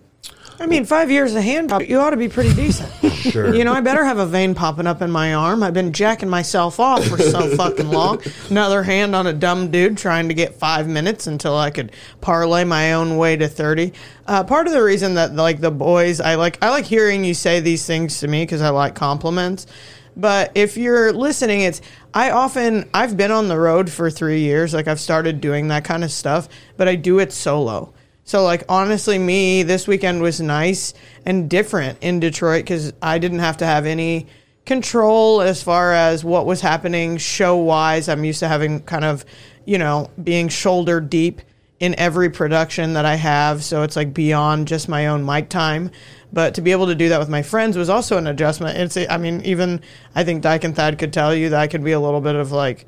I 0.61 0.67
mean, 0.67 0.85
five 0.85 1.11
years 1.11 1.35
of 1.35 1.43
hand 1.43 1.71
pop, 1.71 1.89
you 1.89 1.99
ought 1.99 2.11
to 2.11 2.19
be 2.19 2.29
pretty 2.29 2.55
decent. 2.55 2.91
Sure. 3.21 3.55
You 3.55 3.65
know, 3.65 3.75
I 3.75 3.83
better 3.83 4.03
have 4.03 4.17
a 4.17 4.25
vein 4.25 4.55
popping 4.55 4.87
up 4.87 5.03
in 5.03 5.11
my 5.11 5.35
arm. 5.35 5.63
I've 5.63 5.75
been 5.75 5.93
jacking 5.93 6.31
myself 6.31 6.81
off 6.81 7.05
for 7.05 7.19
so 7.19 7.55
fucking 7.57 7.91
long. 7.91 8.23
Another 8.49 8.83
hand 8.83 9.15
on 9.15 9.27
a 9.27 9.33
dumb 9.35 9.71
dude 9.71 9.99
trying 9.99 10.29
to 10.29 10.35
get 10.35 10.55
five 10.55 10.89
minutes 10.89 11.27
until 11.27 11.55
I 11.55 11.71
could 11.71 11.93
parlay 12.23 12.65
my 12.65 12.95
own 12.95 13.19
way 13.19 13.37
to 13.37 13.47
thirty. 13.47 13.93
Uh, 14.27 14.43
part 14.43 14.67
of 14.67 14.73
the 14.73 14.83
reason 14.83 15.15
that 15.15 15.35
like 15.35 15.61
the 15.61 15.71
boys, 15.71 16.19
I 16.19 16.37
like, 16.37 16.65
I 16.65 16.71
like 16.71 16.87
hearing 16.87 17.23
you 17.23 17.35
say 17.35 17.61
these 17.61 17.85
things 17.85 18.21
to 18.21 18.27
me 18.27 18.43
because 18.43 18.63
I 18.63 18.71
like 18.71 18.95
compliments. 18.95 19.67
But 20.16 20.53
if 20.55 20.77
you're 20.77 21.12
listening, 21.12 21.62
it's 21.62 21.81
I 22.12 22.31
often 22.31 22.88
I've 22.92 23.16
been 23.16 23.31
on 23.31 23.49
the 23.49 23.59
road 23.59 23.90
for 23.90 24.11
three 24.11 24.40
years. 24.40 24.75
Like 24.75 24.88
I've 24.88 25.01
started 25.01 25.40
doing 25.40 25.68
that 25.68 25.85
kind 25.85 26.05
of 26.05 26.11
stuff, 26.11 26.49
but 26.77 26.88
I 26.88 26.96
do 26.96 27.18
it 27.18 27.33
solo. 27.33 27.94
So 28.25 28.44
like 28.44 28.64
honestly, 28.68 29.18
me 29.18 29.62
this 29.62 29.88
weekend 29.88 30.23
was 30.23 30.40
nice 30.40 30.94
and 31.25 31.49
different 31.49 31.99
in 32.01 32.20
Detroit 32.20 32.64
because 32.64 32.92
I 33.03 33.18
didn't 33.18 33.40
have 33.40 33.57
to 33.59 33.66
have 33.66 33.87
any 33.87 34.27
control 34.66 35.40
as 35.40 35.62
far 35.62 35.92
as 35.92 36.25
what 36.25 36.46
was 36.46 36.61
happening 36.61 37.16
show 37.16 37.57
wise. 37.57 38.09
I'm 38.09 38.25
used 38.25 38.40
to 38.40 38.49
having 38.49 38.83
kind 38.83 39.05
of 39.05 39.25
you 39.64 39.79
know 39.79 40.11
being 40.23 40.49
shoulder 40.49 41.01
deep 41.01 41.42
in 41.81 41.99
every 41.99 42.29
production 42.29 42.93
that 42.93 43.07
I 43.07 43.14
have, 43.14 43.64
so 43.64 43.83
it's 43.83 43.97
like 43.97 44.12
beyond 44.12 44.69
just 44.69 44.88
my 44.88 45.07
own 45.07 45.25
mic 45.25 45.49
time. 45.49 45.90
But 46.33 46.55
to 46.55 46.61
be 46.61 46.73
able 46.73 46.87
to 46.87 46.95
do 46.95 47.09
that 47.09 47.19
with 47.19 47.31
my 47.31 47.43
friends 47.43 47.77
was 47.77 47.88
also 47.88 48.19
an 48.19 48.27
adjustment. 48.27 48.79
It's 48.79 48.97
I 49.11 49.16
mean 49.16 49.40
even 49.45 49.81
I 50.14 50.23
think 50.23 50.43
Dyke 50.43 50.64
and 50.64 50.77
Thad 50.77 50.99
could 50.99 51.12
tell 51.12 51.35
you 51.35 51.49
that 51.49 51.61
I 51.61 51.66
could 51.66 51.83
be 51.83 51.93
a 51.93 52.01
little 52.01 52.21
bit 52.21 52.37
of 52.37 52.53
like 52.53 52.87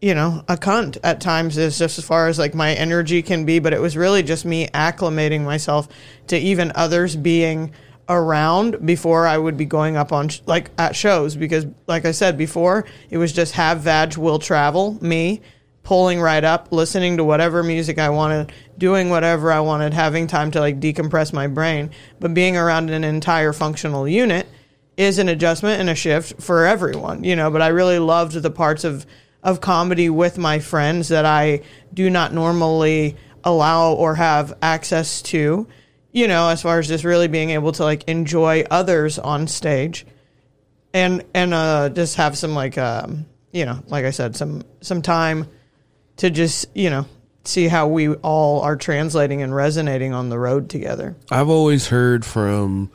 you 0.00 0.14
know, 0.14 0.44
a 0.46 0.56
cunt 0.56 0.98
at 1.02 1.22
times 1.22 1.56
is 1.56 1.78
just 1.78 1.98
as 1.98 2.04
far 2.04 2.28
as 2.28 2.38
like 2.38 2.54
my 2.54 2.74
energy 2.74 3.22
can 3.22 3.46
be, 3.46 3.58
but 3.58 3.72
it 3.72 3.80
was 3.80 3.96
really 3.96 4.22
just 4.22 4.44
me 4.44 4.66
acclimating 4.68 5.42
myself 5.42 5.88
to 6.26 6.36
even 6.36 6.70
others 6.74 7.16
being 7.16 7.72
around 8.08 8.86
before 8.86 9.26
I 9.26 9.38
would 9.38 9.56
be 9.56 9.64
going 9.64 9.96
up 9.96 10.12
on 10.12 10.28
sh- 10.28 10.40
like 10.46 10.70
at 10.78 10.94
shows 10.94 11.34
because 11.34 11.66
like 11.86 12.04
I 12.04 12.12
said 12.12 12.36
before, 12.36 12.84
it 13.10 13.18
was 13.18 13.32
just 13.32 13.54
have 13.54 13.80
Vag 13.80 14.16
will 14.16 14.38
travel, 14.38 14.98
me 15.02 15.40
pulling 15.86 16.20
right 16.20 16.42
up, 16.42 16.72
listening 16.72 17.16
to 17.16 17.22
whatever 17.22 17.62
music 17.62 17.96
I 17.96 18.10
wanted, 18.10 18.50
doing 18.76 19.08
whatever 19.08 19.52
I 19.52 19.60
wanted, 19.60 19.94
having 19.94 20.26
time 20.26 20.50
to 20.50 20.58
like 20.58 20.80
decompress 20.80 21.32
my 21.32 21.46
brain, 21.46 21.92
but 22.18 22.34
being 22.34 22.56
around 22.56 22.90
an 22.90 23.04
entire 23.04 23.52
functional 23.52 24.08
unit 24.08 24.48
is 24.96 25.20
an 25.20 25.28
adjustment 25.28 25.78
and 25.80 25.88
a 25.88 25.94
shift 25.94 26.42
for 26.42 26.66
everyone, 26.66 27.22
you 27.22 27.36
know, 27.36 27.52
but 27.52 27.62
I 27.62 27.68
really 27.68 28.00
loved 28.00 28.32
the 28.32 28.50
parts 28.50 28.82
of 28.82 29.06
of 29.44 29.60
comedy 29.60 30.10
with 30.10 30.38
my 30.38 30.58
friends 30.58 31.06
that 31.06 31.24
I 31.24 31.60
do 31.94 32.10
not 32.10 32.34
normally 32.34 33.14
allow 33.44 33.92
or 33.92 34.16
have 34.16 34.58
access 34.60 35.22
to, 35.22 35.68
you 36.10 36.26
know, 36.26 36.48
as 36.48 36.62
far 36.62 36.80
as 36.80 36.88
just 36.88 37.04
really 37.04 37.28
being 37.28 37.50
able 37.50 37.70
to 37.70 37.84
like 37.84 38.02
enjoy 38.08 38.64
others 38.72 39.20
on 39.20 39.46
stage. 39.46 40.04
And 40.92 41.24
and 41.32 41.54
uh 41.54 41.90
just 41.90 42.16
have 42.16 42.36
some 42.36 42.56
like 42.56 42.76
um 42.76 43.26
you 43.52 43.64
know, 43.64 43.84
like 43.86 44.04
I 44.04 44.10
said, 44.10 44.34
some 44.34 44.64
some 44.80 45.00
time 45.00 45.46
to 46.16 46.30
just, 46.30 46.66
you 46.74 46.90
know, 46.90 47.06
see 47.44 47.68
how 47.68 47.88
we 47.88 48.12
all 48.14 48.60
are 48.62 48.76
translating 48.76 49.42
and 49.42 49.54
resonating 49.54 50.12
on 50.12 50.28
the 50.28 50.38
road 50.38 50.68
together. 50.68 51.16
I've 51.30 51.48
always 51.48 51.88
heard 51.88 52.24
from 52.24 52.90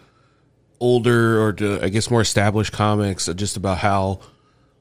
older 0.80 1.42
or 1.42 1.54
to, 1.54 1.84
I 1.84 1.90
guess 1.90 2.10
more 2.10 2.22
established 2.22 2.74
comics 2.74 3.28
just 3.36 3.56
about 3.58 3.78
how 3.78 4.20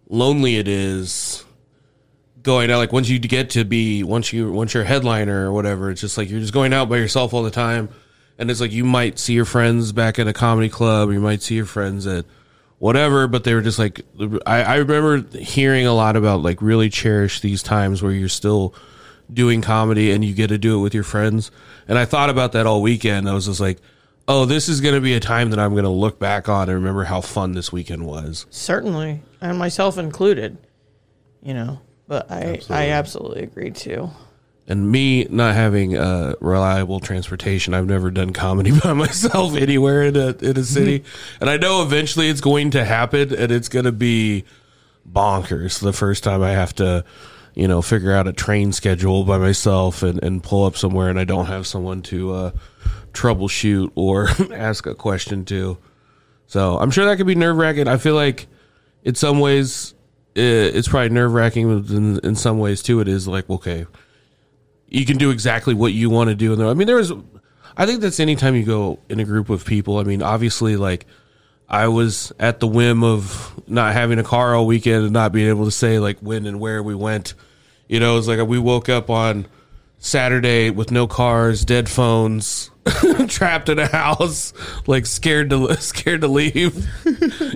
lonely 0.09 0.57
it 0.57 0.67
is 0.67 1.45
going 2.43 2.71
out 2.71 2.79
like 2.79 2.93
once 2.93 3.09
you 3.09 3.19
get 3.19 3.51
to 3.51 3.65
be 3.65 4.03
once 4.03 4.33
you 4.33 4.51
once 4.51 4.73
you're 4.73 4.83
a 4.83 4.87
headliner 4.87 5.47
or 5.47 5.53
whatever 5.53 5.91
it's 5.91 6.01
just 6.01 6.17
like 6.17 6.31
you're 6.31 6.41
just 6.41 6.55
going 6.55 6.73
out 6.73 6.89
by 6.89 6.97
yourself 6.97 7.35
all 7.35 7.43
the 7.43 7.51
time 7.51 7.89
and 8.39 8.51
it's 8.51 8.63
like 8.63 8.73
you 8.73 8.83
might 8.83 9.19
see 9.19 9.35
your 9.35 9.45
friends 9.45 9.93
back 9.93 10.19
at 10.19 10.27
a 10.27 10.33
comedy 10.33 10.71
club 10.71 11.11
you 11.13 11.21
might 11.21 11.43
see 11.43 11.55
your 11.55 11.67
friends 11.67 12.07
at 12.07 12.25
whatever 12.81 13.29
but 13.29 13.45
they 13.45 13.55
were 13.55 13.61
just 13.61 13.79
like 13.79 14.01
I, 14.47 14.63
I 14.63 14.75
remember 14.77 15.39
hearing 15.39 15.87
a 15.87 15.93
lot 15.93 16.17
about 16.17 16.43
like 16.43 16.61
really 16.61 16.89
cherish 16.89 17.41
these 17.41 17.63
times 17.63 18.03
where 18.03 18.11
you're 18.11 18.29
still 18.29 18.75
doing 19.33 19.61
comedy 19.61 20.11
and 20.11 20.25
you 20.25 20.35
get 20.35 20.49
to 20.49 20.59
do 20.59 20.79
it 20.79 20.83
with 20.83 20.95
your 20.95 21.05
friends. 21.05 21.53
And 21.87 21.99
i 21.99 22.05
thought 22.05 22.31
about 22.31 22.53
that 22.53 22.67
all 22.67 22.83
weekend. 22.83 23.29
I 23.29 23.35
was 23.35 23.47
just 23.47 23.61
like 23.61 23.79
oh 24.27 24.47
this 24.47 24.69
is 24.69 24.81
going 24.81 24.95
to 24.95 25.01
be 25.01 25.15
a 25.15 25.21
time 25.21 25.51
that 25.51 25.59
i'm 25.59 25.73
going 25.73 25.85
to 25.85 25.91
look 25.91 26.19
back 26.19 26.49
on 26.49 26.69
and 26.69 26.79
remember 26.79 27.05
how 27.05 27.21
fun 27.21 27.53
this 27.53 27.71
weekend 27.71 28.07
was. 28.07 28.47
Certainly, 28.51 29.21
and 29.41 29.59
myself 29.59 29.99
included, 29.99 30.57
you 31.43 31.55
know. 31.55 31.81
But 32.09 32.31
I 32.31 32.61
I 32.71 32.89
absolutely 32.91 33.43
agree 33.43 33.71
too. 33.71 34.11
And 34.71 34.91
me 34.91 35.25
not 35.29 35.55
having 35.55 35.97
uh, 35.97 36.35
reliable 36.41 37.01
transportation, 37.01 37.75
I've 37.75 37.87
never 37.89 38.11
done 38.11 38.33
comedy 38.33 38.71
by 38.85 38.93
myself 38.95 39.55
anywhere 39.57 40.05
in 40.05 40.17
a 40.17 40.29
in 40.41 40.57
a 40.57 40.65
city, 40.65 41.05
and 41.41 41.51
I 41.51 41.57
know 41.59 41.83
eventually 41.83 42.29
it's 42.31 42.41
going 42.41 42.71
to 42.71 42.85
happen, 42.85 43.35
and 43.35 43.51
it's 43.53 43.69
going 43.69 43.85
to 43.85 43.93
be 43.93 44.45
bonkers 45.11 45.81
the 45.81 45.93
first 45.93 46.23
time 46.25 46.43
I 46.43 46.51
have 46.53 46.75
to, 46.77 47.05
you 47.55 47.67
know, 47.69 47.83
figure 47.83 48.13
out 48.13 48.29
a 48.29 48.33
train 48.33 48.73
schedule 48.73 49.25
by 49.25 49.39
myself 49.39 50.03
and 50.03 50.23
and 50.23 50.43
pull 50.43 50.65
up 50.65 50.77
somewhere, 50.77 51.09
and 51.11 51.19
I 51.19 51.25
don't 51.25 51.47
have 51.47 51.67
someone 51.67 52.03
to 52.03 52.33
uh, 52.33 52.51
troubleshoot 53.13 53.91
or 53.95 54.29
ask 54.55 54.87
a 54.87 54.95
question 54.95 55.45
to. 55.47 55.79
So 56.47 56.79
I'm 56.79 56.91
sure 56.91 57.05
that 57.07 57.17
could 57.17 57.27
be 57.27 57.35
nerve 57.35 57.57
wracking. 57.57 57.89
I 57.89 57.97
feel 57.97 58.15
like 58.15 58.47
in 59.05 59.15
some 59.15 59.39
ways 59.41 59.95
i- 60.37 60.41
it's 60.41 60.89
probably 60.89 61.11
nerve 61.11 61.33
wracking. 61.33 61.71
In, 61.89 62.19
in 62.21 62.35
some 62.35 62.59
ways 62.59 62.83
too, 62.83 63.01
it 63.01 63.09
is 63.09 63.27
like 63.29 63.49
okay, 63.51 63.87
you 64.91 65.07
can 65.07 65.17
do 65.17 65.31
exactly 65.31 65.73
what 65.73 65.93
you 65.93 66.11
want 66.11 66.29
to 66.29 66.35
do. 66.35 66.53
And 66.53 66.61
there, 66.61 66.69
I 66.69 66.75
mean, 66.75 66.87
there 66.87 66.97
was, 66.97 67.13
I 67.77 67.87
think 67.87 68.01
that's 68.01 68.21
anytime 68.21 68.57
you 68.57 68.65
go 68.65 68.99
in 69.09 69.21
a 69.21 69.25
group 69.25 69.49
of 69.49 69.65
people. 69.65 69.99
I 69.99 70.03
mean, 70.03 70.21
obviously, 70.21 70.77
like 70.77 71.07
I 71.69 71.87
was 71.89 72.33
at 72.39 72.59
the 72.61 72.67
whim 72.67 73.05
of 73.05 73.55
not 73.69 73.93
having 73.93 74.19
a 74.19 74.25
car 74.25 74.55
all 74.55 74.67
weekend 74.67 75.05
and 75.05 75.13
not 75.13 75.33
being 75.33 75.49
able 75.49 75.65
to 75.65 75.71
say 75.71 76.01
like 76.01 76.19
when 76.19 76.45
and 76.47 76.61
where 76.61 76.83
we 76.83 76.95
went. 76.95 77.35
You 77.89 78.01
know, 78.01 78.19
it's 78.19 78.27
like 78.27 78.45
we 78.47 78.59
woke 78.59 78.89
up 78.89 79.09
on 79.09 79.47
Saturday 79.99 80.71
with 80.71 80.91
no 80.91 81.07
cars, 81.07 81.65
dead 81.65 81.89
phones, 81.89 82.71
trapped 83.29 83.69
in 83.69 83.79
a 83.79 83.87
house, 83.87 84.53
like 84.87 85.07
scared 85.07 85.51
to 85.51 85.77
scared 85.81 86.23
to 86.23 86.29
leave, 86.29 86.87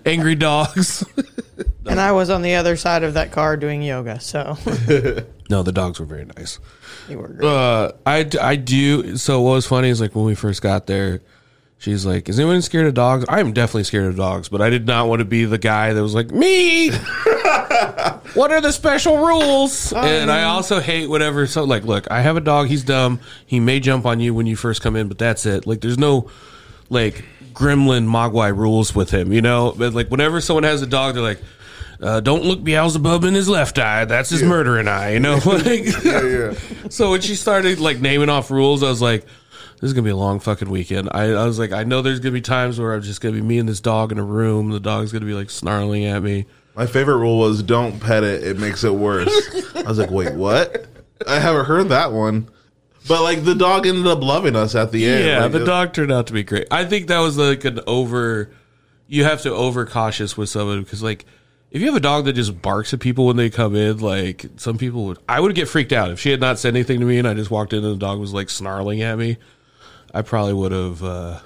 angry 0.07 0.35
dogs. 0.37 1.05
And 1.87 2.01
I 2.01 2.13
was 2.13 2.31
on 2.31 2.43
the 2.43 2.55
other 2.55 2.77
side 2.77 3.03
of 3.03 3.15
that 3.15 3.33
car 3.33 3.57
doing 3.57 3.83
yoga, 3.83 4.21
so 4.21 4.57
No, 5.51 5.63
the 5.63 5.73
dogs 5.73 6.01
were 6.01 6.07
very 6.07 6.25
nice. 6.25 6.59
You 7.09 7.19
were 7.19 7.29
great. 7.29 7.49
Uh, 7.49 7.93
I, 8.07 8.29
I 8.41 8.57
do. 8.57 9.17
So 9.17 9.41
what 9.43 9.53
was 9.53 9.67
funny 9.67 9.89
is 9.89 10.01
like 10.01 10.15
when 10.15 10.25
we 10.25 10.35
first 10.35 10.63
got 10.63 10.87
there, 10.87 11.21
she's 11.79 12.07
like, 12.07 12.29
"Is 12.29 12.39
anyone 12.39 12.63
scared 12.63 12.87
of 12.87 12.95
dogs?" 12.95 13.25
I 13.29 13.41
am 13.41 13.53
definitely 13.53 13.85
scared 13.85 14.07
of 14.07 14.17
dogs, 14.17 14.49
but 14.49 14.61
I 14.61 14.71
did 14.71 14.87
not 14.87 15.09
want 15.09 15.21
to 15.21 15.25
be 15.25 15.45
the 15.45 15.59
guy 15.59 15.93
that 15.93 16.03
was 16.03 16.15
like, 16.15 16.31
"Me." 16.31 16.91
what 18.35 18.51
are 18.51 18.61
the 18.61 18.73
special 18.73 19.19
rules? 19.19 19.93
and 19.93 20.31
I 20.31 20.45
also 20.45 20.81
hate 20.81 21.09
whatever. 21.09 21.47
So 21.47 21.65
like, 21.65 21.85
look, 21.85 22.11
I 22.11 22.21
have 22.21 22.37
a 22.37 22.41
dog. 22.41 22.69
He's 22.69 22.85
dumb. 22.85 23.21
He 23.47 23.61
may 23.61 23.81
jump 23.81 24.07
on 24.07 24.21
you 24.21 24.35
when 24.35 24.47
you 24.47 24.57
first 24.57 24.83
come 24.83 24.97
in, 24.97 25.09
but 25.09 25.19
that's 25.19 25.47
it. 25.47 25.67
Like, 25.67 25.81
there's 25.81 25.99
no 25.99 26.31
like 26.91 27.25
gremlin 27.53 28.07
mogwai 28.07 28.57
rules 28.57 28.95
with 28.95 29.11
him. 29.11 29.33
You 29.33 29.43
know, 29.43 29.75
but 29.77 29.95
like 29.95 30.09
whenever 30.09 30.41
someone 30.41 30.65
has 30.65 30.83
a 30.83 30.87
dog, 30.87 31.15
they're 31.15 31.23
like. 31.23 31.41
Uh, 32.01 32.21
don't 32.21 32.45
look 32.45 32.63
Beelzebub 32.65 33.25
in 33.25 33.35
his 33.35 33.49
left 33.49 33.79
eye. 33.79 34.05
That's 34.05 34.31
his 34.31 34.43
murdering 34.43 34.89
eye. 34.89 35.13
You 35.15 35.21
know, 35.21 35.35
like, 35.47 35.85
yeah. 36.05 36.55
so 36.91 37.11
when 37.13 37.21
she 37.21 37.35
started 37.35 37.79
like 37.81 38.01
naming 38.01 38.29
off 38.29 38.51
rules, 38.51 38.83
I 38.83 38.89
was 38.89 39.01
like, 39.03 39.23
"This 39.81 39.83
is 39.89 39.93
gonna 39.93 40.05
be 40.05 40.11
a 40.11 40.17
long 40.17 40.41
fucking 40.41 40.69
weekend." 40.71 41.09
I, 41.13 41.31
I 41.33 41.45
was 41.45 41.59
like, 41.59 41.73
"I 41.73 41.85
know 41.85 42.03
there's 42.03 42.21
gonna 42.21 42.33
be 42.33 42.41
times 42.41 42.79
where 42.81 42.93
I'm 42.95 43.03
just 43.03 43.21
gonna 43.21 43.35
be 43.35 43.43
me 43.43 43.59
and 43.59 43.69
this 43.69 43.81
dog 43.81 44.13
in 44.13 44.19
a 44.19 44.25
room. 44.25 44.71
The 44.71 44.81
dog's 44.81 45.13
gonna 45.13 45.27
be 45.27 45.35
like 45.35 45.51
snarling 45.51 46.05
at 46.07 46.23
me." 46.23 46.47
My 46.75 46.87
favorite 46.87 47.19
rule 47.19 47.39
was 47.39 47.63
don't 47.63 48.01
pet 48.01 48.25
it; 48.25 48.43
it 48.43 48.59
makes 48.59 48.83
it 48.83 48.93
worse. 48.93 49.29
I 49.77 49.83
was 49.83 49.99
like, 49.99 50.11
wait, 50.11 50.35
what? 50.35 50.87
I 51.29 51.39
haven't 51.39 51.67
heard 51.67 51.89
that 51.91 52.13
one. 52.13 52.49
But 53.07 53.23
like 53.23 53.45
the 53.45 53.55
dog 53.55 53.87
ended 53.87 54.07
up 54.09 54.23
loving 54.23 54.57
us 54.57 54.75
at 54.75 54.91
the 54.91 55.07
end. 55.07 55.25
Yeah, 55.27 55.43
Like, 55.43 55.53
the 55.53 55.63
it- 55.63 55.67
dog 55.67 55.93
turned 55.93 56.11
out 56.11 56.27
to 56.27 56.33
be 56.33 56.43
great. 56.43 56.67
I 56.73 56.85
think 56.87 57.07
that 57.09 57.21
was 57.21 57.37
like 57.39 57.65
an 57.65 57.79
over. 57.87 58.51
You 59.07 59.23
have 59.25 59.43
to 59.43 59.53
over 59.53 59.87
cautious 59.87 60.37
with 60.37 60.49
someone 60.49 60.83
because 60.83 61.03
like. 61.03 61.25
If 61.75 61.81
you 61.81 61.89
have 61.89 61.97
a 61.97 62.01
dog 62.01 62.27
that 62.27 62.35
just 62.35 62.63
barks 62.63 62.95
at 62.95 63.01
people 63.01 63.27
when 63.27 63.37
they 63.37 63.51
come 63.51 63.75
in, 63.75 63.99
like 63.99 64.47
some 64.57 64.79
people 64.79 65.07
would, 65.07 65.19
I 65.29 65.41
would 65.41 65.57
get 65.57 65.69
freaked 65.69 65.93
out 65.93 66.13
if 66.13 66.21
she 66.21 66.31
had 66.31 66.41
not 66.41 66.61
said 66.61 66.73
anything 66.73 67.01
to 67.01 67.05
me 67.05 67.19
and 67.19 67.27
I 67.27 67.35
just 67.35 67.51
walked 67.51 67.73
in 67.73 67.83
and 67.83 67.95
the 67.95 67.99
dog 67.99 68.21
was 68.21 68.33
like 68.33 68.49
snarling 68.49 69.03
at 69.03 69.19
me. 69.19 69.39
I 70.15 70.23
probably 70.23 70.53
would 70.53 70.71
have 70.71 71.03
uh, 71.03 71.41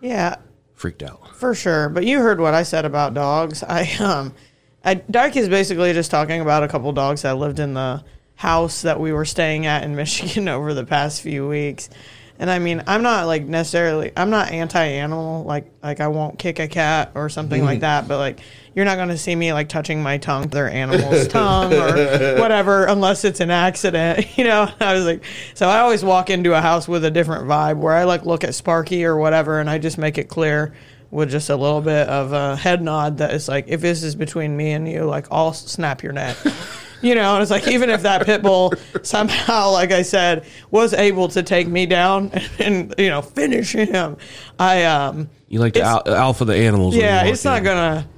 yeah, 0.00 0.36
freaked 0.72 1.02
out. 1.02 1.36
for 1.36 1.54
sure. 1.54 1.90
But 1.90 2.06
you 2.06 2.20
heard 2.20 2.40
what 2.40 2.54
I 2.54 2.62
said 2.62 2.86
about 2.86 3.12
dogs. 3.12 3.62
I 3.62 3.82
um, 4.00 4.34
I 4.82 4.94
Dark 4.94 5.36
is 5.36 5.50
basically 5.50 5.92
just 5.92 6.10
talking 6.10 6.40
about 6.40 6.62
a 6.62 6.68
couple 6.68 6.90
dogs 6.92 7.22
that 7.22 7.36
lived 7.36 7.58
in 7.58 7.74
the 7.74 8.02
house 8.36 8.80
that 8.82 8.98
we 8.98 9.12
were 9.12 9.26
staying 9.26 9.66
at 9.66 9.82
in 9.82 9.94
Michigan 9.96 10.48
over 10.48 10.72
the 10.72 10.86
past 10.86 11.20
few 11.20 11.46
weeks. 11.46 11.90
And 12.38 12.50
I 12.50 12.58
mean, 12.58 12.82
I'm 12.86 13.02
not 13.02 13.26
like 13.26 13.44
necessarily, 13.44 14.10
I'm 14.16 14.30
not 14.30 14.50
anti-animal. 14.50 15.44
Like, 15.44 15.70
like 15.82 16.00
I 16.00 16.08
won't 16.08 16.38
kick 16.38 16.58
a 16.58 16.66
cat 16.66 17.12
or 17.14 17.28
something 17.28 17.62
like 17.62 17.76
mm-hmm. 17.76 17.82
that. 17.82 18.08
But 18.08 18.18
like, 18.18 18.40
you're 18.74 18.84
not 18.84 18.96
going 18.96 19.10
to 19.10 19.18
see 19.18 19.36
me 19.36 19.52
like 19.52 19.68
touching 19.68 20.02
my 20.02 20.18
tongue, 20.18 20.44
to 20.44 20.48
their 20.48 20.68
animal's 20.68 21.28
tongue 21.28 21.72
or 21.72 22.40
whatever, 22.40 22.86
unless 22.86 23.24
it's 23.24 23.40
an 23.40 23.50
accident. 23.50 24.26
You 24.36 24.44
know, 24.44 24.68
I 24.80 24.94
was 24.94 25.04
like, 25.04 25.22
so 25.54 25.68
I 25.68 25.78
always 25.78 26.02
walk 26.02 26.28
into 26.28 26.54
a 26.54 26.60
house 26.60 26.88
with 26.88 27.04
a 27.04 27.10
different 27.10 27.44
vibe 27.46 27.76
where 27.76 27.92
I 27.92 28.02
like 28.02 28.26
look 28.26 28.42
at 28.42 28.54
Sparky 28.54 29.04
or 29.04 29.16
whatever, 29.16 29.60
and 29.60 29.70
I 29.70 29.78
just 29.78 29.96
make 29.96 30.18
it 30.18 30.28
clear 30.28 30.74
with 31.12 31.30
just 31.30 31.50
a 31.50 31.56
little 31.56 31.80
bit 31.80 32.08
of 32.08 32.32
a 32.32 32.56
head 32.56 32.82
nod 32.82 33.18
that 33.18 33.32
it's 33.32 33.46
like, 33.46 33.66
if 33.68 33.80
this 33.80 34.02
is 34.02 34.16
between 34.16 34.56
me 34.56 34.72
and 34.72 34.88
you, 34.88 35.04
like 35.04 35.26
I'll 35.30 35.52
snap 35.52 36.02
your 36.02 36.12
neck. 36.12 36.36
You 37.04 37.14
know, 37.14 37.34
and 37.34 37.42
it's 37.42 37.50
like 37.50 37.68
even 37.68 37.90
if 37.90 38.02
that 38.02 38.24
pit 38.24 38.40
bull 38.42 38.72
somehow, 39.02 39.70
like 39.72 39.92
I 39.92 40.00
said, 40.02 40.46
was 40.70 40.94
able 40.94 41.28
to 41.28 41.42
take 41.42 41.68
me 41.68 41.84
down 41.84 42.32
and, 42.58 42.94
you 42.96 43.08
know 43.10 43.20
finish 43.20 43.72
him, 43.72 44.16
I 44.58 44.84
um 44.84 45.28
You 45.48 45.60
like 45.60 45.74
to 45.74 45.82
al- 45.82 46.02
alpha 46.08 46.46
the 46.46 46.56
animals. 46.56 46.96
yeah, 46.96 47.24
it's 47.24 47.44
not 47.44 47.58
in. 47.58 47.64
gonna 47.64 48.08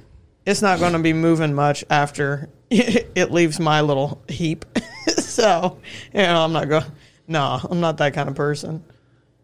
it's 0.45 0.61
not 0.61 0.79
gonna 0.79 0.99
be 0.99 1.11
moving 1.11 1.53
much 1.53 1.83
after 1.89 2.49
it 2.69 3.29
leaves 3.31 3.59
my 3.59 3.81
little 3.81 4.23
heap. 4.29 4.63
so 5.17 5.79
you 6.13 6.21
know, 6.21 6.43
I'm 6.45 6.53
not 6.53 6.69
going. 6.69 6.85
No, 7.27 7.59
I'm 7.69 7.81
not 7.81 7.97
that 7.97 8.13
kind 8.13 8.29
of 8.29 8.35
person. 8.35 8.85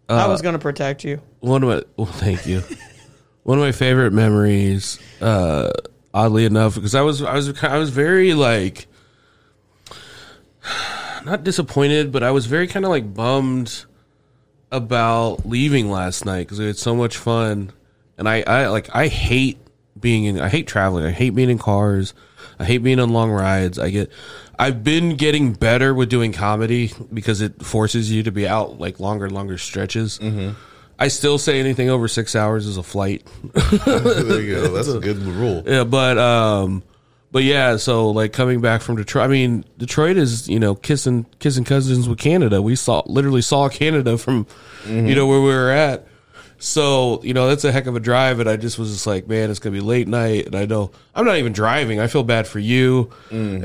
I 0.08 0.28
was 0.28 0.42
gonna 0.42 0.60
protect 0.60 1.04
you. 1.04 1.22
one 1.42 1.64
of 1.64 1.70
my 1.70 1.82
well, 1.98 2.06
thank 2.06 2.46
you. 2.46 2.62
one 3.44 3.58
of 3.58 3.64
my 3.64 3.74
favorite 3.74 4.14
memories, 4.14 5.00
uh, 5.20 5.70
oddly 6.14 6.46
enough, 6.46 6.76
because 6.76 6.96
I 6.96 7.02
was 7.02 7.22
I 7.22 7.34
was 7.34 7.62
I 7.62 7.78
was 7.78 7.90
very 7.90 8.34
like 8.34 8.88
not 11.26 11.44
disappointed, 11.44 12.12
but 12.12 12.24
I 12.24 12.32
was 12.32 12.46
very 12.46 12.68
kind 12.68 12.86
of 12.86 12.90
like 12.90 13.14
bummed 13.14 13.86
about 14.72 15.46
leaving 15.46 15.90
last 15.90 16.26
night 16.26 16.42
because 16.42 16.60
we 16.60 16.66
had 16.66 16.78
so 16.78 16.96
much 16.96 17.18
fun, 17.18 17.72
and 18.18 18.28
I 18.28 18.44
I 18.46 18.68
like 18.68 18.94
I 18.94 19.08
hate 19.08 19.58
being 20.00 20.26
in 20.26 20.40
I 20.40 20.50
hate 20.50 20.68
traveling. 20.68 21.06
I 21.06 21.12
hate 21.12 21.32
being 21.32 21.50
in 21.50 21.58
cars. 21.58 22.14
I 22.60 22.66
hate 22.66 22.80
being 22.80 23.00
on 23.00 23.10
long 23.10 23.32
rides. 23.32 23.80
I 23.80 23.90
get 23.90 24.12
I've 24.58 24.84
been 24.84 25.16
getting 25.16 25.54
better 25.54 25.94
with 25.94 26.10
doing 26.10 26.32
comedy 26.32 26.92
because 27.14 27.42
it 27.42 27.64
forces 27.64 28.12
you 28.12 28.24
to 28.24 28.32
be 28.32 28.48
out 28.48 28.80
like 28.80 29.00
longer 29.00 29.26
and 29.26 29.34
longer 29.34 29.58
stretches. 29.58 30.20
Mm-hmm. 30.20 30.52
I 31.00 31.08
still 31.08 31.38
say 31.38 31.60
anything 31.60 31.90
over 31.90 32.08
six 32.08 32.36
hours 32.36 32.68
is 32.68 32.78
a 32.78 32.84
flight. 32.84 33.28
there 33.86 34.42
you 34.42 34.56
go. 34.56 34.74
That's 34.74 34.88
a 34.88 35.00
good 35.00 35.18
rule. 35.18 35.64
Yeah, 35.66 35.84
but 35.84 36.18
um, 36.18 36.84
but 37.34 37.44
yeah. 37.44 37.76
So 37.76 38.10
like 38.10 38.32
coming 38.32 38.62
back 38.62 38.82
from 38.82 38.96
Detroit, 38.96 39.26
I 39.26 39.28
mean, 39.28 39.66
Detroit 39.78 40.16
is 40.16 40.48
you 40.48 40.60
know 40.60 40.76
kissing 40.76 41.26
kissing 41.40 41.66
cousins 41.66 42.08
with 42.08 42.20
Canada. 42.20 42.62
We 42.62 42.78
saw 42.78 43.04
literally 43.06 43.42
saw 43.42 43.68
Canada 43.82 44.18
from 44.18 44.48
you 44.88 45.16
know 45.16 45.28
where 45.28 45.42
we 45.42 45.48
were 45.48 45.72
at. 45.72 46.08
So, 46.60 47.22
you 47.24 47.34
know, 47.34 47.50
that's 47.50 47.66
a 47.66 47.74
heck 47.74 47.88
of 47.88 47.96
a 47.98 48.00
drive. 48.00 48.40
And 48.40 48.50
I 48.50 48.56
just 48.56 48.80
was 48.80 48.94
just 48.94 49.06
like, 49.06 49.28
man, 49.28 49.50
it's 49.50 49.60
going 49.60 49.74
to 49.74 49.82
be 49.82 49.86
late 49.86 50.08
night. 50.08 50.46
And 50.46 50.56
I 50.56 50.66
know 50.66 50.92
I'm 51.14 51.26
not 51.26 51.36
even 51.36 51.52
driving. 51.52 52.00
I 52.00 52.08
feel 52.08 52.24
bad 52.24 52.48
for 52.48 52.60
you 52.60 53.12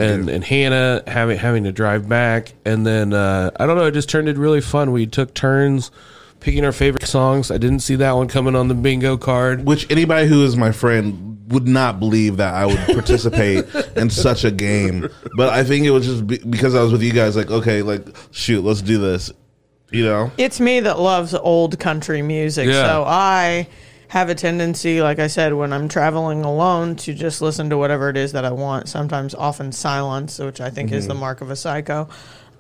and, 0.01 0.29
and 0.29 0.43
Hannah 0.43 1.05
having, 1.07 1.39
having 1.39 1.63
to 1.63 1.71
drive 1.71 2.09
back. 2.09 2.55
And 2.65 2.85
then, 2.85 3.13
uh, 3.13 3.53
I 3.55 3.67
don't 3.67 3.77
know, 3.77 3.85
it 3.85 3.93
just 3.93 4.09
turned 4.09 4.29
it 4.29 4.37
really 4.37 4.61
fun. 4.61 4.91
We 4.91 5.07
took 5.07 5.33
turns 5.33 5.93
picking 6.41 6.65
our 6.65 6.73
favorite 6.73 7.07
songs. 7.07 7.51
I 7.51 7.59
didn't 7.59 7.81
see 7.81 7.97
that 7.97 8.13
one 8.13 8.29
coming 8.29 8.55
on 8.55 8.69
the 8.69 8.75
bingo 8.75 9.17
card. 9.17 9.65
Which 9.65 9.91
anybody 9.91 10.29
who 10.29 10.45
is 10.45 10.57
my 10.57 10.73
friend 10.73 11.29
would 11.49 11.67
not 11.67 11.99
believe 11.99 12.37
that 12.37 12.55
I 12.55 12.67
would 12.67 12.79
participate 12.79 13.65
in 13.97 14.11
such 14.11 14.45
a 14.45 14.51
game. 14.51 15.09
But 15.37 15.53
I 15.53 15.65
think 15.65 15.87
it 15.87 15.91
was 15.91 16.07
just 16.07 16.27
be, 16.27 16.39
because 16.39 16.75
I 16.75 16.83
was 16.83 16.93
with 16.93 17.03
you 17.03 17.13
guys. 17.13 17.37
Like, 17.37 17.51
okay, 17.51 17.83
like 17.83 18.07
shoot, 18.31 18.63
let's 18.63 18.83
do 18.83 18.99
this. 18.99 19.33
You 19.91 20.05
know, 20.05 20.31
It's 20.37 20.61
me 20.61 20.81
that 20.81 20.99
loves 20.99 21.33
old 21.33 21.79
country 21.79 22.21
music. 22.21 22.69
Yeah. 22.69 22.83
So 22.83 23.05
I 23.07 23.69
have 24.09 24.29
a 24.29 24.35
tendency, 24.35 25.01
like 25.01 25.19
I 25.19 25.29
said, 25.29 25.55
when 25.55 25.73
I'm 25.73 25.89
traveling 25.89 26.45
alone, 26.45 26.97
to 26.97 27.15
just 27.15 27.41
listen 27.41 27.71
to 27.71 27.79
whatever 27.79 28.11
it 28.11 28.19
is 28.19 28.33
that 28.33 28.45
I 28.45 28.51
want. 28.51 28.91
Sometimes, 28.91 29.35
often 29.35 29.73
silence, 29.73 30.39
which 30.39 30.61
I 30.61 30.69
think 30.69 30.93
is 30.93 31.07
the 31.07 31.15
mark 31.15 31.41
of 31.41 31.51
a 31.51 31.57
psycho. 31.57 32.09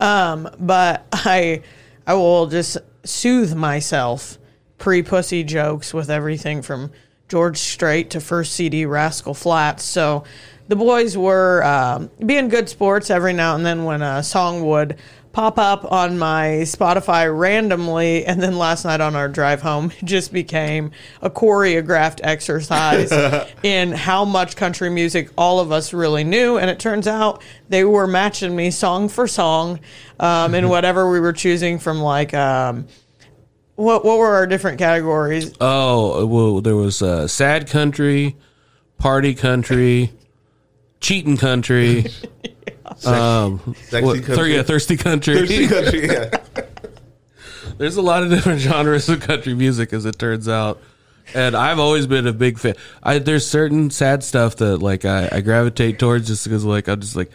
Um, 0.00 0.48
but 0.58 1.06
I, 1.12 1.62
I 2.06 2.14
will 2.14 2.46
just 2.46 2.78
soothe 3.04 3.54
myself 3.54 4.38
pre 4.78 5.02
pussy 5.02 5.44
jokes 5.44 5.92
with 5.92 6.10
everything 6.10 6.62
from 6.62 6.90
George 7.28 7.58
Strait 7.58 8.10
to 8.10 8.20
first 8.20 8.52
CD 8.52 8.86
Rascal 8.86 9.34
Flatts. 9.34 9.84
So 9.84 10.24
the 10.68 10.76
boys 10.76 11.16
were 11.16 11.62
um, 11.64 12.10
being 12.24 12.48
good 12.48 12.68
sports 12.68 13.10
every 13.10 13.32
now 13.32 13.54
and 13.54 13.64
then 13.64 13.84
when 13.84 14.02
a 14.02 14.22
song 14.22 14.64
would 14.66 14.96
pop 15.32 15.58
up 15.58 15.90
on 15.90 16.18
my 16.18 16.62
Spotify 16.62 17.36
randomly. 17.36 18.24
And 18.24 18.42
then 18.42 18.58
last 18.58 18.84
night 18.84 19.00
on 19.00 19.14
our 19.14 19.28
drive 19.28 19.62
home, 19.62 19.92
it 19.98 20.04
just 20.04 20.32
became 20.32 20.90
a 21.22 21.30
choreographed 21.30 22.20
exercise 22.22 23.12
in 23.62 23.92
how 23.92 24.24
much 24.24 24.56
country 24.56 24.90
music 24.90 25.30
all 25.36 25.60
of 25.60 25.72
us 25.72 25.92
really 25.92 26.24
knew. 26.24 26.58
And 26.58 26.70
it 26.70 26.78
turns 26.78 27.06
out 27.06 27.42
they 27.68 27.84
were 27.84 28.06
matching 28.06 28.54
me 28.54 28.70
song 28.70 29.08
for 29.08 29.26
song 29.26 29.80
um, 30.20 30.54
in 30.54 30.68
whatever 30.70 31.10
we 31.10 31.20
were 31.20 31.32
choosing 31.32 31.78
from 31.78 32.00
like. 32.00 32.34
Um, 32.34 32.86
what, 33.76 34.04
what 34.04 34.18
were 34.18 34.34
our 34.34 34.46
different 34.46 34.78
categories? 34.78 35.54
Oh, 35.60 36.26
well, 36.26 36.60
there 36.60 36.74
was 36.74 37.00
uh, 37.00 37.28
sad 37.28 37.68
country, 37.68 38.36
party 38.98 39.34
country, 39.34 40.10
cheating 41.00 41.36
country, 41.36 42.06
um, 43.06 43.74
Sexy 43.84 44.04
what- 44.06 44.18
thir- 44.18 44.34
country. 44.34 44.54
yeah, 44.54 44.62
thirsty 44.62 44.96
country. 44.96 45.34
Thirsty 45.34 45.66
country, 45.68 46.06
yeah. 46.06 46.30
There's 47.78 47.96
a 47.96 48.02
lot 48.02 48.22
of 48.24 48.30
different 48.30 48.60
genres 48.60 49.08
of 49.08 49.20
country 49.20 49.54
music, 49.54 49.92
as 49.92 50.04
it 50.04 50.18
turns 50.18 50.48
out. 50.48 50.80
And 51.34 51.54
I've 51.54 51.78
always 51.78 52.06
been 52.06 52.26
a 52.26 52.32
big 52.32 52.58
fan. 52.58 52.74
I, 53.02 53.18
there's 53.18 53.46
certain 53.46 53.90
sad 53.90 54.24
stuff 54.24 54.56
that 54.56 54.78
like 54.78 55.04
I, 55.04 55.28
I 55.30 55.40
gravitate 55.42 55.98
towards 55.98 56.26
just 56.26 56.42
because 56.44 56.64
like 56.64 56.88
I'm 56.88 57.00
just 57.00 57.14
like, 57.14 57.30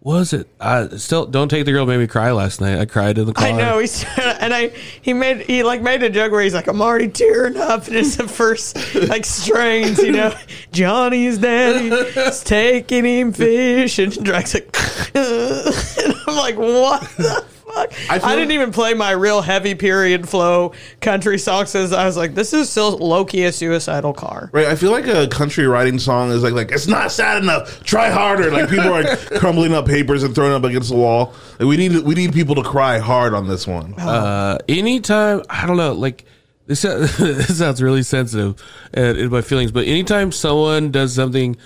was 0.00 0.32
it? 0.32 0.48
I 0.60 0.88
still 0.98 1.26
don't 1.26 1.48
take 1.48 1.64
the 1.64 1.72
girl 1.72 1.86
made 1.86 1.98
me 1.98 2.08
cry 2.08 2.32
last 2.32 2.60
night. 2.60 2.78
I 2.78 2.84
cried 2.86 3.18
in 3.18 3.26
the 3.26 3.32
car. 3.32 3.46
I 3.46 3.52
know 3.52 3.78
he's 3.78 4.04
and 4.18 4.52
I 4.52 4.68
he 5.00 5.12
made 5.14 5.42
he 5.42 5.62
like 5.62 5.80
made 5.80 6.02
a 6.02 6.10
joke 6.10 6.32
where 6.32 6.42
he's 6.42 6.54
like 6.54 6.66
I'm 6.66 6.82
already 6.82 7.08
tearing 7.08 7.56
up 7.56 7.86
and 7.86 7.96
it's 7.96 8.16
the 8.16 8.26
first 8.28 8.94
like 8.94 9.24
strains 9.24 9.98
you 9.98 10.12
know 10.12 10.34
Johnny's 10.72 11.38
daddy 11.38 11.88
is 11.88 12.42
taking 12.42 13.04
him 13.04 13.32
fish 13.32 13.98
and 14.00 14.12
Drake's 14.24 14.54
like 14.54 14.72
and 16.04 16.14
I'm 16.26 16.36
like 16.36 16.56
what 16.56 17.02
the 17.16 17.44
fuck 17.66 17.92
I 18.10 18.20
I, 18.22 18.36
didn't 18.36 18.52
even 18.52 18.72
play 18.72 18.94
my 18.94 19.10
real 19.12 19.42
heavy 19.42 19.74
period 19.74 20.28
flow 20.28 20.72
country 21.00 21.38
songs 21.38 21.74
as 21.74 21.92
I 21.92 22.06
was 22.06 22.16
like 22.16 22.34
this 22.34 22.52
is 22.52 22.70
still 22.70 22.96
low 22.98 23.24
key 23.24 23.44
a 23.44 23.52
suicidal 23.52 24.12
car 24.12 24.50
Right, 24.52 24.66
I 24.66 24.76
feel 24.76 24.90
like 24.90 25.06
a 25.06 25.28
country 25.28 25.66
writing 25.66 25.98
song 25.98 26.30
is 26.30 26.42
like 26.42 26.54
like 26.54 26.72
it's 26.72 26.86
not 26.86 27.12
sad 27.12 27.42
enough. 27.42 27.82
Try 27.84 28.10
harder. 28.10 28.50
Like 28.50 28.68
people 28.70 28.86
are 28.86 29.02
like, 29.02 29.18
crumbling 29.38 29.74
up 29.74 29.86
papers 29.86 30.22
and 30.22 30.34
throwing 30.34 30.52
up 30.52 30.64
against 30.64 30.90
the 30.90 30.96
wall. 30.96 31.34
Like 31.58 31.68
we 31.68 31.76
need 31.76 31.96
we 31.98 32.14
need 32.14 32.32
people 32.32 32.54
to 32.54 32.62
cry 32.62 32.98
hard 32.98 33.34
on 33.34 33.48
this 33.48 33.66
one. 33.66 33.94
Uh, 33.94 34.58
anytime 34.68 35.42
I 35.50 35.66
don't 35.66 35.76
know, 35.76 35.92
like 35.92 36.24
this, 36.66 36.82
this 36.82 37.58
sounds 37.58 37.82
really 37.82 38.02
sensitive 38.02 38.62
uh, 38.96 39.00
in 39.00 39.30
my 39.30 39.42
feelings, 39.42 39.72
but 39.72 39.86
anytime 39.86 40.32
someone 40.32 40.90
does 40.90 41.14
something 41.14 41.56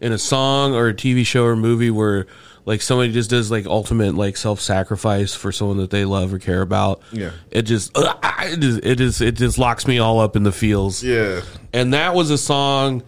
in 0.00 0.12
a 0.12 0.18
song 0.18 0.74
or 0.74 0.88
a 0.88 0.94
TV 0.94 1.26
show 1.26 1.44
or 1.44 1.56
movie 1.56 1.90
where 1.90 2.26
like 2.68 2.82
somebody 2.82 3.10
just 3.10 3.30
does 3.30 3.50
like 3.50 3.64
ultimate 3.66 4.14
like 4.14 4.36
self 4.36 4.60
sacrifice 4.60 5.34
for 5.34 5.50
someone 5.52 5.78
that 5.78 5.88
they 5.88 6.04
love 6.04 6.34
or 6.34 6.38
care 6.38 6.60
about, 6.60 7.00
Yeah. 7.12 7.30
it 7.50 7.62
just 7.62 7.96
uh, 7.96 8.14
it 8.42 8.60
just 8.60 8.80
it 8.84 8.94
just 8.98 9.20
it 9.22 9.32
just 9.36 9.56
locks 9.58 9.86
me 9.86 9.98
all 9.98 10.20
up 10.20 10.36
in 10.36 10.42
the 10.42 10.52
feels. 10.52 11.02
Yeah, 11.02 11.40
and 11.72 11.94
that 11.94 12.14
was 12.14 12.28
a 12.30 12.36
song 12.36 13.02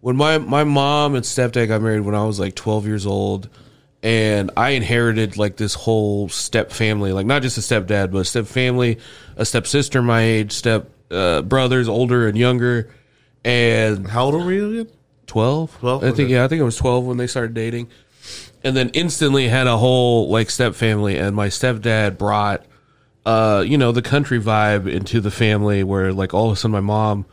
when 0.00 0.16
my 0.16 0.38
my 0.38 0.64
mom 0.64 1.14
and 1.14 1.24
stepdad 1.24 1.68
got 1.68 1.82
married 1.82 2.00
when 2.00 2.16
I 2.16 2.24
was 2.24 2.40
like 2.40 2.56
12 2.56 2.86
years 2.88 3.06
old 3.06 3.48
and 4.02 4.50
I 4.56 4.70
inherited 4.70 5.36
like 5.36 5.56
this 5.56 5.74
whole 5.74 6.28
step 6.28 6.72
family 6.72 7.12
like 7.12 7.26
not 7.26 7.42
just 7.42 7.58
a 7.58 7.60
stepdad 7.60 8.10
but 8.10 8.18
a 8.18 8.24
step 8.24 8.46
family 8.46 8.98
a 9.36 9.44
stepsister 9.46 10.02
my 10.02 10.20
age 10.22 10.50
step 10.52 10.90
uh, 11.12 11.42
brothers 11.42 11.88
older 11.88 12.26
and 12.28 12.36
younger 12.36 12.90
and 13.44 14.06
how 14.08 14.24
old 14.26 14.34
are 14.34 14.44
we 14.44 14.80
again? 14.80 14.92
12 15.28 15.78
12, 15.78 16.02
I 16.02 16.06
think 16.08 16.18
okay. 16.26 16.32
yeah 16.34 16.44
I 16.44 16.48
think 16.48 16.60
it 16.60 16.64
was 16.64 16.76
12 16.76 17.04
when 17.04 17.16
they 17.16 17.26
started 17.26 17.54
dating 17.54 17.88
and 18.66 18.76
then 18.76 18.88
instantly 18.90 19.48
had 19.48 19.66
a 19.66 19.76
whole 19.76 20.28
like 20.28 20.50
step 20.50 20.74
family 20.74 21.16
and 21.18 21.34
my 21.36 21.48
stepdad 21.48 22.18
brought 22.18 22.64
uh 23.24 23.62
you 23.66 23.78
know 23.78 23.92
the 23.92 24.02
country 24.02 24.40
vibe 24.40 24.90
into 24.90 25.20
the 25.20 25.30
family 25.30 25.84
where 25.84 26.12
like 26.12 26.34
all 26.34 26.46
of 26.48 26.52
a 26.52 26.56
sudden 26.56 26.72
my 26.72 26.80
mom 26.80 27.24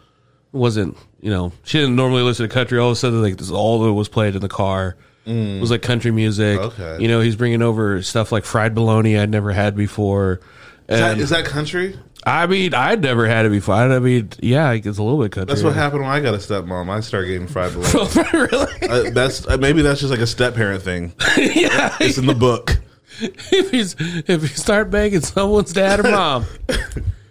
wasn't 0.52 0.96
you 1.22 1.30
know 1.32 1.52
she 1.64 1.80
didn't 1.80 1.96
normally 1.96 2.22
listen 2.22 2.48
to 2.48 2.54
country 2.54 2.78
all 2.78 2.90
of 2.90 2.94
a 2.94 2.96
sudden 2.96 3.22
like 3.22 3.38
this 3.38 3.50
all 3.52 3.84
that 3.84 3.94
was 3.94 4.08
played 4.10 4.36
in 4.36 4.42
the 4.42 4.48
car 4.50 4.96
was 5.26 5.72
like 5.72 5.82
country 5.82 6.12
music 6.12 6.60
Okay. 6.60 6.98
you 7.02 7.08
know 7.08 7.22
he's 7.22 7.36
bringing 7.38 7.62
over 7.62 8.02
stuff 8.04 8.32
like 8.32 8.44
fried 8.46 8.76
bologna 8.76 9.18
I'd 9.18 9.30
never 9.30 9.52
had 9.54 9.76
before 9.76 10.42
Is 10.90 11.00
that, 11.00 11.18
is 11.18 11.30
that 11.30 11.46
country? 11.46 11.98
I 12.26 12.48
mean 12.48 12.74
I'd 12.74 13.02
never 13.02 13.28
had 13.28 13.46
it 13.46 13.50
before 13.50 13.76
I 13.76 14.00
mean 14.00 14.30
yeah 14.42 14.72
it's 14.72 14.86
a 14.98 15.04
little 15.04 15.22
bit 15.22 15.32
country 15.32 15.54
That's 15.54 15.64
what 15.64 15.74
happened 15.74 16.04
when 16.04 16.12
I 16.12 16.20
got 16.20 16.34
a 16.34 16.38
stepmom. 16.38 16.90
I 16.90 17.00
started 17.02 17.28
getting 17.28 17.48
fried 17.48 17.74
bologna. 17.74 18.10
really 18.34 18.88
uh, 18.90 19.10
that's 19.12 19.48
uh, 19.48 19.58
maybe 19.58 19.82
that's 19.82 20.00
just 20.00 20.12
like 20.12 20.22
a 20.22 20.28
step 20.28 20.56
parent 20.56 20.82
thing. 20.84 21.14
yeah 21.38 21.96
It's 22.00 22.18
in 22.18 22.26
the 22.26 22.36
book. 22.36 22.78
if 23.20 23.72
he's 23.72 23.96
if 24.00 24.42
you 24.42 24.48
start 24.48 24.90
begging 24.90 25.22
someone's 25.22 25.74
dad 25.74 26.00
or 26.00 26.04
mom, 26.04 26.46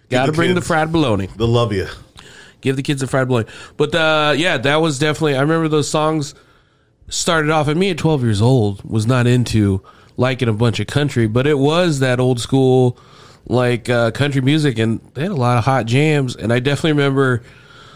got 0.09 0.25
to 0.27 0.31
the 0.31 0.35
bring 0.35 0.55
the 0.55 0.61
fried 0.61 0.91
bologna. 0.91 1.27
They'll 1.35 1.47
love 1.47 1.73
you. 1.73 1.87
Give 2.61 2.75
the 2.77 2.83
kids 2.83 3.01
a 3.03 3.07
fried 3.07 3.27
bologna. 3.27 3.47
But 3.75 3.93
uh, 3.93 4.33
yeah, 4.37 4.57
that 4.59 4.77
was 4.77 4.97
definitely. 4.97 5.35
I 5.35 5.41
remember 5.41 5.67
those 5.67 5.89
songs 5.89 6.35
started 7.09 7.51
off. 7.51 7.67
And 7.67 7.77
me 7.77 7.89
at 7.89 7.97
twelve 7.97 8.23
years 8.23 8.41
old 8.41 8.81
was 8.89 9.05
not 9.05 9.27
into 9.27 9.81
liking 10.15 10.47
a 10.47 10.53
bunch 10.53 10.79
of 10.79 10.87
country, 10.87 11.27
but 11.27 11.45
it 11.47 11.57
was 11.57 11.99
that 11.99 12.19
old 12.21 12.39
school 12.39 12.97
like 13.45 13.89
uh, 13.89 14.11
country 14.11 14.41
music, 14.41 14.77
and 14.79 14.99
they 15.13 15.23
had 15.23 15.31
a 15.31 15.35
lot 15.35 15.57
of 15.57 15.65
hot 15.65 15.85
jams. 15.85 16.35
And 16.35 16.51
I 16.53 16.59
definitely 16.59 16.93
remember 16.93 17.43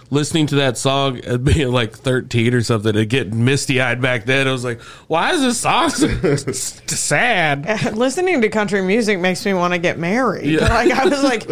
listening 0.10 0.48
to 0.48 0.56
that 0.56 0.78
song 0.78 1.20
and 1.26 1.44
being 1.44 1.72
like 1.72 1.94
13 1.96 2.54
or 2.54 2.62
something 2.62 2.96
and 2.96 3.10
getting 3.10 3.44
misty 3.44 3.82
eyed 3.82 4.02
back 4.02 4.26
then. 4.26 4.48
I 4.48 4.52
was 4.52 4.64
like, 4.64 4.82
why 5.08 5.34
is 5.34 5.42
this 5.42 5.60
song 5.60 5.90
so 5.90 6.08
sad? 6.88 7.94
listening 7.96 8.42
to 8.42 8.50
country 8.50 8.82
music 8.82 9.20
makes 9.20 9.46
me 9.46 9.54
want 9.54 9.74
to 9.74 9.80
get 9.80 10.00
married. 10.00 10.46
Yeah. 10.46 10.68
Like 10.74 10.92
I 10.92 11.06
was 11.06 11.24
like 11.24 11.48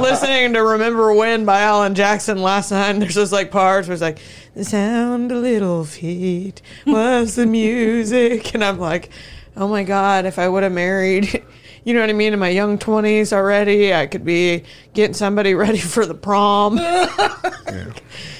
listening 0.00 0.54
to 0.54 0.60
"Remember 0.60 1.14
When" 1.14 1.44
by 1.44 1.60
Alan 1.60 1.94
Jackson 1.94 2.42
last 2.42 2.70
night. 2.70 2.90
And 2.90 3.02
there's 3.02 3.14
just 3.14 3.32
like 3.32 3.50
parts 3.50 3.88
where 3.88 3.92
it's 3.92 4.02
like 4.02 4.18
the 4.54 4.64
sound 4.64 5.30
of 5.30 5.38
little 5.38 5.84
feet 5.84 6.60
was 6.86 7.36
the 7.36 7.46
music, 7.46 8.54
and 8.54 8.64
I'm 8.64 8.78
like, 8.78 9.10
oh 9.56 9.68
my 9.68 9.84
god, 9.84 10.26
if 10.26 10.38
I 10.38 10.48
would 10.48 10.62
have 10.62 10.72
married. 10.72 11.44
You 11.84 11.94
know 11.94 12.00
what 12.00 12.10
I 12.10 12.12
mean? 12.14 12.32
In 12.32 12.38
my 12.38 12.48
young 12.50 12.78
20s 12.78 13.32
already, 13.32 13.94
I 13.94 14.06
could 14.06 14.24
be 14.24 14.64
getting 14.92 15.14
somebody 15.14 15.54
ready 15.64 15.78
for 15.78 16.04
the 16.06 16.14
prom. 16.14 16.76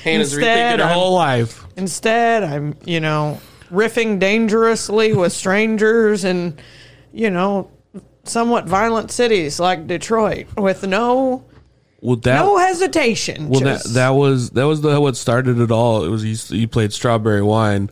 Hannah's 0.05 0.32
Instead, 0.34 0.78
rethinking 0.78 0.82
her 0.82 0.84
I'm- 0.84 0.95
whole 0.99 1.14
life. 1.14 1.64
Instead, 1.76 2.43
I'm, 2.45 2.76
you 2.84 3.01
know, 3.01 3.41
riffing 3.70 4.18
dangerously 4.18 5.12
with 5.14 5.32
strangers 5.32 6.24
and, 6.24 6.61
you 7.12 7.30
know, 7.30 7.70
somewhat 8.24 8.66
violent 8.66 9.11
cities 9.11 9.59
like 9.59 9.86
Detroit 9.86 10.47
with 10.59 10.86
no 10.86 11.45
Well, 12.03 12.16
that 12.16 12.41
no 12.41 12.59
hesitation. 12.59 13.49
well 13.49 13.61
that 13.61 13.82
that 13.95 14.11
was 14.11 14.51
that 14.51 14.64
was 14.64 14.82
the 14.82 15.01
what 15.01 15.16
started 15.16 15.59
it 15.59 15.70
all. 15.70 16.05
It 16.05 16.09
was 16.11 16.24
you, 16.53 16.59
you 16.59 16.68
played 16.68 16.93
Strawberry 16.93 17.41
Wine, 17.43 17.91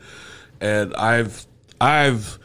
and 0.60 0.94
I've 0.94 1.46
I've 1.80 2.38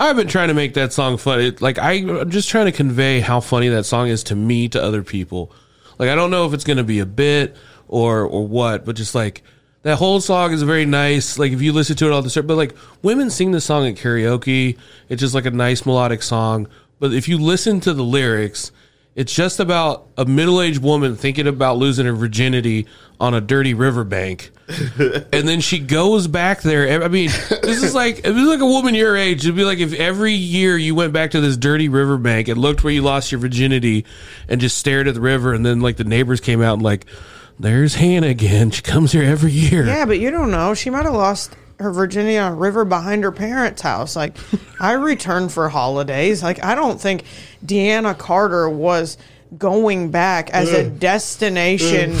I've 0.00 0.16
been 0.16 0.28
trying 0.28 0.48
to 0.48 0.54
make 0.54 0.72
that 0.74 0.94
song 0.94 1.18
funny. 1.18 1.50
Like 1.60 1.78
I, 1.78 1.92
I'm 1.92 2.30
just 2.30 2.48
trying 2.48 2.64
to 2.64 2.72
convey 2.72 3.20
how 3.20 3.40
funny 3.40 3.68
that 3.68 3.84
song 3.84 4.08
is 4.08 4.24
to 4.24 4.34
me 4.34 4.66
to 4.70 4.82
other 4.82 5.02
people. 5.02 5.52
Like 5.98 6.08
I 6.08 6.14
don't 6.14 6.30
know 6.30 6.46
if 6.46 6.54
it's 6.54 6.64
gonna 6.64 6.82
be 6.82 7.00
a 7.00 7.06
bit 7.06 7.54
or 7.86 8.22
or 8.22 8.46
what, 8.46 8.86
but 8.86 8.96
just 8.96 9.14
like 9.14 9.42
that 9.82 9.96
whole 9.96 10.22
song 10.22 10.52
is 10.52 10.62
very 10.62 10.86
nice. 10.86 11.38
Like 11.38 11.52
if 11.52 11.60
you 11.60 11.74
listen 11.74 11.96
to 11.96 12.06
it 12.06 12.12
all 12.12 12.22
the 12.22 12.30
time, 12.30 12.46
but 12.46 12.56
like 12.56 12.74
women 13.02 13.28
sing 13.28 13.50
the 13.50 13.60
song 13.60 13.86
at 13.86 13.96
karaoke. 13.96 14.78
It's 15.10 15.20
just 15.20 15.34
like 15.34 15.44
a 15.44 15.50
nice 15.50 15.84
melodic 15.84 16.22
song. 16.22 16.66
But 16.98 17.12
if 17.12 17.28
you 17.28 17.36
listen 17.36 17.78
to 17.80 17.92
the 17.92 18.02
lyrics, 18.02 18.72
It's 19.20 19.34
just 19.34 19.60
about 19.60 20.08
a 20.16 20.24
middle 20.24 20.62
aged 20.62 20.82
woman 20.82 21.14
thinking 21.14 21.46
about 21.46 21.76
losing 21.76 22.06
her 22.06 22.14
virginity 22.14 22.86
on 23.20 23.34
a 23.34 23.40
dirty 23.42 23.74
riverbank. 23.74 24.50
and 24.98 25.46
then 25.46 25.60
she 25.60 25.78
goes 25.78 26.26
back 26.26 26.62
there. 26.62 27.02
I 27.02 27.08
mean, 27.08 27.28
this 27.28 27.82
is 27.82 27.94
like 27.94 28.24
it 28.24 28.32
was 28.32 28.48
like 28.48 28.60
a 28.60 28.66
woman 28.66 28.94
your 28.94 29.18
age. 29.18 29.44
It'd 29.44 29.56
be 29.56 29.64
like 29.64 29.78
if 29.78 29.92
every 29.92 30.32
year 30.32 30.78
you 30.78 30.94
went 30.94 31.12
back 31.12 31.32
to 31.32 31.40
this 31.42 31.58
dirty 31.58 31.90
riverbank 31.90 32.48
and 32.48 32.58
looked 32.58 32.82
where 32.82 32.94
you 32.94 33.02
lost 33.02 33.30
your 33.30 33.42
virginity 33.42 34.06
and 34.48 34.58
just 34.58 34.78
stared 34.78 35.06
at 35.06 35.12
the 35.12 35.20
river, 35.20 35.52
and 35.52 35.66
then 35.66 35.80
like 35.80 35.98
the 35.98 36.04
neighbors 36.04 36.40
came 36.40 36.62
out 36.62 36.72
and 36.72 36.82
like, 36.82 37.04
there's 37.58 37.96
Hannah 37.96 38.28
again. 38.28 38.70
She 38.70 38.80
comes 38.80 39.12
here 39.12 39.22
every 39.22 39.52
year. 39.52 39.84
Yeah, 39.84 40.06
but 40.06 40.18
you 40.18 40.30
don't 40.30 40.50
know. 40.50 40.72
She 40.72 40.88
might 40.88 41.04
have 41.04 41.12
lost 41.12 41.54
her 41.80 41.92
virginity 41.92 42.38
on 42.38 42.52
a 42.52 42.54
river 42.54 42.84
behind 42.84 43.24
her 43.24 43.32
parents' 43.32 43.82
house. 43.82 44.14
Like, 44.16 44.36
I 44.80 44.92
returned 44.92 45.52
for 45.52 45.68
holidays. 45.68 46.42
Like, 46.42 46.62
I 46.64 46.74
don't 46.74 47.00
think 47.00 47.24
Deana 47.64 48.14
Carter 48.14 48.68
was 48.68 49.16
going 49.58 50.10
back 50.10 50.50
as 50.50 50.70
a 50.72 50.88
destination. 50.88 52.10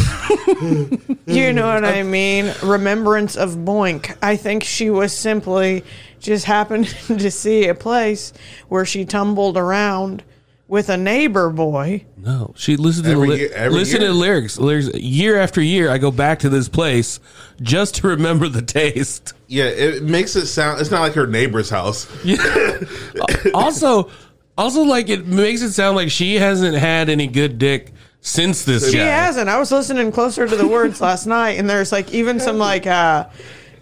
you 1.26 1.52
know 1.52 1.72
what 1.72 1.84
I 1.84 2.02
mean? 2.02 2.52
Remembrance 2.62 3.36
of 3.36 3.50
Boink. 3.50 4.16
I 4.20 4.36
think 4.36 4.64
she 4.64 4.90
was 4.90 5.16
simply 5.16 5.84
just 6.18 6.44
happened 6.44 6.86
to 7.06 7.30
see 7.30 7.68
a 7.68 7.74
place 7.74 8.32
where 8.68 8.84
she 8.84 9.04
tumbled 9.04 9.56
around 9.56 10.22
with 10.70 10.88
a 10.88 10.96
neighbor 10.96 11.50
boy. 11.50 12.04
No, 12.16 12.54
she 12.56 12.76
listened 12.76 13.06
to 13.06 13.10
Every 13.12 13.26
the 13.28 13.34
li- 13.34 13.40
year- 13.40 13.70
listen 13.70 14.00
year? 14.00 14.10
to 14.10 14.14
lyrics. 14.16 14.58
Lyrics 14.58 14.88
year 14.94 15.36
after 15.38 15.60
year. 15.60 15.90
I 15.90 15.98
go 15.98 16.10
back 16.10 16.38
to 16.40 16.48
this 16.48 16.68
place 16.68 17.18
just 17.60 17.96
to 17.96 18.08
remember 18.08 18.48
the 18.48 18.62
taste. 18.62 19.34
Yeah, 19.48 19.64
it 19.64 20.02
makes 20.04 20.36
it 20.36 20.46
sound. 20.46 20.80
It's 20.80 20.90
not 20.90 21.00
like 21.00 21.14
her 21.14 21.26
neighbor's 21.26 21.68
house. 21.68 22.06
Yeah. 22.24 22.80
also, 23.54 24.10
also 24.56 24.82
like 24.82 25.08
it 25.08 25.26
makes 25.26 25.60
it 25.62 25.72
sound 25.72 25.96
like 25.96 26.10
she 26.10 26.36
hasn't 26.36 26.76
had 26.76 27.08
any 27.08 27.26
good 27.26 27.58
dick 27.58 27.92
since 28.20 28.64
this 28.64 28.90
She 28.90 28.98
guy. 28.98 29.04
hasn't. 29.04 29.48
I 29.48 29.58
was 29.58 29.72
listening 29.72 30.12
closer 30.12 30.46
to 30.46 30.54
the 30.56 30.68
words 30.68 31.00
last 31.00 31.26
night, 31.26 31.58
and 31.58 31.68
there's 31.68 31.90
like 31.90 32.12
even 32.12 32.38
some 32.38 32.58
like 32.58 32.86
uh, 32.86 33.26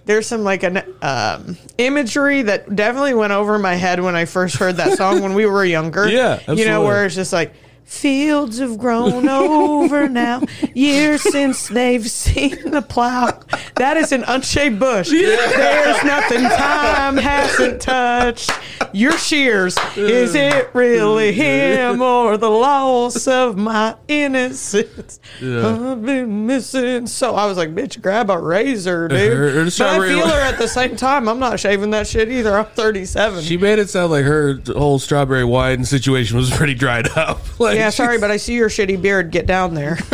there's 0.09 0.27
some 0.27 0.43
like 0.43 0.63
an 0.63 0.83
um, 1.03 1.59
imagery 1.77 2.41
that 2.41 2.75
definitely 2.75 3.13
went 3.13 3.35
over 3.35 3.59
my 3.59 3.75
head 3.75 4.01
when 4.01 4.17
I 4.17 4.25
first 4.25 4.57
heard 4.57 4.79
that 4.79 4.97
song 4.97 5.21
when 5.21 5.35
we 5.35 5.45
were 5.45 5.63
younger. 5.67 6.09
Yeah, 6.19 6.41
you 6.51 6.65
know 6.65 6.83
where 6.83 7.05
it's 7.05 7.15
just 7.15 7.33
like. 7.33 7.53
Fields 7.89 8.59
have 8.59 8.77
grown 8.77 9.29
over 9.31 10.09
now, 10.11 10.43
years 10.75 11.23
since 11.23 11.69
they've 11.69 12.09
seen 12.09 12.71
the 12.71 12.83
plow. 12.83 13.41
That 13.77 13.97
is 13.97 14.13
an 14.13 14.25
unshaved 14.25 14.79
bush. 14.79 15.09
There's 15.11 16.05
nothing 16.05 16.43
time 16.43 17.17
hasn't 17.17 17.81
touched. 17.81 18.51
Your 18.93 19.13
shears. 19.19 19.77
Is 19.97 20.35
it 20.35 20.71
really 20.75 21.33
him 21.33 22.03
or 22.03 22.37
the 22.37 22.51
loss 22.51 23.27
of 23.27 23.57
my 23.57 23.97
innocence? 24.07 25.19
I've 25.43 26.05
been 26.05 26.47
missing. 26.47 27.07
So 27.07 27.35
I 27.35 27.47
was 27.47 27.57
like, 27.57 27.75
bitch, 27.75 28.01
grab 28.03 28.31
a 28.31 28.39
razor, 28.39 29.09
dude. 29.09 29.33
But 29.79 29.81
I 29.81 30.09
feel 30.09 30.29
her 30.29 30.41
at 30.41 30.59
the 30.59 30.69
same 30.69 30.95
time. 30.95 31.29
I'm 31.29 31.39
not 31.39 31.59
shaving 31.59 31.91
that 31.91 32.07
shit 32.07 32.29
either. 32.31 32.57
I'm 32.57 32.67
37. 32.67 33.43
She 33.45 33.57
made 33.57 33.79
it 33.79 33.89
sound 33.91 34.13
like 34.13 34.25
her 34.27 34.61
whole 34.67 34.99
strawberry 34.99 35.45
wine 35.45 35.85
situation 35.85 36.37
was 36.37 36.51
pretty 36.51 36.75
dried 36.75 37.09
up. 37.17 37.41
Like, 37.59 37.78
yeah, 37.79 37.91
sorry, 37.91 38.19
but 38.21 38.31
I 38.31 38.37
see 38.37 38.55
your 38.55 38.69
shitty 38.69 39.01
beard. 39.01 39.31
Get 39.31 39.47
down 39.47 39.75
there. 39.75 39.99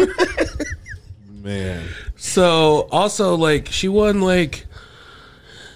Man, 1.43 1.87
So 2.17 2.89
also 2.91 3.35
like 3.37 3.69
she 3.69 3.89
won 3.89 4.21
like 4.23 4.65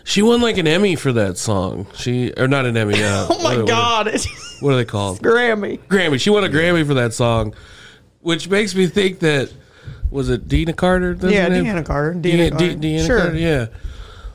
she 0.05 0.23
won 0.23 0.41
like 0.41 0.57
an 0.57 0.67
Emmy 0.67 0.97
for 0.97 1.13
that 1.13 1.37
song. 1.37 1.87
She 1.95 2.33
or 2.37 2.49
not 2.49 2.65
an 2.65 2.77
Emmy. 2.77 2.95
Uh, 3.03 3.27
oh 3.31 3.43
my 3.43 3.51
what- 3.51 3.59
what- 3.59 3.67
God. 3.69 4.11
What 4.61 4.73
are 4.73 4.77
they 4.77 4.85
called? 4.87 5.21
Grammy. 5.21 5.79
Grammy. 5.81 6.19
She 6.21 6.31
won 6.31 6.43
a 6.45 6.49
Grammy 6.49 6.87
for 6.87 6.95
that 6.95 7.13
song, 7.13 7.55
which 8.23 8.49
makes 8.49 8.75
me 8.75 8.87
think 8.87 9.19
that 9.21 9.53
was 10.11 10.31
it 10.31 10.49
Dina 10.49 10.73
Carter? 10.73 11.15
That's 11.15 11.33
Yeah, 11.33 11.49
her? 11.51 11.63
Deana 11.63 11.85
Carter. 11.85 12.15
Deana 12.15 12.37
Deana, 12.39 12.51
Carter. 12.51 12.67
De- 12.67 12.81
Deana 12.81 13.07
Sure. 13.07 13.21
Carter. 13.21 13.37
Yeah, 13.37 13.67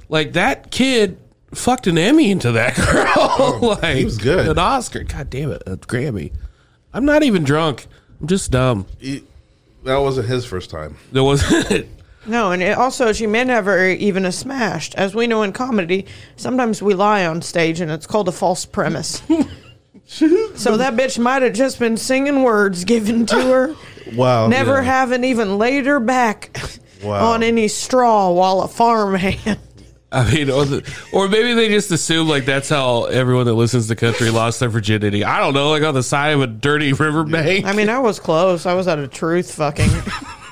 like 0.08 0.34
that 0.34 0.70
kid 0.72 1.18
fucked 1.54 1.88
an 1.88 1.98
Emmy 1.98 2.30
into 2.32 2.52
that 2.54 2.76
girl. 2.76 3.60
like 3.82 3.98
he 3.98 4.06
was 4.06 4.18
good. 4.20 4.48
An 4.48 4.60
Oscar. 4.60 5.04
God 5.04 5.30
damn 5.32 5.52
it, 5.52 5.64
a 5.66 5.78
Grammy. 5.78 6.32
I'm 6.94 7.06
not 7.06 7.24
even 7.24 7.44
drunk. 7.44 7.88
I'm 8.22 8.28
just 8.28 8.52
dumb. 8.52 8.86
he, 9.00 9.24
that 9.84 9.98
wasn't 9.98 10.28
his 10.28 10.46
first 10.46 10.70
time. 10.70 10.96
There 11.12 11.24
was 11.24 11.44
No, 12.26 12.52
and 12.52 12.64
it 12.64 12.78
also 12.78 13.12
she 13.12 13.28
may 13.28 13.44
never 13.44 13.86
even 13.90 14.24
have 14.24 14.34
smashed. 14.36 14.96
As 14.96 15.14
we 15.14 15.28
know 15.28 15.44
in 15.44 15.52
comedy, 15.52 16.06
sometimes 16.38 16.82
we 16.82 16.94
lie 16.94 17.26
on 17.26 17.42
stage, 17.42 17.82
and 17.82 17.92
it's 17.92 18.08
called 18.08 18.30
a 18.30 18.32
false 18.32 18.66
premise. 18.66 19.22
so 20.06 20.78
that 20.78 20.94
bitch 20.96 21.20
might 21.20 21.42
have 21.42 21.54
just 21.54 21.80
been 21.80 21.98
singing 21.98 22.44
words 22.44 22.86
given 22.86 23.26
to 23.26 23.36
her, 23.44 23.76
Wow, 24.16 24.48
never 24.48 24.76
yeah. 24.76 24.82
having 24.84 25.24
even 25.24 25.58
laid 25.58 25.86
her 25.86 26.00
back 26.00 26.56
Wow. 27.04 27.34
on 27.34 27.44
any 27.44 27.68
straw 27.68 28.32
while 28.32 28.62
a 28.62 28.68
farmhand. 28.70 29.60
I 30.14 30.32
mean, 30.32 30.50
or, 30.52 30.64
the, 30.66 30.96
or 31.12 31.28
maybe 31.28 31.54
they 31.54 31.70
just 31.70 31.92
assume 31.92 32.28
like 32.30 32.46
that's 32.46 32.70
how 32.70 33.06
everyone 33.06 33.46
that 33.48 33.56
listens 33.56 33.88
to 33.88 33.96
country 33.96 34.30
lost 34.30 34.60
their 34.60 34.70
virginity. 34.70 35.24
I 35.24 35.40
don't 35.40 35.56
know, 35.56 35.72
like 35.72 35.82
on 35.82 35.96
the 35.96 36.04
side 36.04 36.34
of 36.34 36.42
a 36.42 36.48
dirty 36.48 36.94
riverbank. 36.94 37.66
I 37.66 37.74
mean, 37.74 37.90
I 37.90 37.98
was 38.00 38.20
close. 38.20 38.68
I 38.68 38.76
was 38.76 38.88
at 38.88 39.00
a 39.00 39.08
truth 39.08 39.56
fucking 39.56 39.90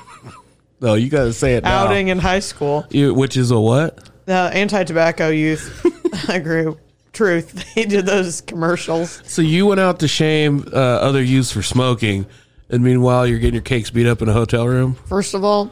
no, 0.80 0.94
you 0.94 1.08
got 1.08 1.24
to 1.24 1.32
say 1.32 1.54
it 1.54 1.62
now. 1.62 1.84
outing 1.84 2.08
in 2.08 2.18
high 2.18 2.40
school. 2.40 2.84
You, 2.90 3.14
which 3.14 3.36
is 3.36 3.52
a 3.52 3.60
what? 3.60 4.10
The 4.24 4.34
anti-tobacco 4.34 5.28
youth 5.28 5.86
group, 6.42 6.80
Truth. 7.12 7.64
They 7.74 7.84
did 7.84 8.06
those 8.06 8.40
commercials. 8.40 9.22
So 9.26 9.42
you 9.42 9.66
went 9.66 9.80
out 9.80 10.00
to 10.00 10.08
shame 10.08 10.64
uh, 10.72 10.76
other 10.76 11.22
youths 11.22 11.52
for 11.52 11.62
smoking, 11.62 12.26
and 12.68 12.82
meanwhile 12.82 13.26
you're 13.26 13.38
getting 13.38 13.54
your 13.54 13.62
cakes 13.62 13.90
beat 13.90 14.06
up 14.06 14.22
in 14.22 14.28
a 14.28 14.32
hotel 14.32 14.66
room. 14.66 14.94
First 15.06 15.34
of 15.34 15.44
all, 15.44 15.70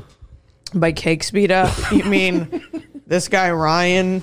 by 0.75 0.93
cakes 0.93 1.31
beat 1.31 1.51
up, 1.51 1.75
you 1.91 2.05
mean 2.05 2.63
this 3.11 3.27
guy 3.29 3.51
Ryan, 3.51 4.23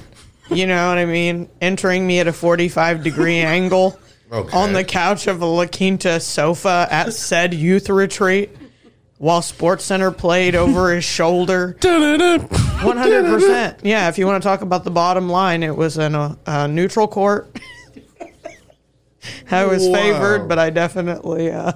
you 0.50 0.66
know 0.66 0.88
what 0.88 0.98
I 0.98 1.04
mean, 1.06 1.50
entering 1.62 2.08
me 2.08 2.20
at 2.22 2.28
a 2.28 2.34
45 2.34 3.04
degree 3.04 3.38
angle 3.42 4.00
Okay. 4.32 4.58
on 4.58 4.74
the 4.74 4.84
couch 4.84 5.28
of 5.28 5.42
a 5.42 5.46
La 5.46 5.66
Quinta 5.68 6.20
sofa 6.20 6.88
at 6.92 7.14
said 7.14 7.54
youth 7.54 7.90
retreat 7.90 8.50
while 9.20 9.40
SportsCenter 9.42 10.16
played 10.16 10.54
over 10.56 10.94
his 10.94 11.04
shoulder. 11.06 11.76
100%. 11.82 13.80
Yeah, 13.84 14.10
if 14.10 14.18
you 14.18 14.26
want 14.28 14.42
to 14.44 14.48
talk 14.48 14.62
about 14.62 14.84
the 14.84 14.92
bottom 14.92 15.30
line, 15.30 15.64
it 15.64 15.76
was 15.76 15.98
in 15.98 16.14
a, 16.14 16.38
a 16.46 16.68
neutral 16.68 17.08
court. 17.08 17.58
I 19.52 19.66
was 19.66 19.88
Wow. 19.88 19.94
favored, 19.94 20.48
but 20.48 20.60
I 20.60 20.70
definitely 20.70 21.50
uh, 21.52 21.72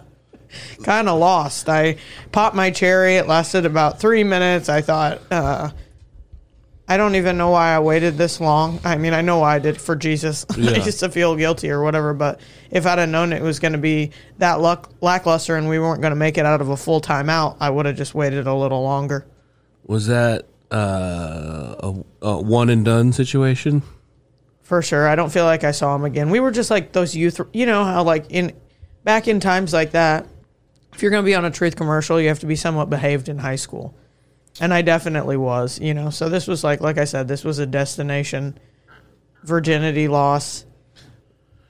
kind 0.84 1.08
of 1.10 1.20
lost. 1.20 1.68
I 1.70 1.96
popped 2.32 2.56
my 2.56 2.70
cherry. 2.72 3.16
It 3.16 3.28
lasted 3.28 3.66
about 3.66 4.00
three 4.00 4.24
minutes. 4.26 4.68
I 4.70 4.82
thought, 4.82 5.22
uh, 5.32 5.70
I 6.92 6.98
don't 6.98 7.16
even 7.16 7.38
know 7.38 7.52
why 7.52 7.74
I 7.74 7.80
waited 7.80 8.18
this 8.18 8.42
long. 8.42 8.80
I 8.84 8.98
mean, 8.98 9.14
I 9.14 9.22
know 9.22 9.40
why 9.40 9.56
I 9.56 9.60
did 9.60 9.76
it 9.76 9.82
for 9.82 9.96
Jesus, 9.96 10.46
Yeah. 10.58 10.74
just 10.80 11.00
to 11.00 11.10
feel 11.10 11.36
guilty 11.38 11.70
or 11.70 11.82
whatever. 11.82 12.14
But 12.14 12.42
if 12.70 12.86
I'd 12.86 13.00
have 13.00 13.08
known 13.08 13.32
it 13.32 13.42
was 13.42 13.60
going 13.60 13.72
to 13.72 13.78
be 13.78 14.12
that 14.40 14.60
luck- 14.60 14.92
lackluster 15.00 15.56
and 15.56 15.70
we 15.70 15.80
weren't 15.80 16.02
going 16.02 16.12
to 16.12 16.18
make 16.18 16.38
it 16.38 16.46
out 16.46 16.60
of 16.60 16.68
a 16.70 16.76
full 16.76 17.00
timeout, 17.00 17.56
I 17.62 17.70
would 17.70 17.86
have 17.86 17.96
just 17.96 18.14
waited 18.14 18.46
a 18.46 18.54
little 18.54 18.84
longer. 18.84 19.26
Was 19.86 20.08
that 20.08 20.48
uh, 20.70 21.76
a, 21.80 22.04
a 22.24 22.42
one 22.42 22.70
and 22.70 22.84
done 22.84 23.14
situation? 23.14 23.84
For 24.62 24.82
sure. 24.82 25.08
I 25.08 25.16
don't 25.16 25.32
feel 25.32 25.46
like 25.46 25.64
I 25.64 25.72
saw 25.72 25.96
him 25.96 26.04
again. 26.04 26.30
We 26.30 26.40
were 26.42 26.52
just 26.52 26.70
like 26.70 26.92
those 26.92 27.16
youth, 27.16 27.40
you 27.54 27.66
know 27.66 27.84
how 27.86 28.04
like 28.04 28.26
in 28.30 28.52
back 29.06 29.28
in 29.30 29.40
times 29.40 29.72
like 29.74 29.92
that, 29.92 30.28
if 30.94 31.02
you're 31.02 31.12
going 31.12 31.24
to 31.24 31.26
be 31.26 31.36
on 31.36 31.46
a 31.46 31.52
truth 31.52 31.76
commercial, 31.78 32.20
you 32.20 32.28
have 32.28 32.40
to 32.40 32.46
be 32.46 32.56
somewhat 32.58 32.90
behaved 32.90 33.30
in 33.30 33.38
high 33.38 33.56
school. 33.56 33.96
And 34.62 34.74
I 34.74 34.84
definitely 34.84 35.38
was, 35.38 35.80
you 35.80 35.94
know. 35.94 36.12
So 36.12 36.30
this 36.30 36.48
was 36.48 36.64
like 36.64 36.80
like 36.80 36.98
I 36.98 37.06
said, 37.06 37.28
this 37.28 37.44
was 37.44 37.60
a 37.60 37.66
destination 37.66 38.58
virginity 39.44 40.08
loss. 40.08 40.66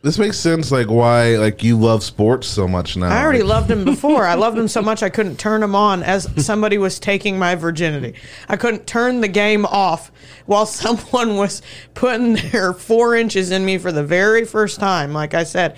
This 0.03 0.17
makes 0.17 0.37
sense. 0.37 0.71
Like 0.71 0.87
why 0.87 1.37
like 1.37 1.63
you 1.63 1.77
love 1.77 2.03
sports 2.03 2.47
so 2.47 2.67
much 2.67 2.97
now. 2.97 3.07
I 3.07 3.23
already 3.23 3.43
loved 3.43 3.69
him 3.69 3.85
before. 3.93 4.25
I 4.25 4.33
loved 4.33 4.57
him 4.57 4.67
so 4.67 4.81
much 4.81 5.03
I 5.03 5.09
couldn't 5.09 5.37
turn 5.37 5.63
him 5.63 5.75
on 5.75 6.03
as 6.03 6.27
somebody 6.43 6.77
was 6.77 6.99
taking 6.99 7.39
my 7.39 7.55
virginity. 7.55 8.15
I 8.49 8.57
couldn't 8.57 8.87
turn 8.87 9.21
the 9.21 9.27
game 9.27 9.65
off 9.65 10.11
while 10.45 10.65
someone 10.65 11.37
was 11.37 11.61
putting 11.93 12.33
their 12.33 12.73
four 12.73 13.15
inches 13.15 13.51
in 13.51 13.63
me 13.63 13.77
for 13.77 13.91
the 13.91 14.03
very 14.03 14.43
first 14.43 14.79
time. 14.79 15.13
Like 15.13 15.33
I 15.33 15.43
said, 15.43 15.77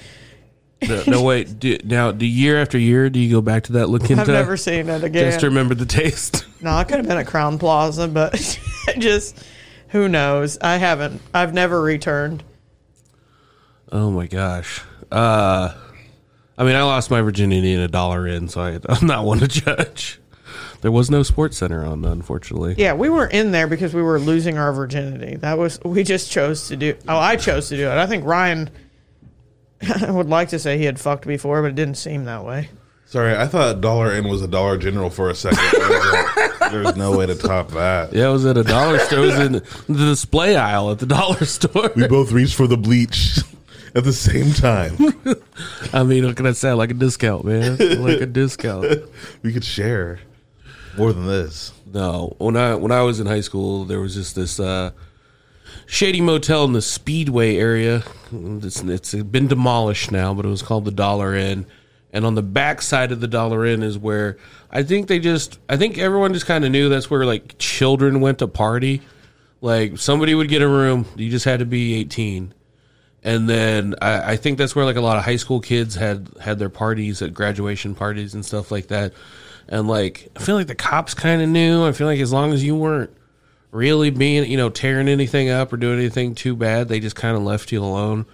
No, 0.87 1.03
no 1.07 1.23
wait. 1.23 1.59
Do, 1.59 1.77
now, 1.83 2.11
do 2.11 2.25
year 2.25 2.61
after 2.61 2.77
year, 2.77 3.09
do 3.09 3.19
you 3.19 3.31
go 3.31 3.41
back 3.41 3.63
to 3.63 3.73
that 3.73 3.89
La 3.89 3.99
Quinta 3.99 4.21
I've 4.21 4.27
never 4.27 4.57
seen 4.57 4.89
it 4.89 5.03
again. 5.03 5.25
just 5.25 5.41
to 5.41 5.47
remember 5.47 5.75
the 5.75 5.85
taste? 5.85 6.45
No, 6.63 6.79
it 6.79 6.87
could 6.87 6.95
have 6.95 7.05
been 7.05 7.17
at 7.17 7.25
Crowne 7.25 7.59
Plaza, 7.59 8.07
but 8.07 8.31
just 8.97 9.45
who 9.89 10.07
knows? 10.07 10.57
I 10.61 10.77
haven't. 10.77 11.21
I've 11.33 11.53
never 11.53 11.81
returned. 11.81 12.41
Oh 13.91 14.09
my 14.09 14.27
gosh. 14.27 14.81
Uh, 15.11 15.73
I 16.57 16.63
mean, 16.63 16.77
I 16.77 16.83
lost 16.83 17.11
my 17.11 17.19
virginity 17.19 17.73
in 17.73 17.81
a 17.81 17.89
Dollar 17.89 18.25
Inn, 18.27 18.47
so 18.47 18.61
I, 18.61 18.79
I'm 18.87 19.05
not 19.05 19.25
one 19.25 19.39
to 19.39 19.47
judge. 19.49 20.21
There 20.79 20.91
was 20.91 21.09
no 21.09 21.21
sports 21.23 21.57
center 21.57 21.85
on, 21.85 22.03
unfortunately. 22.05 22.75
Yeah, 22.77 22.93
we 22.93 23.09
were 23.09 23.27
in 23.27 23.51
there 23.51 23.67
because 23.67 23.93
we 23.93 24.01
were 24.01 24.19
losing 24.19 24.57
our 24.57 24.73
virginity. 24.73 25.35
That 25.37 25.57
was 25.57 25.79
we 25.83 26.03
just 26.03 26.31
chose 26.31 26.67
to 26.69 26.75
do. 26.75 26.95
Oh, 27.07 27.17
I 27.17 27.35
chose 27.35 27.69
to 27.69 27.77
do 27.77 27.87
it. 27.87 27.97
I 27.97 28.05
think 28.05 28.25
Ryan 28.25 28.69
would 30.09 30.29
like 30.29 30.49
to 30.49 30.59
say 30.59 30.77
he 30.77 30.85
had 30.85 30.99
fucked 30.99 31.27
before, 31.27 31.61
but 31.61 31.69
it 31.69 31.75
didn't 31.75 31.95
seem 31.95 32.25
that 32.25 32.43
way. 32.43 32.69
Sorry, 33.05 33.35
I 33.35 33.47
thought 33.47 33.79
Dollar 33.81 34.11
Inn 34.13 34.27
was 34.27 34.41
a 34.41 34.47
Dollar 34.47 34.77
General 34.77 35.09
for 35.09 35.29
a 35.29 35.35
second. 35.35 35.59
I 35.59 35.89
was 35.89 36.37
like, 36.37 36.53
There's 36.71 36.95
no 36.95 37.15
way 37.15 37.27
to 37.27 37.35
top 37.35 37.69
that. 37.71 38.11
Yeah, 38.13 38.29
it 38.29 38.31
was 38.31 38.45
at 38.45 38.57
a 38.57 38.63
dollar 38.63 38.97
store. 38.97 39.19
It 39.19 39.27
was 39.27 39.39
in 39.39 39.51
the 39.53 40.05
display 40.05 40.55
aisle 40.55 40.89
at 40.89 40.97
the 40.99 41.05
dollar 41.05 41.45
store. 41.45 41.91
We 41.95 42.07
both 42.07 42.31
reached 42.31 42.55
for 42.55 42.65
the 42.65 42.77
bleach 42.77 43.37
at 43.95 44.03
the 44.03 44.13
same 44.13 44.51
time. 44.53 44.97
I 45.93 46.03
mean, 46.03 46.25
what 46.25 46.35
can 46.35 46.47
I 46.47 46.53
say? 46.53 46.73
Like 46.73 46.89
a 46.89 46.95
discount, 46.95 47.45
man. 47.45 47.77
Like 48.01 48.21
a 48.21 48.25
discount. 48.25 49.03
we 49.43 49.53
could 49.53 49.63
share 49.63 50.19
more 50.97 51.13
than 51.13 51.27
this. 51.27 51.71
No, 51.93 52.35
when 52.39 52.57
I 52.57 52.75
when 52.75 52.91
I 52.91 53.01
was 53.03 53.19
in 53.19 53.27
high 53.27 53.41
school, 53.41 53.85
there 53.85 53.99
was 53.99 54.15
just 54.15 54.35
this 54.35 54.59
uh, 54.59 54.91
shady 55.85 56.21
motel 56.21 56.65
in 56.65 56.73
the 56.73 56.81
Speedway 56.81 57.57
area. 57.57 58.03
It's, 58.31 58.81
it's 58.81 59.13
been 59.13 59.47
demolished 59.47 60.11
now, 60.11 60.33
but 60.33 60.45
it 60.45 60.49
was 60.49 60.61
called 60.61 60.85
the 60.85 60.91
Dollar 60.91 61.35
Inn. 61.35 61.65
And 62.11 62.25
on 62.25 62.35
the 62.35 62.43
back 62.43 62.81
side 62.81 63.11
of 63.11 63.21
the 63.21 63.27
Dollar 63.27 63.65
Inn 63.65 63.81
is 63.81 63.97
where 63.97 64.37
I 64.69 64.83
think 64.83 65.07
they 65.07 65.19
just 65.19 65.59
I 65.67 65.77
think 65.77 65.97
everyone 65.97 66.33
just 66.33 66.45
kind 66.45 66.63
of 66.63 66.71
knew 66.71 66.87
that's 66.87 67.09
where 67.09 67.25
like 67.25 67.57
children 67.57 68.21
went 68.21 68.39
to 68.39 68.47
party. 68.47 69.01
Like 69.61 69.97
somebody 69.97 70.35
would 70.35 70.49
get 70.49 70.61
a 70.61 70.67
room, 70.67 71.07
you 71.15 71.31
just 71.31 71.45
had 71.45 71.59
to 71.59 71.65
be 71.65 71.95
eighteen. 71.95 72.53
And 73.23 73.49
then 73.49 73.95
I, 74.01 74.33
I 74.33 74.35
think 74.35 74.57
that's 74.57 74.75
where 74.75 74.85
like 74.85 74.97
a 74.97 75.01
lot 75.01 75.17
of 75.17 75.23
high 75.23 75.37
school 75.37 75.59
kids 75.59 75.95
had 75.95 76.29
had 76.39 76.59
their 76.59 76.69
parties 76.69 77.21
at 77.21 77.33
graduation 77.33 77.95
parties 77.95 78.33
and 78.33 78.45
stuff 78.45 78.69
like 78.69 78.87
that. 78.87 79.13
And 79.67 79.87
like 79.87 80.29
I 80.35 80.39
feel 80.39 80.55
like 80.55 80.67
the 80.67 80.75
cops 80.75 81.13
kind 81.13 81.41
of 81.41 81.49
knew. 81.49 81.83
I 81.83 81.93
feel 81.93 82.05
like 82.05 82.19
as 82.19 82.33
long 82.33 82.53
as 82.53 82.63
you 82.63 82.75
weren't 82.75 83.15
really 83.73 84.11
being 84.11 84.49
you 84.49 84.57
know 84.57 84.69
tearing 84.69 85.09
anything 85.09 85.49
up 85.49 85.73
or 85.73 85.77
doing 85.77 85.99
anything 85.99 86.35
too 86.35 86.55
bad, 86.55 86.87
they 86.87 86.99
just 86.99 87.15
kind 87.15 87.35
of 87.35 87.43
left 87.43 87.71
you 87.71 87.83
alone. 87.83 88.25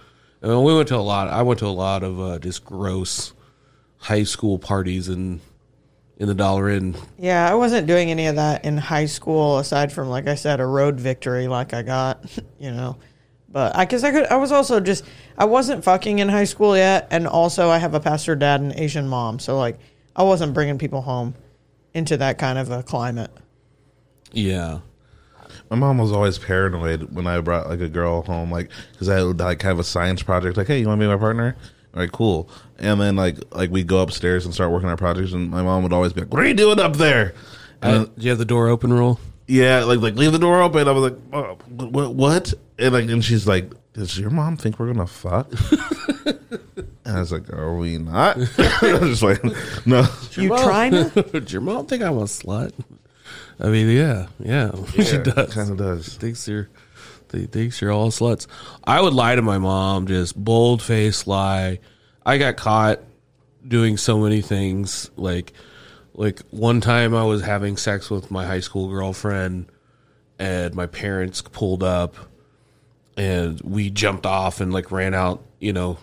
And 0.42 0.64
we 0.64 0.74
went 0.74 0.88
to 0.88 0.96
a 0.96 0.98
lot. 0.98 1.28
I 1.28 1.42
went 1.42 1.58
to 1.60 1.66
a 1.66 1.68
lot 1.68 2.02
of 2.02 2.20
uh, 2.20 2.38
just 2.38 2.64
gross 2.64 3.32
high 3.98 4.22
school 4.22 4.58
parties 4.58 5.08
and 5.08 5.40
in 6.16 6.28
the 6.28 6.34
Dollar 6.34 6.68
Inn. 6.68 6.94
Yeah, 7.18 7.50
I 7.50 7.54
wasn't 7.54 7.86
doing 7.86 8.10
any 8.10 8.26
of 8.26 8.36
that 8.36 8.64
in 8.64 8.76
high 8.76 9.06
school 9.06 9.58
aside 9.58 9.92
from 9.92 10.08
like 10.08 10.28
I 10.28 10.34
said 10.34 10.60
a 10.60 10.66
road 10.66 11.00
victory 11.00 11.48
like 11.48 11.74
I 11.74 11.82
got, 11.82 12.24
you 12.58 12.70
know. 12.70 12.96
But 13.48 13.74
I 13.74 13.84
guess 13.84 14.04
I 14.04 14.12
could 14.12 14.26
I 14.26 14.36
was 14.36 14.52
also 14.52 14.78
just 14.78 15.04
I 15.36 15.46
wasn't 15.46 15.82
fucking 15.82 16.20
in 16.20 16.28
high 16.28 16.44
school 16.44 16.76
yet 16.76 17.08
and 17.10 17.26
also 17.26 17.68
I 17.68 17.78
have 17.78 17.94
a 17.94 18.00
pastor 18.00 18.36
dad 18.36 18.60
and 18.60 18.72
Asian 18.72 19.08
mom, 19.08 19.38
so 19.38 19.58
like 19.58 19.78
I 20.14 20.22
wasn't 20.22 20.54
bringing 20.54 20.78
people 20.78 21.00
home 21.00 21.34
into 21.94 22.16
that 22.18 22.38
kind 22.38 22.58
of 22.58 22.70
a 22.70 22.82
climate. 22.82 23.30
Yeah. 24.32 24.80
My 25.70 25.76
mom 25.76 25.98
was 25.98 26.10
always 26.10 26.36
paranoid 26.38 27.14
when 27.14 27.26
I 27.28 27.40
brought 27.40 27.68
like 27.68 27.80
a 27.80 27.88
girl 27.88 28.22
home, 28.22 28.50
like 28.50 28.70
because 28.92 29.08
I 29.08 29.14
had 29.18 29.38
like 29.40 29.60
kind 29.60 29.72
of 29.72 29.78
a 29.78 29.84
science 29.84 30.22
project. 30.22 30.56
Like, 30.56 30.66
hey, 30.66 30.80
you 30.80 30.88
want 30.88 31.00
to 31.00 31.06
be 31.06 31.08
my 31.08 31.16
partner? 31.16 31.56
All 31.94 32.00
right, 32.00 32.10
cool. 32.10 32.48
And 32.78 33.00
then 33.00 33.14
like 33.16 33.36
like 33.52 33.70
we 33.70 33.84
go 33.84 34.00
upstairs 34.00 34.44
and 34.44 34.52
start 34.52 34.70
working 34.72 34.86
on 34.86 34.90
our 34.90 34.96
projects, 34.96 35.32
and 35.32 35.48
my 35.50 35.62
mom 35.62 35.82
would 35.84 35.92
always 35.92 36.12
be 36.12 36.22
like, 36.22 36.32
"What 36.32 36.42
are 36.42 36.46
you 36.46 36.54
doing 36.54 36.80
up 36.80 36.96
there?" 36.96 37.34
And 37.82 37.92
Uh, 37.94 37.98
then- 37.98 38.04
do 38.18 38.22
you 38.24 38.30
have 38.30 38.38
the 38.38 38.44
door 38.44 38.68
open 38.68 38.92
rule? 38.92 39.20
yeah, 39.46 39.84
like 39.84 40.00
like 40.00 40.14
leave 40.16 40.32
the 40.32 40.38
door 40.40 40.60
open. 40.60 40.88
I 40.88 40.90
was 40.92 41.04
like, 41.12 41.18
oh, 41.32 41.56
what? 41.68 42.14
What? 42.14 42.54
And 42.78 42.92
like, 42.94 43.08
and 43.08 43.24
she's 43.24 43.46
like, 43.46 43.72
"Does 43.92 44.18
your 44.18 44.30
mom 44.30 44.56
think 44.56 44.78
we're 44.80 44.92
gonna 44.92 45.06
fuck?" 45.06 45.52
and 46.26 47.16
I 47.16 47.20
was 47.20 47.30
like, 47.32 47.48
"Are 47.52 47.76
we 47.76 47.98
not?" 47.98 48.36
I 48.58 48.98
was 49.00 49.20
just 49.20 49.22
like, 49.22 49.42
"No." 49.86 50.06
You 50.32 50.48
trying 50.48 50.92
to? 51.10 51.22
Did 51.32 51.52
your 51.52 51.62
mom 51.62 51.86
think 51.86 52.02
I'm 52.02 52.18
a 52.18 52.22
slut? 52.24 52.72
I 53.60 53.68
mean, 53.68 53.88
yeah, 53.88 54.28
yeah, 54.38 54.72
she 54.94 55.18
does. 55.18 55.54
Kind 55.54 55.70
of 55.70 55.76
does. 55.76 56.16
thinks 56.16 56.46
you're 56.48 56.68
they 57.28 57.46
thinks 57.46 57.80
you're 57.80 57.92
all 57.92 58.10
sluts. 58.10 58.46
I 58.84 59.00
would 59.00 59.14
lie 59.14 59.34
to 59.34 59.42
my 59.42 59.58
mom, 59.58 60.06
just 60.06 60.36
bold 60.36 60.82
face 60.82 61.26
lie. 61.26 61.78
I 62.24 62.38
got 62.38 62.56
caught 62.56 63.00
doing 63.66 63.96
so 63.96 64.18
many 64.18 64.40
things. 64.40 65.10
Like 65.16 65.52
like 66.14 66.40
one 66.50 66.80
time 66.80 67.14
I 67.14 67.24
was 67.24 67.42
having 67.42 67.76
sex 67.76 68.10
with 68.10 68.30
my 68.30 68.46
high 68.46 68.60
school 68.60 68.88
girlfriend 68.88 69.66
and 70.38 70.74
my 70.74 70.86
parents 70.86 71.42
pulled 71.42 71.82
up 71.82 72.16
and 73.16 73.60
we 73.60 73.90
jumped 73.90 74.26
off 74.26 74.60
and 74.60 74.72
like 74.72 74.90
ran 74.90 75.14
out, 75.14 75.44
you 75.60 75.72
know, 75.72 75.98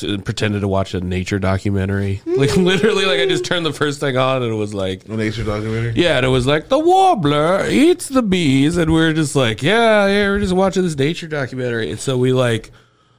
to, 0.00 0.18
pretended 0.18 0.60
to 0.60 0.68
watch 0.68 0.92
a 0.94 1.00
nature 1.00 1.38
documentary. 1.38 2.20
Like 2.26 2.56
literally 2.56 3.04
like 3.06 3.20
I 3.20 3.26
just 3.26 3.44
turned 3.44 3.64
the 3.66 3.72
first 3.72 4.00
thing 4.00 4.16
on 4.16 4.42
and 4.42 4.52
it 4.52 4.56
was 4.56 4.72
like 4.74 5.06
A 5.08 5.12
nature 5.16 5.44
documentary. 5.44 5.92
yeah, 5.96 6.16
and 6.16 6.26
it 6.26 6.30
was 6.30 6.46
like 6.46 6.68
the 6.68 6.78
warbler 6.78 7.66
eats 7.68 8.08
the 8.08 8.22
bees, 8.22 8.76
and 8.76 8.92
we 8.92 9.00
are 9.02 9.12
just 9.12 9.36
like, 9.36 9.62
yeah, 9.62 10.06
yeah, 10.06 10.28
we're 10.28 10.40
just 10.40 10.52
watching 10.54 10.82
this 10.82 10.96
nature 10.96 11.28
documentary, 11.28 11.90
and 11.90 12.00
so 12.00 12.16
we 12.18 12.32
like 12.32 12.70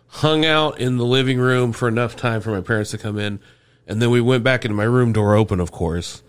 hung 0.07 0.45
out 0.45 0.79
in 0.79 0.97
the 0.97 1.05
living 1.05 1.39
room 1.39 1.71
for 1.71 1.87
enough 1.87 2.15
time 2.15 2.41
for 2.41 2.51
my 2.51 2.61
parents 2.61 2.91
to 2.91 2.97
come 2.97 3.17
in, 3.17 3.39
and 3.87 4.01
then 4.01 4.09
we 4.09 4.19
went 4.21 4.43
back 4.43 4.65
into 4.65 4.75
my 4.75 4.83
room, 4.83 5.13
door 5.13 5.35
open, 5.35 5.59
of 5.59 5.71
course, 5.71 6.23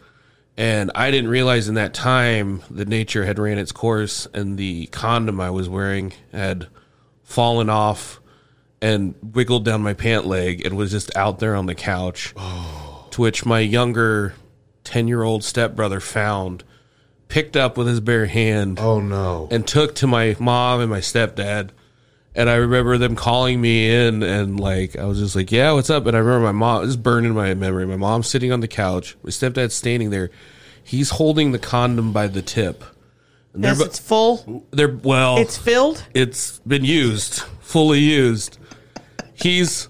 and 0.57 0.91
I 0.95 1.11
didn't 1.11 1.31
realize 1.31 1.67
in 1.69 1.75
that 1.77 1.95
time 1.95 2.63
that 2.71 2.87
nature 2.89 3.25
had 3.25 3.39
ran 3.39 3.59
its 3.59 3.73
course, 3.73 4.27
and 4.35 4.59
the 4.59 4.87
condom 4.89 5.41
I 5.41 5.51
was 5.51 5.69
wearing 5.69 6.13
had 6.33 6.69
fallen 7.25 7.71
off 7.71 8.21
and 8.83 9.15
wiggled 9.23 9.65
down 9.65 9.81
my 9.83 9.95
pant 9.95 10.27
leg 10.27 10.67
and 10.67 10.77
was 10.77 10.91
just 10.91 11.15
out 11.17 11.39
there 11.39 11.55
on 11.55 11.65
the 11.67 11.75
couch. 11.75 12.35
To 13.13 13.21
which 13.23 13.47
my 13.47 13.61
younger 13.61 14.35
10 14.85 15.07
year 15.09 15.23
old 15.23 15.45
stepbrother 15.45 16.01
found, 16.01 16.65
picked 17.29 17.57
up 17.57 17.79
with 17.79 17.87
his 17.87 18.01
bare 18.01 18.27
hand, 18.27 18.79
Oh 18.81 19.01
no. 19.01 19.49
and 19.51 19.67
took 19.67 19.95
to 19.97 20.07
my 20.07 20.37
mom 20.39 20.81
and 20.81 20.91
my 20.91 21.01
stepdad. 21.01 21.71
And 22.35 22.49
I 22.49 22.55
remember 22.55 22.97
them 22.97 23.15
calling 23.15 23.61
me 23.61 23.95
in, 23.95 24.23
and 24.23 24.59
like, 24.59 24.97
I 24.97 25.05
was 25.05 25.19
just 25.19 25.37
like, 25.37 25.53
yeah, 25.53 25.73
what's 25.73 25.91
up? 25.91 26.07
And 26.07 26.17
I 26.17 26.21
remember 26.21 26.47
my 26.47 26.53
mom, 26.53 26.81
this 26.83 26.91
is 26.91 26.97
burned 26.97 27.27
in 27.27 27.35
my 27.35 27.53
memory. 27.53 27.87
My 27.87 27.97
mom's 27.97 28.27
sitting 28.27 28.51
on 28.51 28.61
the 28.61 28.69
couch, 28.69 29.17
my 29.23 29.29
stepdad's 29.31 29.75
standing 29.75 30.09
there. 30.09 30.31
He's 30.83 31.11
holding 31.11 31.53
the 31.53 31.59
condom 31.59 32.13
by 32.13 32.27
the 32.29 32.41
tip. 32.43 32.83
And 33.53 33.63
Yes, 33.63 33.77
they're, 33.79 33.87
it's 33.87 33.99
full. 33.99 34.67
they're, 34.71 34.89
well, 34.89 35.37
It's 35.37 35.59
filled. 35.59 36.03
it's 36.15 36.59
been 36.61 36.85
used, 36.87 37.41
fully 37.61 37.99
used. 38.01 38.57
He's 39.43 39.89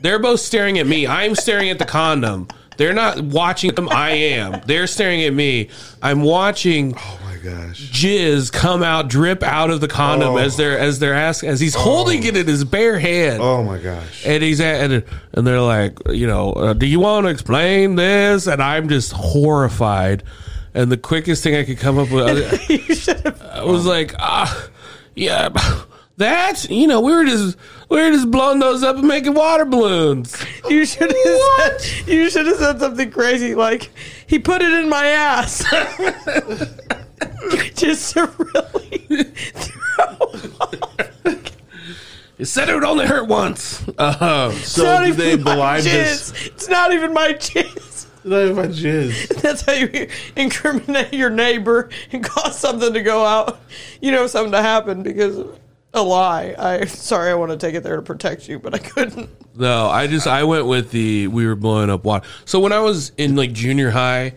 they're 0.00 0.18
both 0.18 0.40
staring 0.40 0.78
at 0.78 0.86
me. 0.86 1.06
I'm 1.06 1.34
staring 1.34 1.70
at 1.70 1.78
the 1.78 1.84
condom. 1.84 2.48
They're 2.76 2.94
not 2.94 3.20
watching 3.20 3.74
them. 3.74 3.88
I 3.90 4.10
am. 4.10 4.62
They're 4.64 4.86
staring 4.86 5.22
at 5.24 5.34
me. 5.34 5.68
I'm 6.02 6.22
watching 6.22 6.94
oh 6.96 7.20
my 7.24 7.36
gosh. 7.36 7.90
jizz 7.90 8.50
come 8.52 8.82
out, 8.82 9.08
drip 9.08 9.42
out 9.42 9.68
of 9.70 9.82
the 9.82 9.88
condom 9.88 10.34
Oh. 10.34 10.36
as 10.38 10.56
they're 10.56 10.78
as 10.78 10.98
they're 10.98 11.14
asking 11.14 11.50
as 11.50 11.60
he's 11.60 11.74
holding 11.74 12.22
it 12.24 12.36
in 12.38 12.46
his 12.46 12.64
bare 12.64 12.98
hand. 12.98 13.42
Oh 13.42 13.62
my 13.62 13.78
gosh. 13.78 14.24
And 14.26 14.42
he's 14.42 14.60
at, 14.62 14.90
and, 14.90 15.04
and 15.32 15.46
they're 15.46 15.60
like, 15.60 15.98
you 16.08 16.26
know, 16.26 16.52
uh, 16.52 16.72
do 16.72 16.86
you 16.86 17.00
want 17.00 17.26
to 17.26 17.30
explain 17.30 17.96
this? 17.96 18.46
And 18.46 18.62
I'm 18.62 18.88
just 18.88 19.12
horrified. 19.12 20.22
And 20.72 20.90
the 20.90 20.96
quickest 20.96 21.42
thing 21.42 21.56
I 21.56 21.64
could 21.64 21.78
come 21.78 21.98
up 21.98 22.10
with, 22.10 22.70
you 22.70 22.94
should 22.94 23.20
have. 23.20 23.42
I 23.42 23.64
was 23.64 23.84
like, 23.84 24.14
ah, 24.18 24.68
yeah, 25.14 25.48
that 26.16 26.70
you 26.70 26.86
know, 26.86 27.00
we 27.00 27.12
were 27.12 27.24
just 27.24 27.58
we 27.90 27.96
were 28.02 28.10
just 28.10 28.30
blowing 28.30 28.58
those 28.60 28.82
up 28.82 28.96
and 28.96 29.06
making 29.06 29.34
water 29.34 29.64
balloons. 29.64 30.34
You 30.68 30.84
should 30.86 31.12
have 31.12 31.80
said. 31.80 32.08
You 32.08 32.30
should 32.30 32.46
have 32.46 32.56
said 32.56 32.80
something 32.80 33.10
crazy 33.10 33.54
like 33.54 33.90
he 34.26 34.38
put 34.38 34.62
it 34.62 34.72
in 34.72 34.88
my 34.88 35.06
ass. 35.06 35.64
Just 37.74 38.12
to 38.14 38.30
really 38.38 39.24
throw. 39.24 40.32
It 42.38 42.46
said 42.46 42.70
it 42.70 42.74
would 42.74 42.84
only 42.84 43.04
hurt 43.04 43.28
once. 43.28 43.86
Uh, 43.98 44.50
It's 44.54 44.68
So 44.72 44.84
not 44.84 45.04
did 45.04 45.16
they 45.16 45.32
even 45.32 45.44
blind 45.44 45.82
this? 45.84 46.32
It's 46.46 46.70
not 46.70 46.90
even 46.94 47.12
my 47.12 47.34
jizz. 47.34 48.06
Not 48.24 48.44
even 48.44 48.56
my 48.56 48.66
jizz. 48.68 49.28
That's 49.42 49.60
how 49.60 49.72
you 49.74 50.08
incriminate 50.36 51.12
your 51.12 51.28
neighbor 51.28 51.90
and 52.12 52.24
cause 52.24 52.58
something 52.58 52.94
to 52.94 53.02
go 53.02 53.26
out. 53.26 53.60
You 54.00 54.12
know, 54.12 54.26
something 54.26 54.52
to 54.52 54.62
happen 54.62 55.02
because 55.02 55.36
of 55.36 55.58
a 55.92 56.02
lie. 56.02 56.54
I 56.58 56.84
sorry, 56.86 57.30
I 57.30 57.34
want 57.34 57.52
to 57.52 57.56
take 57.56 57.74
it 57.74 57.82
there 57.82 57.96
to 57.96 58.02
protect 58.02 58.48
you, 58.48 58.58
but 58.58 58.74
I 58.74 58.78
couldn't. 58.78 59.30
no, 59.56 59.88
I 59.88 60.06
just 60.06 60.26
I 60.26 60.44
went 60.44 60.66
with 60.66 60.90
the 60.90 61.26
we 61.28 61.46
were 61.46 61.56
blowing 61.56 61.90
up 61.90 62.04
water. 62.04 62.26
So 62.44 62.60
when 62.60 62.72
I 62.72 62.80
was 62.80 63.12
in 63.16 63.36
like 63.36 63.52
junior 63.52 63.90
high, 63.90 64.34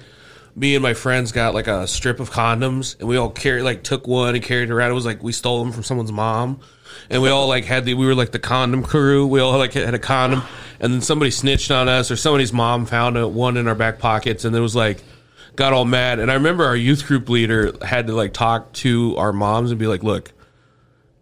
me 0.55 0.75
and 0.75 0.83
my 0.83 0.93
friends 0.93 1.31
got 1.31 1.53
like 1.53 1.67
a 1.67 1.87
strip 1.87 2.19
of 2.19 2.31
condoms, 2.31 2.99
and 2.99 3.07
we 3.07 3.17
all 3.17 3.29
carried 3.29 3.63
like 3.63 3.83
took 3.83 4.07
one 4.07 4.35
and 4.35 4.43
carried 4.43 4.69
it 4.69 4.73
around. 4.73 4.91
It 4.91 4.95
was 4.95 5.05
like 5.05 5.23
we 5.23 5.31
stole 5.31 5.63
them 5.63 5.73
from 5.73 5.83
someone's 5.83 6.11
mom. 6.11 6.59
And 7.09 7.21
we 7.21 7.29
all 7.29 7.47
like 7.47 7.65
had 7.65 7.85
the 7.85 7.95
we 7.95 8.05
were 8.05 8.15
like 8.15 8.31
the 8.31 8.39
condom 8.39 8.83
crew. 8.83 9.25
We 9.25 9.39
all 9.39 9.57
like 9.57 9.73
had 9.73 9.93
a 9.93 9.99
condom, 9.99 10.43
and 10.79 10.93
then 10.93 11.01
somebody 11.01 11.31
snitched 11.31 11.71
on 11.71 11.89
us, 11.89 12.11
or 12.11 12.15
somebody's 12.15 12.53
mom 12.53 12.85
found 12.85 13.33
one 13.33 13.57
in 13.57 13.67
our 13.67 13.75
back 13.75 13.99
pockets, 13.99 14.45
and 14.45 14.55
it 14.55 14.59
was 14.59 14.75
like 14.75 15.03
got 15.55 15.73
all 15.73 15.85
mad. 15.85 16.19
And 16.19 16.31
I 16.31 16.35
remember 16.35 16.65
our 16.65 16.75
youth 16.75 17.05
group 17.05 17.29
leader 17.29 17.73
had 17.83 18.07
to 18.07 18.13
like 18.13 18.33
talk 18.33 18.73
to 18.73 19.15
our 19.17 19.33
moms 19.33 19.71
and 19.71 19.79
be 19.79 19.87
like, 19.87 20.03
"Look, 20.03 20.31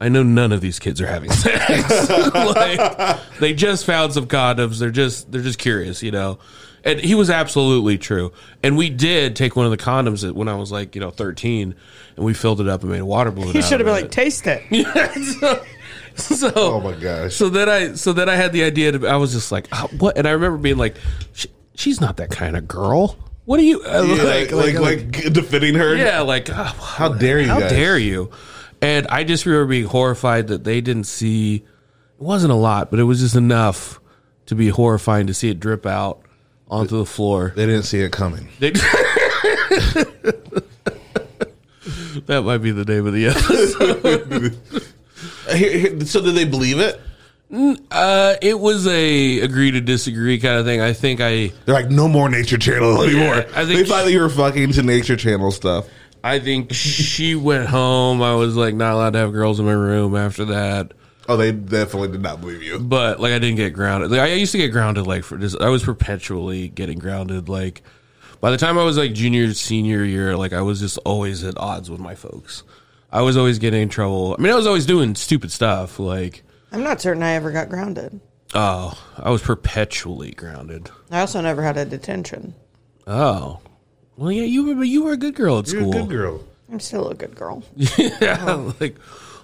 I 0.02 0.10
know 0.10 0.24
none 0.24 0.52
of 0.52 0.60
these 0.60 0.80
kids 0.80 1.00
are 1.00 1.08
having 1.08 1.32
sex. 1.32 2.10
like 2.34 3.20
they 3.40 3.54
just 3.54 3.86
found 3.86 4.14
some 4.14 4.26
condoms. 4.28 4.80
They're 4.80 4.90
just 4.92 5.32
they're 5.32 5.42
just 5.42 5.60
curious, 5.60 6.02
you 6.04 6.12
know." 6.12 6.40
And 6.84 7.00
he 7.00 7.14
was 7.14 7.30
absolutely 7.30 8.00
true. 8.00 8.34
And 8.64 8.76
we 8.76 8.90
did 8.90 9.36
take 9.36 9.56
one 9.56 9.66
of 9.66 9.72
the 9.72 9.78
condoms 9.78 10.24
that 10.24 10.36
when 10.36 10.48
I 10.48 10.56
was 10.56 10.72
like, 10.72 10.96
you 10.96 11.02
know, 11.02 11.12
13 11.12 11.76
and 12.16 12.26
we 12.26 12.34
filled 12.34 12.60
it 12.60 12.68
up 12.68 12.82
and 12.82 12.92
made 12.92 13.02
a 13.02 13.06
water 13.06 13.30
balloon. 13.30 13.54
You 13.54 13.60
out 13.60 13.66
should 13.70 13.80
have 13.82 13.88
of 13.88 13.94
been 13.94 13.98
it. 13.98 14.02
like, 14.06 14.12
taste 14.12 14.48
it. 14.48 15.64
so, 16.16 16.36
so 16.38 16.52
Oh 16.56 16.80
my 16.82 16.94
gosh. 16.94 17.36
so 17.36 17.50
then 17.50 17.70
I 17.70 17.94
so 17.94 18.14
then 18.14 18.30
I 18.30 18.36
had 18.36 18.52
the 18.52 18.64
idea 18.64 18.94
to 18.94 19.08
I 19.08 19.18
was 19.18 19.32
just 19.32 19.52
like 19.52 19.68
oh, 19.72 19.90
what 20.00 20.18
and 20.18 20.28
I 20.28 20.32
remember 20.32 20.58
being 20.58 20.78
like 20.78 20.96
sh- 21.34 21.46
she's 21.76 22.02
not 22.02 22.18
that 22.18 22.32
kind 22.32 22.58
of 22.58 22.68
girl. 22.68 23.16
What 23.46 23.60
are 23.60 23.64
you 23.64 23.84
uh, 23.84 24.02
Yeah, 24.02 24.24
like, 24.52 24.52
like, 24.52 24.80
like, 24.80 25.34
defending 25.34 25.76
her. 25.76 25.96
yeah, 25.96 26.22
like 26.22 26.50
oh, 26.50 26.54
How 26.64 27.10
dare 27.10 27.40
you 27.40 27.48
How 27.48 27.60
guys. 27.60 27.70
dare 27.72 28.00
you? 28.00 28.32
And 28.82 29.06
I 29.08 29.24
just 29.24 29.46
remember 29.46 29.68
being 29.68 29.86
horrified 29.86 30.48
that 30.48 30.64
they 30.64 30.82
didn't 30.82 31.04
see. 31.06 31.56
It 31.58 31.64
wasn't 32.24 32.52
a 32.52 32.56
lot, 32.56 32.90
but 32.92 33.00
it 33.00 33.04
was 33.04 33.20
just 33.20 33.36
enough 33.36 34.00
to 34.48 34.56
be 34.56 34.70
horrifying 34.70 35.28
to 35.28 35.34
see 35.34 35.50
it 35.50 35.60
drip 35.60 35.86
out 35.86 36.22
onto 36.70 36.98
the 36.98 37.06
floor. 37.06 37.54
They 37.56 37.66
didn't 37.66 37.84
see 37.84 38.00
it 38.02 38.12
coming. 38.12 38.48
They- 38.60 38.72
that 42.26 42.44
might 42.44 42.60
be 42.60 42.72
the 42.72 42.86
name 42.86 43.06
of 43.08 43.14
the 43.14 43.28
episode. 43.28 44.58
Here- 45.56 45.78
here- 45.78 46.00
so 46.06 46.22
did 46.22 46.36
they 46.36 46.46
believe 46.46 46.80
it? 46.80 47.00
Uh, 47.92 48.36
it 48.42 48.58
was 48.60 48.88
a 48.88 49.40
agree 49.42 49.72
to 49.72 49.82
disagree 49.82 50.40
kind 50.40 50.58
of 50.58 50.66
thing. 50.66 50.80
I 50.82 50.94
think 50.94 51.20
I, 51.20 51.52
They're 51.66 51.76
like, 51.76 51.90
no 51.90 52.08
more 52.08 52.30
Nature 52.30 52.58
Channel 52.58 53.04
anymore. 53.04 53.46
I 53.56 53.66
think 53.66 53.80
they 53.80 53.84
thought 53.84 54.06
that 54.06 54.12
you 54.12 54.22
were 54.22 54.30
fucking 54.30 54.72
to 54.74 54.84
Nature 54.84 55.18
Channel 55.18 55.52
stuff. 55.52 55.88
I 56.24 56.40
think 56.40 56.74
she 56.74 57.36
went 57.36 57.68
home. 57.68 58.22
I 58.22 58.36
was 58.36 58.56
like 58.56 58.76
not 58.76 58.94
allowed 58.94 59.14
to 59.14 59.20
have 59.20 59.32
girls 59.32 59.60
in 59.60 59.66
my 59.66 59.72
room 59.74 60.16
after 60.16 60.46
that. 60.46 60.94
Oh, 61.30 61.38
they 61.38 61.52
definitely 61.52 62.10
did 62.10 62.22
not 62.22 62.42
believe 62.42 62.62
you. 62.64 62.80
But 62.80 63.20
like 63.20 63.32
I 63.34 63.40
didn't 63.40 63.58
get 63.58 63.74
grounded. 63.74 64.12
Like 64.12 64.20
I 64.22 64.34
used 64.34 64.52
to 64.52 64.58
get 64.58 64.70
grounded 64.70 65.08
like 65.08 65.24
for 65.24 65.38
just 65.38 65.60
I 65.62 65.70
was 65.70 65.84
perpetually 65.84 66.68
getting 66.68 67.00
grounded. 67.00 67.48
Like 67.50 67.82
by 68.40 68.52
the 68.52 68.58
time 68.58 68.78
I 68.78 68.84
was 68.84 68.98
like 68.98 69.14
junior 69.14 69.54
senior 69.54 70.04
year, 70.04 70.36
like 70.36 70.54
I 70.54 70.62
was 70.62 70.80
just 70.80 70.98
always 71.06 71.44
at 71.44 71.58
odds 71.58 71.90
with 71.90 72.00
my 72.00 72.16
folks. 72.16 72.64
I 73.12 73.22
was 73.22 73.38
always 73.38 73.60
getting 73.60 73.82
in 73.84 73.90
trouble. 73.90 74.36
I 74.38 74.42
mean, 74.42 74.52
I 74.52 74.56
was 74.56 74.68
always 74.68 74.86
doing 74.86 75.16
stupid 75.16 75.52
stuff. 75.52 76.00
Like 76.00 76.44
I'm 76.72 76.84
not 76.84 77.02
certain 77.02 77.24
I 77.24 77.34
ever 77.34 77.52
got 77.52 77.70
grounded. 77.70 78.20
oh, 78.54 78.98
I 79.18 79.30
was 79.30 79.42
perpetually 79.42 80.32
grounded. 80.32 80.90
I 81.10 81.20
also 81.22 81.42
never 81.42 81.62
had 81.62 81.78
a 81.78 81.86
detention. 81.86 82.54
Oh, 83.08 83.60
well, 84.18 84.32
yeah, 84.32 84.44
you 84.44 84.76
were 84.76 84.84
you 84.84 85.04
were 85.04 85.14
a 85.14 85.18
good 85.18 85.36
girl 85.36 85.60
at 85.60 85.72
You're 85.72 85.82
school. 85.82 85.96
a 85.96 86.00
good 86.02 86.10
girl. 86.10 86.44
I'm 86.72 86.80
still 86.80 87.10
a 87.10 87.16
good 87.16 87.36
girl. 87.36 87.64
yeah, 87.76 88.72
like 88.80 88.98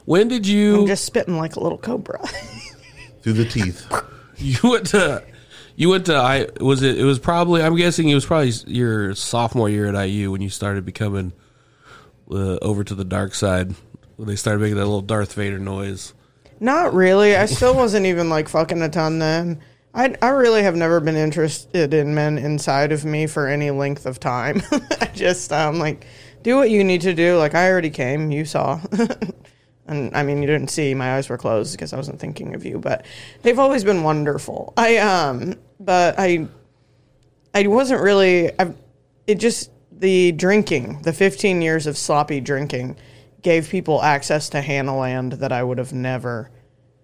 when 0.06 0.28
did 0.28 0.48
you 0.48 0.82
I'm 0.82 0.88
just 0.88 1.06
spitting 1.06 1.38
like 1.38 1.56
a 1.56 1.60
little 1.60 1.78
cobra. 1.78 2.26
Through 3.22 3.34
the 3.34 3.46
teeth. 3.46 3.92
you 4.38 4.58
went 4.64 4.88
to 4.88 5.24
you 5.76 5.90
went 5.90 6.06
to 6.08 6.16
I 6.16 6.48
was 6.60 6.82
it 6.82 6.98
it 7.00 7.04
was 7.04 7.20
probably 7.20 7.62
I'm 7.62 7.76
guessing 7.76 8.10
it 8.10 8.16
was 8.16 8.26
probably 8.26 8.52
your 8.68 9.16
sophomore 9.16 9.70
year 9.70 9.94
at 9.94 10.08
IU 10.08 10.32
when 10.32 10.42
you 10.42 10.50
started 10.50 10.86
becoming 10.86 11.34
uh, 12.32 12.58
over 12.62 12.84
to 12.84 12.96
the 12.96 13.06
dark 13.06 13.34
side 13.34 13.74
when 14.16 14.28
they 14.28 14.36
started 14.36 14.60
making 14.60 14.76
that 14.76 14.86
little 14.86 15.02
Darth 15.02 15.34
Vader 15.34 15.60
noise. 15.60 16.14
Not 16.60 16.94
really. 16.94 17.36
I 17.36 17.46
still 17.46 17.76
wasn't 17.76 18.08
even 18.08 18.30
like 18.30 18.50
fucking 18.50 18.82
a 18.82 18.90
ton 18.90 19.20
then. 19.20 19.62
I, 19.98 20.16
I 20.22 20.30
really 20.30 20.62
have 20.62 20.76
never 20.76 21.00
been 21.00 21.16
interested 21.16 21.92
in 21.92 22.14
men 22.14 22.38
inside 22.38 22.92
of 22.92 23.04
me 23.04 23.26
for 23.26 23.48
any 23.48 23.72
length 23.72 24.06
of 24.06 24.20
time. 24.20 24.62
I 25.02 25.08
just 25.08 25.52
um 25.52 25.80
like 25.80 26.06
do 26.44 26.56
what 26.56 26.70
you 26.70 26.84
need 26.84 27.02
to 27.02 27.16
do. 27.16 27.38
Like 27.38 27.56
I 27.56 27.70
already 27.72 27.90
came, 27.90 28.30
you 28.30 28.46
saw. 28.46 28.80
and 29.88 30.16
I 30.16 30.22
mean 30.22 30.40
you 30.40 30.48
didn't 30.48 30.70
see, 30.70 30.94
my 30.94 31.16
eyes 31.16 31.30
were 31.30 31.38
closed 31.38 31.76
because 31.76 31.94
I 31.94 31.98
wasn't 31.98 32.20
thinking 32.20 32.54
of 32.54 32.64
you, 32.64 32.78
but 32.78 33.08
they've 33.42 33.58
always 33.58 33.84
been 33.84 34.04
wonderful. 34.04 34.72
I 34.78 34.98
um 34.98 35.56
but 35.80 36.14
I 36.20 36.48
I 37.56 37.66
wasn't 37.66 38.02
really 38.02 38.52
I 38.60 38.76
it 39.26 39.40
just 39.40 39.72
the 39.92 40.32
drinking, 40.34 41.02
the 41.02 41.12
15 41.12 41.64
years 41.64 41.88
of 41.88 41.98
sloppy 41.98 42.40
drinking 42.40 42.98
gave 43.42 43.68
people 43.68 44.04
access 44.04 44.50
to 44.50 44.62
Hannah 44.62 44.96
Land 44.96 45.34
that 45.34 45.52
I 45.52 45.64
would 45.64 45.80
have 45.80 45.92
never 45.92 46.52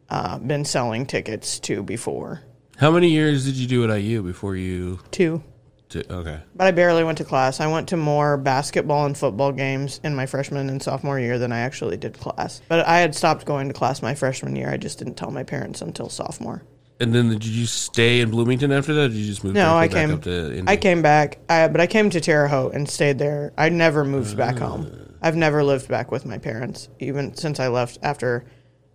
uh, 0.09 0.37
been 0.37 0.63
selling 0.63 1.07
tickets 1.07 1.57
to 1.61 1.81
before. 1.81 2.43
How 2.77 2.91
many 2.91 3.09
years 3.09 3.45
did 3.45 3.55
you 3.55 3.67
do 3.67 3.89
at 3.89 3.95
IU 4.01 4.21
before 4.23 4.55
you? 4.55 4.99
Two. 5.11 5.43
Did, 5.89 6.09
okay, 6.09 6.39
But 6.55 6.65
I 6.65 6.71
barely 6.71 7.03
went 7.03 7.19
to 7.19 7.23
class. 7.23 7.59
I 7.59 7.67
went 7.67 7.87
to 7.89 7.97
more 7.97 8.35
basketball 8.35 9.05
and 9.05 9.15
football 9.15 9.51
games 9.51 9.99
in 10.03 10.15
my 10.15 10.25
freshman 10.25 10.67
and 10.69 10.81
sophomore 10.81 11.19
year 11.19 11.37
than 11.37 11.51
I 11.51 11.59
actually 11.59 11.97
did 11.97 12.17
class. 12.19 12.61
But 12.67 12.87
I 12.87 12.97
had 12.99 13.13
stopped 13.13 13.45
going 13.45 13.67
to 13.67 13.75
class 13.75 14.01
my 14.01 14.15
freshman 14.15 14.55
year. 14.55 14.71
I 14.71 14.77
just 14.77 14.97
didn't 14.97 15.15
tell 15.15 15.29
my 15.29 15.43
parents 15.43 15.81
until 15.83 16.09
sophomore. 16.09 16.63
and 16.99 17.13
then 17.13 17.29
did 17.29 17.45
you 17.45 17.67
stay 17.67 18.21
in 18.21 18.31
Bloomington 18.31 18.71
after 18.71 18.93
that? 18.95 19.01
Or 19.05 19.07
did 19.09 19.17
you 19.17 19.27
just 19.27 19.43
move? 19.43 19.53
No, 19.53 19.75
I 19.77 19.87
came. 19.87 20.11
up 20.15 20.23
to 20.23 20.57
Indy? 20.57 20.71
I 20.71 20.77
came 20.77 21.03
back, 21.03 21.37
I, 21.47 21.67
but 21.67 21.79
I 21.79 21.85
came 21.85 22.09
to 22.09 22.19
Terre 22.19 22.47
Haute 22.47 22.73
and 22.73 22.89
stayed 22.89 23.19
there. 23.19 23.53
I 23.55 23.69
never 23.69 24.03
moved 24.03 24.35
back 24.35 24.57
home. 24.57 25.13
I've 25.21 25.35
never 25.35 25.63
lived 25.63 25.87
back 25.87 26.11
with 26.11 26.25
my 26.25 26.39
parents, 26.39 26.89
even 26.99 27.35
since 27.35 27.59
I 27.59 27.67
left 27.67 27.99
after 28.01 28.45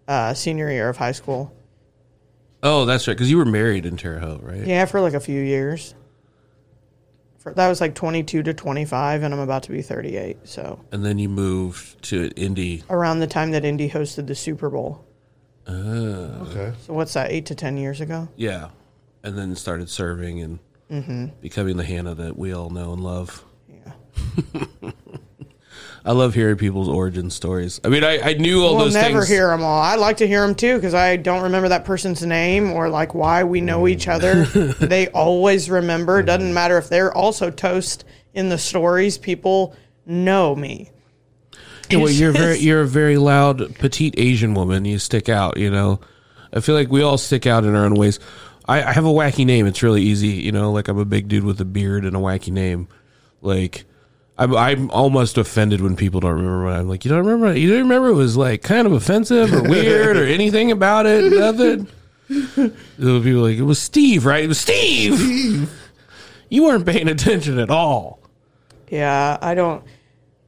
uh, 0.08 0.34
senior 0.34 0.68
year 0.70 0.88
of 0.88 0.96
high 0.96 1.12
school. 1.12 1.54
Oh, 2.62 2.84
that's 2.84 3.06
right, 3.06 3.14
because 3.16 3.30
you 3.30 3.36
were 3.38 3.44
married 3.44 3.86
in 3.86 3.96
Terre 3.96 4.18
Haute, 4.18 4.42
right? 4.42 4.66
Yeah, 4.66 4.84
for 4.86 5.00
like 5.00 5.14
a 5.14 5.20
few 5.20 5.40
years. 5.40 5.94
For, 7.38 7.54
that 7.54 7.68
was 7.68 7.80
like 7.80 7.94
22 7.94 8.42
to 8.42 8.52
25, 8.54 9.22
and 9.22 9.32
I'm 9.32 9.38
about 9.40 9.62
to 9.64 9.70
be 9.70 9.80
38. 9.80 10.38
So 10.48 10.80
And 10.90 11.04
then 11.04 11.18
you 11.20 11.28
moved 11.28 12.02
to 12.04 12.30
Indy. 12.36 12.82
around 12.90 13.20
the 13.20 13.28
time 13.28 13.52
that 13.52 13.64
Indy 13.64 13.88
hosted 13.88 14.26
the 14.26 14.34
Super 14.34 14.68
Bowl. 14.70 15.04
Okay. 15.68 16.72
So 16.86 16.94
what's 16.94 17.12
that? 17.12 17.30
Eight 17.30 17.46
to 17.46 17.54
10 17.54 17.76
years 17.76 18.00
ago. 18.00 18.28
Yeah, 18.36 18.70
and 19.22 19.36
then 19.38 19.54
started 19.56 19.88
serving 19.90 20.40
and 20.40 20.58
Mm-hmm. 20.90 21.26
becoming 21.42 21.76
the 21.76 21.84
Hannah 21.84 22.14
that 22.14 22.38
we 22.38 22.50
all 22.54 22.70
know 22.70 22.94
and 22.94 23.04
love. 23.04 23.44
Yeah. 23.68 23.92
I 26.04 26.12
love 26.12 26.34
hearing 26.34 26.56
people's 26.56 26.88
origin 26.88 27.30
stories. 27.30 27.80
I 27.84 27.88
mean, 27.88 28.04
I, 28.04 28.20
I 28.20 28.32
knew 28.34 28.62
all 28.62 28.76
We'll 28.76 28.86
those 28.86 28.94
never 28.94 29.20
things. 29.20 29.28
hear 29.28 29.48
them 29.48 29.62
all. 29.62 29.82
I 29.82 29.96
like 29.96 30.18
to 30.18 30.26
hear 30.26 30.46
them 30.46 30.54
too 30.54 30.76
because 30.76 30.94
I 30.94 31.16
don't 31.16 31.42
remember 31.42 31.68
that 31.68 31.84
person's 31.84 32.24
name 32.24 32.70
or 32.72 32.88
like 32.88 33.14
why 33.14 33.44
we 33.44 33.60
know 33.60 33.86
each 33.88 34.06
mm. 34.06 34.12
other. 34.12 34.44
they 34.86 35.08
always 35.08 35.68
remember. 35.68 36.18
Mm-hmm. 36.18 36.26
Doesn't 36.26 36.54
matter 36.54 36.78
if 36.78 36.88
they're 36.88 37.12
also 37.12 37.50
toast 37.50 38.04
in 38.32 38.48
the 38.48 38.58
stories. 38.58 39.18
People 39.18 39.74
know 40.06 40.54
me. 40.54 40.90
Yeah, 41.90 41.98
well, 41.98 42.10
you're 42.10 42.32
very 42.32 42.58
you're 42.58 42.82
a 42.82 42.86
very 42.86 43.16
loud 43.16 43.74
petite 43.76 44.14
Asian 44.18 44.54
woman. 44.54 44.84
You 44.84 44.98
stick 44.98 45.28
out. 45.28 45.56
You 45.56 45.70
know, 45.70 46.00
I 46.52 46.60
feel 46.60 46.74
like 46.74 46.90
we 46.90 47.02
all 47.02 47.18
stick 47.18 47.46
out 47.46 47.64
in 47.64 47.74
our 47.74 47.84
own 47.84 47.94
ways. 47.94 48.20
I, 48.66 48.82
I 48.82 48.92
have 48.92 49.06
a 49.06 49.10
wacky 49.10 49.46
name. 49.46 49.66
It's 49.66 49.82
really 49.82 50.02
easy. 50.02 50.28
You 50.28 50.52
know, 50.52 50.70
like 50.70 50.88
I'm 50.88 50.98
a 50.98 51.06
big 51.06 51.28
dude 51.28 51.44
with 51.44 51.60
a 51.60 51.64
beard 51.64 52.04
and 52.04 52.14
a 52.14 52.18
wacky 52.18 52.52
name. 52.52 52.88
Like 53.40 53.84
I'm 54.38 54.54
I'm 54.54 54.90
almost 54.92 55.36
offended 55.36 55.80
when 55.80 55.96
people 55.96 56.20
don't 56.20 56.34
remember. 56.34 56.64
What 56.64 56.74
I'm 56.74 56.88
like, 56.88 57.04
you 57.04 57.10
don't 57.10 57.26
remember? 57.26 57.56
You 57.56 57.70
don't 57.70 57.82
remember? 57.82 58.08
It 58.08 58.14
was 58.14 58.36
like 58.36 58.62
kind 58.62 58.86
of 58.86 58.92
offensive 58.92 59.52
or 59.52 59.62
weird 59.62 60.16
or 60.16 60.24
anything 60.24 60.70
about 60.70 61.06
it. 61.06 61.32
Nothing. 61.32 61.88
People 62.28 63.28
are 63.28 63.48
like 63.48 63.56
it 63.56 63.62
was 63.62 63.80
Steve, 63.80 64.24
right? 64.24 64.44
It 64.44 64.48
was 64.48 64.60
Steve. 64.60 65.72
You 66.50 66.64
weren't 66.64 66.86
paying 66.86 67.08
attention 67.08 67.58
at 67.58 67.68
all. 67.68 68.20
Yeah, 68.88 69.38
I 69.42 69.54
don't. 69.54 69.84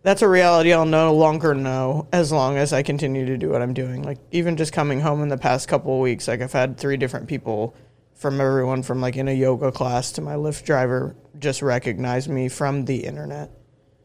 That's 0.03 0.23
a 0.23 0.29
reality 0.29 0.73
I'll 0.73 0.87
no 0.87 1.15
longer 1.15 1.55
know 1.55 2.09
as 2.13 2.33
long 2.33 2.57
as 2.57 2.73
I 2.73 2.83
continue 2.83 3.27
to 3.27 3.37
do 3.37 3.51
what 3.51 3.61
I'm 3.61 3.75
doing. 3.75 4.03
Like 4.03 4.19
even 4.31 4.57
just 4.57 4.73
coming 4.73 5.01
home 5.01 5.23
in 5.23 5.29
the 5.29 5.37
past 5.37 5.69
couple 5.69 5.95
of 5.95 6.01
weeks, 6.01 6.29
like 6.29 6.41
I've 6.41 6.53
had 6.53 6.79
three 6.79 6.97
different 6.97 7.29
people 7.29 7.75
from 8.15 8.41
everyone 8.41 8.83
from 8.83 9.01
like 9.01 9.17
in 9.17 9.29
a 9.29 9.33
yoga 9.33 9.73
class 9.73 10.13
to 10.13 10.21
my 10.21 10.35
Lyft 10.35 10.65
driver 10.65 11.17
just 11.39 11.61
recognize 11.61 12.29
me 12.29 12.49
from 12.49 12.85
the 12.85 13.05
internet. 13.05 13.51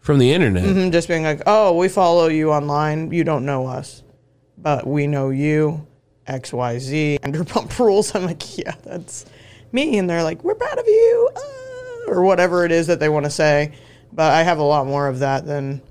From 0.06 0.20
the 0.20 0.32
internet. 0.32 0.64
Mhm, 0.64 0.92
Just 0.92 1.08
being 1.08 1.24
like, 1.24 1.42
"Oh, 1.48 1.76
we 1.76 1.88
follow 1.90 2.28
you 2.28 2.52
online. 2.52 3.12
You 3.12 3.24
don't 3.24 3.44
know 3.44 3.66
us, 3.66 4.04
but 4.56 4.86
we 4.86 5.08
know 5.08 5.32
you." 5.32 5.88
X 6.28 6.54
Y 6.54 6.78
Z 6.80 7.20
Vanderpump 7.24 7.78
Rules. 7.80 8.14
I'm 8.16 8.26
like, 8.26 8.56
yeah, 8.58 8.76
that's 8.84 9.26
me, 9.72 9.98
and 9.98 10.08
they're 10.08 10.22
like, 10.24 10.44
"We're 10.44 10.54
proud 10.54 10.78
of 10.78 10.86
you," 10.88 11.30
uh, 11.36 12.12
or 12.12 12.22
whatever 12.22 12.66
it 12.66 12.72
is 12.72 12.86
that 12.88 13.00
they 13.00 13.10
want 13.10 13.26
to 13.26 13.32
say. 13.32 13.72
But 14.14 14.32
I 14.32 14.44
have 14.44 14.60
a 14.60 14.64
lot 14.64 14.86
more 14.86 15.08
of 15.08 15.20
that 15.20 15.46
than, 15.48 15.82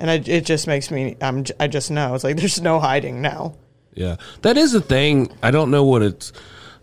and 0.00 0.10
I, 0.10 0.14
it 0.14 0.44
just 0.44 0.66
makes 0.66 0.90
me. 0.90 1.16
I'm. 1.20 1.44
I 1.60 1.68
just 1.68 1.90
know 1.92 2.14
it's 2.16 2.24
like 2.24 2.36
there's 2.42 2.60
no 2.60 2.80
hiding 2.80 3.22
now. 3.22 3.54
Yeah, 3.94 4.16
that 4.42 4.56
is 4.56 4.74
a 4.74 4.80
thing. 4.80 5.30
I 5.40 5.52
don't 5.52 5.70
know 5.70 5.84
what 5.84 6.02
it's. 6.02 6.32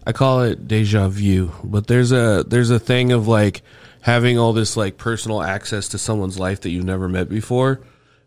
I 0.07 0.13
call 0.13 0.43
it 0.43 0.65
deja 0.67 1.09
vu, 1.09 1.51
but 1.61 1.87
there's 1.87 2.13
a 2.13 2.45
there's 2.47 2.69
a 2.69 2.79
thing 2.79 3.11
of 3.11 3.27
like 3.27 3.63
having 4.01 4.37
all 4.37 4.53
this 4.53 4.77
like 4.77 4.97
personal 4.97 5.41
access 5.41 5.87
to 5.89 5.97
someone's 5.97 6.39
life 6.39 6.61
that 6.61 6.69
you've 6.69 6.85
never 6.85 7.09
met 7.09 7.29
before, 7.29 7.81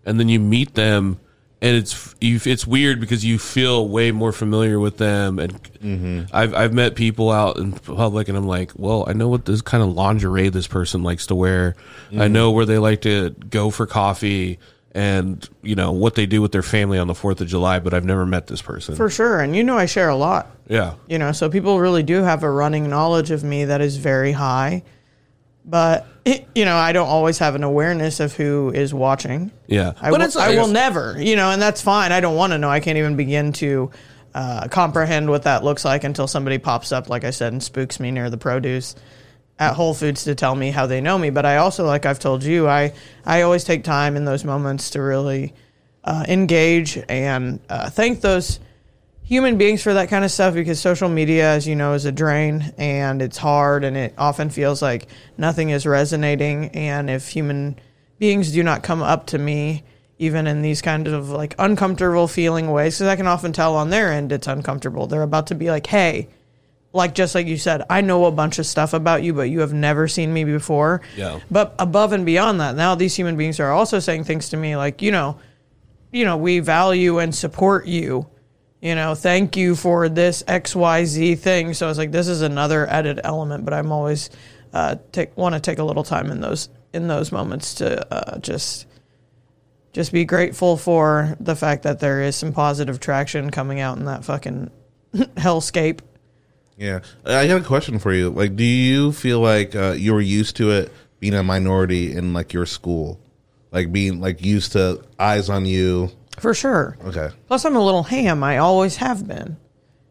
and 0.05 0.19
then 0.19 0.29
you 0.29 0.39
meet 0.39 0.75
them, 0.75 1.19
and 1.61 1.77
it's 1.77 2.15
you. 2.21 2.41
It's 2.45 2.67
weird 2.67 3.01
because 3.01 3.25
you 3.25 3.39
feel 3.39 3.89
way 3.89 4.11
more 4.13 4.33
familiar 4.33 4.79
with 4.79 4.99
them, 4.99 5.39
and 5.39 5.63
mm-hmm. 5.75 6.23
I've 6.33 6.55
I've 6.55 6.73
met 6.73 6.95
people 6.95 7.31
out 7.31 7.57
in 7.57 7.73
public, 7.73 8.29
and 8.29 8.37
I'm 8.37 8.47
like, 8.47 8.73
well, 8.77 9.05
I 9.09 9.13
know 9.13 9.29
what 9.29 9.45
this 9.45 9.63
kind 9.63 9.83
of 9.83 9.91
lingerie 9.91 10.49
this 10.51 10.67
person 10.67 11.03
likes 11.03 11.27
to 11.29 11.35
wear. 11.35 11.75
I 12.11 12.15
mm-hmm. 12.15 12.33
know 12.33 12.51
where 12.51 12.67
they 12.67 12.79
like 12.79 13.03
to 13.03 13.31
go 13.31 13.71
for 13.71 13.87
coffee. 13.87 14.59
And 14.95 15.49
you 15.63 15.75
know 15.75 15.91
what 15.93 16.17
they 16.17 16.27
do 16.27 16.43
with 16.43 16.53
their 16.53 16.63
family 16.63 16.99
on 16.99 17.07
the 17.07 17.15
Fourth 17.15 17.41
of 17.41 17.49
July, 17.49 17.79
but 17.79 17.95
I've 17.95 18.05
never 18.05 18.27
met 18.27 18.49
this 18.49 18.61
person. 18.61 18.95
For 18.95 19.09
sure, 19.09 19.41
and 19.41 19.57
you 19.57 19.65
know 19.65 19.79
I 19.79 19.87
share 19.87 20.11
a 20.11 20.17
lot. 20.17 20.49
Yeah. 20.69 20.97
you 21.09 21.19
know 21.19 21.33
so 21.33 21.49
people 21.49 21.81
really 21.81 22.03
do 22.03 22.23
have 22.23 22.43
a 22.43 22.51
running 22.51 22.91
knowledge 22.91 23.31
of 23.31 23.43
me 23.43 23.65
that 23.65 23.81
is 23.81 23.97
very 23.97 24.33
high 24.33 24.83
but 25.65 26.07
it, 26.25 26.47
you 26.55 26.65
know 26.65 26.77
i 26.77 26.93
don't 26.93 27.09
always 27.09 27.39
have 27.39 27.55
an 27.55 27.63
awareness 27.65 28.21
of 28.21 28.35
who 28.35 28.71
is 28.75 28.93
watching 28.93 29.51
Yeah. 29.67 29.93
I, 30.01 30.11
will, 30.11 30.39
I 30.39 30.51
will 30.57 30.69
never 30.69 31.17
you 31.21 31.37
know 31.37 31.51
and 31.51 31.61
that's 31.61 31.81
fine 31.81 32.13
i 32.13 32.21
don't 32.21 32.37
want 32.37 32.53
to 32.53 32.59
know 32.59 32.69
i 32.69 32.81
can't 32.81 32.99
even 32.99 33.17
begin 33.17 33.53
to 33.55 33.91
uh, 34.35 34.67
comprehend 34.69 35.29
what 35.29 35.43
that 35.43 35.63
looks 35.63 35.85
like 35.85 36.05
until 36.05 36.27
somebody 36.27 36.59
pops 36.59 36.91
up 36.91 37.09
like 37.09 37.25
i 37.25 37.31
said 37.31 37.53
and 37.53 37.63
spooks 37.63 38.01
me 38.01 38.11
near 38.11 38.31
the 38.31 38.39
produce 38.39 38.95
at 39.59 39.75
Whole 39.75 39.95
Foods 39.95 40.25
to 40.25 40.35
tell 40.35 40.55
me 40.55 40.71
how 40.71 40.87
they 40.87 41.01
know 41.01 41.17
me. 41.17 41.31
But 41.31 41.47
I 41.47 41.59
also, 41.59 41.85
like 41.85 42.07
I've 42.07 42.19
told 42.19 42.43
you, 42.43 42.67
I 42.67 42.95
I 43.25 43.43
always 43.43 43.63
take 43.63 43.85
time 43.85 44.17
in 44.17 44.25
those 44.25 44.45
moments 44.45 44.91
to 44.91 45.03
really 45.03 45.55
uh, 46.03 46.25
engage 46.27 46.99
and 47.09 47.61
uh, 47.69 47.89
thank 47.91 48.23
those 48.23 48.59
human 49.23 49.57
beings 49.57 49.83
for 49.83 49.95
that 49.95 50.09
kind 50.09 50.25
of 50.25 50.31
stuff 50.31 50.55
because 50.55 50.81
social 50.81 51.09
media, 51.09 51.51
as 51.51 51.67
you 51.67 51.77
know, 51.77 51.95
is 51.95 52.05
a 52.05 52.13
drain 52.13 52.75
and 52.77 53.23
it's 53.23 53.39
hard 53.39 53.85
and 53.85 53.97
it 53.97 54.15
often 54.19 54.51
feels 54.51 54.83
like 54.83 55.09
nothing 55.39 55.71
is 55.71 55.87
resonating. 55.87 56.69
And 56.71 57.09
if 57.09 57.29
human 57.29 57.79
beings 58.19 58.53
do 58.53 58.63
not 58.63 58.83
come 58.83 59.03
up 59.03 59.27
to 59.29 59.39
me, 59.39 59.85
even 60.19 60.47
in 60.47 60.63
these 60.63 60.83
kind 60.83 61.09
of 61.09 61.31
like 61.31 61.55
uncomfortable 61.59 62.29
feeling 62.29 62.71
ways, 62.71 62.97
because 62.97 63.09
I 63.09 63.17
can 63.17 63.27
often 63.27 63.53
tell 63.53 63.75
on 63.77 63.91
their 63.91 64.13
end 64.13 64.33
it's 64.33 64.47
uncomfortable. 64.47 65.07
They're 65.07 65.23
about 65.23 65.49
to 65.49 65.55
be 65.55 65.71
like, 65.71 65.87
hey, 65.87 66.29
like 66.93 67.15
just 67.15 67.35
like 67.35 67.47
you 67.47 67.57
said, 67.57 67.83
I 67.89 68.03
know 68.03 68.27
a 68.27 68.31
bunch 68.31 68.59
of 68.59 68.67
stuff 68.67 68.93
about 68.93 69.23
you, 69.23 69.33
but 69.33 69.49
you 69.49 69.61
have 69.61 69.73
never 69.73 70.07
seen 70.09 70.33
me 70.33 70.45
before. 70.45 71.01
Yeah. 71.17 71.41
But 71.51 71.75
above 71.79 72.13
and 72.13 72.27
beyond 72.27 72.61
that, 72.61 72.77
now 72.77 72.95
these 72.95 73.17
human 73.17 73.37
beings 73.37 73.59
are 73.61 73.73
also 73.73 73.99
saying 73.99 74.25
things 74.25 74.51
to 74.51 74.57
me 74.57 74.77
like, 74.77 75.01
you 75.01 75.11
know, 75.11 75.39
you 76.13 76.25
know, 76.25 76.37
we 76.37 76.61
value 76.61 77.19
and 77.19 77.35
support 77.35 77.87
you. 77.87 78.27
You 78.83 78.97
know, 78.97 79.15
thank 79.15 79.57
you 79.57 79.77
for 79.77 80.09
this 80.09 80.43
XYZ 80.43 81.39
thing. 81.39 81.73
So 81.73 81.89
it's 81.89 81.99
like 81.99 82.11
this 82.11 82.27
is 82.27 82.43
another 82.43 82.85
added 82.89 83.21
element, 83.23 83.65
but 83.65 83.73
I'm 83.73 83.93
always 83.93 84.29
uh 84.75 84.97
take 85.13 85.37
want 85.37 85.55
to 85.55 85.61
take 85.61 85.79
a 85.79 85.85
little 85.85 86.03
time 86.03 86.31
in 86.31 86.41
those 86.41 86.69
in 86.93 87.07
those 87.07 87.31
moments 87.31 87.75
to 87.75 88.13
uh 88.13 88.39
just 88.41 88.87
just 89.93 90.11
be 90.11 90.25
grateful 90.25 90.77
for 90.77 91.37
the 91.39 91.55
fact 91.55 91.85
that 91.85 92.01
there 92.01 92.23
is 92.23 92.35
some 92.35 92.53
positive 92.53 92.99
traction 92.99 93.51
coming 93.51 93.79
out 93.79 93.99
in 93.99 94.07
that 94.07 94.25
fucking 94.25 94.71
hellscape. 95.15 96.01
Yeah, 96.77 97.01
I 97.25 97.47
got 97.47 97.61
a 97.61 97.65
question 97.65 98.01
for 98.01 98.13
you. 98.13 98.31
Like, 98.31 98.57
do 98.57 98.65
you 98.65 99.13
feel 99.13 99.39
like 99.39 99.77
uh, 99.77 99.93
you 99.93 100.13
were 100.13 100.21
used 100.21 100.57
to 100.57 100.73
it 100.73 100.93
being 101.21 101.35
a 101.35 101.43
minority 101.45 102.17
in 102.17 102.33
like 102.33 102.53
your 102.53 102.67
school, 102.67 103.21
like 103.71 103.93
being 103.93 104.21
like 104.21 104.45
used 104.45 104.73
to 104.73 105.05
eyes 105.21 105.49
on 105.49 105.67
you? 105.67 106.11
For 106.39 106.55
sure. 106.55 106.97
Okay, 107.05 107.31
Plus, 107.47 107.65
I'm 107.65 107.77
a 107.77 107.85
little 107.85 108.05
ham. 108.05 108.43
I 108.43 108.59
always 108.59 108.97
have 108.97 109.27
been. 109.27 109.57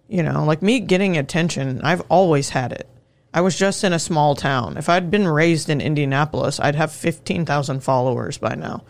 You 0.07 0.23
know, 0.23 0.43
like 0.43 0.61
me 0.61 0.79
getting 0.81 1.17
attention, 1.17 1.81
I've 1.83 2.01
always 2.09 2.49
had 2.49 2.73
it. 2.73 2.87
I 3.33 3.41
was 3.41 3.57
just 3.57 3.83
in 3.83 3.93
a 3.93 3.99
small 3.99 4.35
town. 4.35 4.75
If 4.77 4.89
I'd 4.89 5.09
been 5.09 5.27
raised 5.27 5.69
in 5.69 5.79
Indianapolis, 5.79 6.59
I'd 6.59 6.75
have 6.75 6.91
15,000 6.91 7.81
followers 7.81 8.37
by 8.37 8.55
now. 8.55 8.83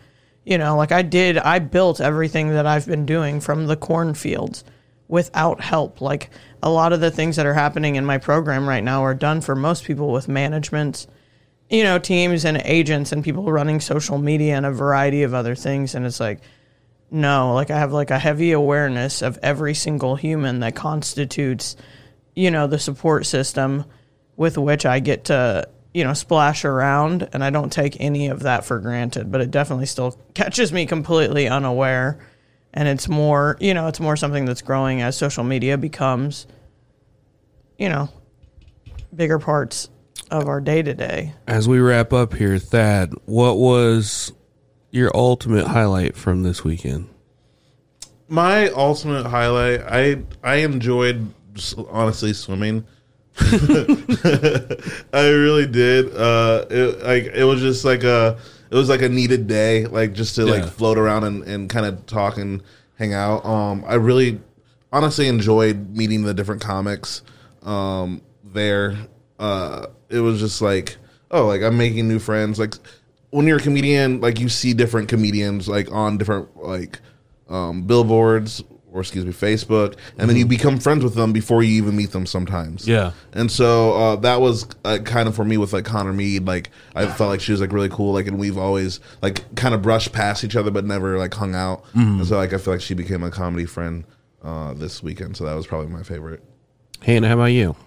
You 0.44 0.58
know, 0.58 0.76
like 0.76 0.92
I 0.92 1.04
did, 1.04 1.38
I 1.38 1.60
built 1.60 2.02
everything 2.02 2.50
that 2.50 2.66
I've 2.66 2.88
been 2.88 3.06
doing 3.06 3.40
from 3.40 3.68
the 3.68 3.76
cornfields 3.76 4.64
without 5.08 5.62
help. 5.62 6.02
Like 6.02 6.32
a 6.64 6.72
lot 6.72 6.94
of 6.94 7.02
the 7.02 7.12
things 7.12 7.36
that 7.36 7.46
are 7.46 7.54
happening 7.54 7.96
in 7.96 8.06
my 8.06 8.18
program 8.18 8.68
right 8.68 8.84
now 8.84 9.04
are 9.04 9.14
done 9.14 9.42
for 9.42 9.56
most 9.56 9.84
people 9.84 10.12
with 10.12 10.28
management, 10.28 11.06
you 11.70 11.84
know, 11.84 12.00
teams 12.00 12.44
and 12.44 12.58
agents 12.66 13.12
and 13.12 13.24
people 13.24 13.52
running 13.52 13.80
social 13.80 14.18
media 14.18 14.56
and 14.56 14.66
a 14.66 14.72
variety 14.72 15.22
of 15.22 15.36
other 15.36 15.54
things. 15.54 15.94
And 15.94 16.08
it's 16.08 16.20
like, 16.20 16.42
no, 17.12 17.54
like 17.54 17.70
I 17.70 17.78
have 17.78 17.94
like 17.94 18.10
a 18.10 18.18
heavy 18.18 18.54
awareness 18.54 19.22
of 19.22 19.38
every 19.44 19.74
single 19.76 20.16
human 20.16 20.62
that 20.62 20.76
constitutes, 20.76 21.76
you 22.36 22.50
know, 22.50 22.68
the 22.68 22.80
support 22.80 23.26
system 23.26 23.86
with 24.38 24.58
which 24.58 24.86
I 24.86 25.00
get 25.00 25.26
to, 25.26 25.68
you 25.94 26.04
know, 26.04 26.14
splash 26.14 26.66
around 26.66 27.30
and 27.34 27.44
I 27.44 27.50
don't 27.50 27.72
take 27.72 28.00
any 28.00 28.30
of 28.30 28.44
that 28.44 28.66
for 28.66 28.80
granted, 28.80 29.32
but 29.32 29.42
it 29.42 29.52
definitely 29.52 29.86
still 29.86 30.18
catches 30.34 30.72
me 30.72 30.86
completely 30.86 31.48
unaware 31.48 32.26
and 32.74 32.88
it's 32.88 33.10
more, 33.10 33.58
you 33.60 33.74
know, 33.74 33.88
it's 33.88 34.00
more 34.00 34.16
something 34.16 34.46
that's 34.46 34.62
growing 34.62 35.02
as 35.02 35.18
social 35.18 35.44
media 35.44 35.78
becomes 35.78 36.48
you 37.82 37.90
know, 37.90 38.08
bigger 39.16 39.40
parts 39.40 39.90
of 40.30 40.48
our 40.48 40.62
day 40.62 40.84
to 40.84 40.94
day. 40.94 41.34
As 41.48 41.68
we 41.68 41.80
wrap 41.80 42.14
up 42.14 42.36
here, 42.36 42.60
Thad, 42.60 43.16
what 43.26 43.58
was 43.58 44.32
your 44.92 45.12
ultimate 45.16 45.68
highlight 45.68 46.16
from 46.16 46.44
this 46.44 46.64
weekend? 46.64 47.08
my 48.28 48.70
ultimate 48.70 49.26
highlight. 49.26 49.82
I 49.82 50.22
I 50.42 50.56
enjoyed 50.58 51.34
honestly 51.90 52.32
swimming. 52.34 52.86
I 53.40 55.28
really 55.30 55.68
did. 55.68 56.16
Uh, 56.16 56.66
it, 56.70 57.04
like 57.04 57.24
it 57.36 57.44
was 57.44 57.62
just 57.62 57.84
like 57.86 58.04
a 58.04 58.38
it 58.70 58.76
was 58.76 58.90
like 58.90 59.02
a 59.02 59.10
needed 59.10 59.48
day, 59.48 59.86
like 59.86 60.14
just 60.14 60.36
to 60.36 60.46
Yeah. 60.46 60.52
like 60.54 60.66
float 60.66 60.98
around 60.98 61.24
and, 61.26 61.44
and 61.44 61.70
kind 61.70 61.86
of 61.86 62.06
talk 62.06 62.38
and 62.38 62.64
hang 62.98 63.14
out. 63.14 63.46
Um, 63.46 63.84
I 63.86 63.96
really 63.96 64.40
honestly 64.94 65.28
enjoyed 65.28 65.90
meeting 65.96 66.24
the 66.24 66.34
different 66.34 66.62
comics 66.62 67.22
um, 67.64 68.22
there. 68.44 68.96
Uh, 69.40 69.88
it 70.10 70.20
was 70.20 70.40
just 70.40 70.62
like 70.62 70.98
oh, 71.32 71.48
like 71.48 71.62
I'm 71.62 71.78
making 71.78 72.08
new 72.08 72.20
friends. 72.20 72.60
Like 72.60 72.76
when 73.32 73.48
you're 73.48 73.58
a 73.58 73.62
comedian, 73.62 74.22
like 74.22 74.40
you 74.40 74.50
see 74.50 74.74
different 74.74 75.10
comedians 75.10 75.68
like 75.68 75.92
on 75.92 76.18
different 76.18 76.56
like 76.58 77.00
um, 77.50 77.84
billboards 77.84 78.64
or 78.92 79.00
excuse 79.00 79.26
me, 79.26 79.32
Facebook, 79.32 79.96
and 80.18 80.30
then 80.30 80.36
you 80.36 80.46
become 80.46 80.78
friends 80.78 81.02
with 81.02 81.16
them 81.16 81.32
before 81.32 81.64
you 81.64 81.82
even 81.82 81.96
meet 81.96 82.12
them 82.12 82.26
sometimes. 82.26 82.86
Yeah. 82.86 83.14
And 83.32 83.50
so 83.50 83.94
uh, 83.94 84.16
that 84.18 84.42
was 84.42 84.68
uh, 84.84 85.00
kind 85.06 85.30
of 85.30 85.36
for 85.36 85.46
me 85.46 85.58
with 85.58 85.72
like 85.72 85.86
Connor 85.86 86.12
Mead. 86.12 86.46
Like 86.46 86.72
I 86.94 87.08
felt 87.08 87.30
like 87.30 87.40
she 87.40 87.54
was 87.54 87.62
like 87.62 87.72
really 87.72 87.88
cool. 87.88 88.14
Like 88.14 88.28
and 88.28 88.38
we've 88.38 88.58
always 88.58 89.00
like 89.22 89.56
kind 89.56 89.74
of 89.74 89.82
brushed 89.82 90.12
past 90.12 90.44
each 90.44 90.58
other, 90.58 90.72
but 90.72 90.84
never 90.84 91.18
like 91.18 91.34
hung 91.34 91.56
out. 91.56 91.86
And 91.94 92.28
so 92.28 92.36
like 92.36 92.52
I 92.52 92.58
feel 92.58 92.74
like 92.74 92.82
she 92.82 92.94
became 92.94 93.24
a 93.24 93.32
comedy 93.32 93.66
friend 93.66 94.04
uh, 94.44 94.74
this 94.74 95.02
weekend. 95.02 95.38
So 95.38 95.46
that 95.46 95.54
was 95.54 95.66
probably 95.66 95.88
my 95.88 96.04
favorite. 96.04 96.44
Hannah, 97.02 97.30
how 97.30 97.36
about 97.36 97.46
you? 97.46 97.78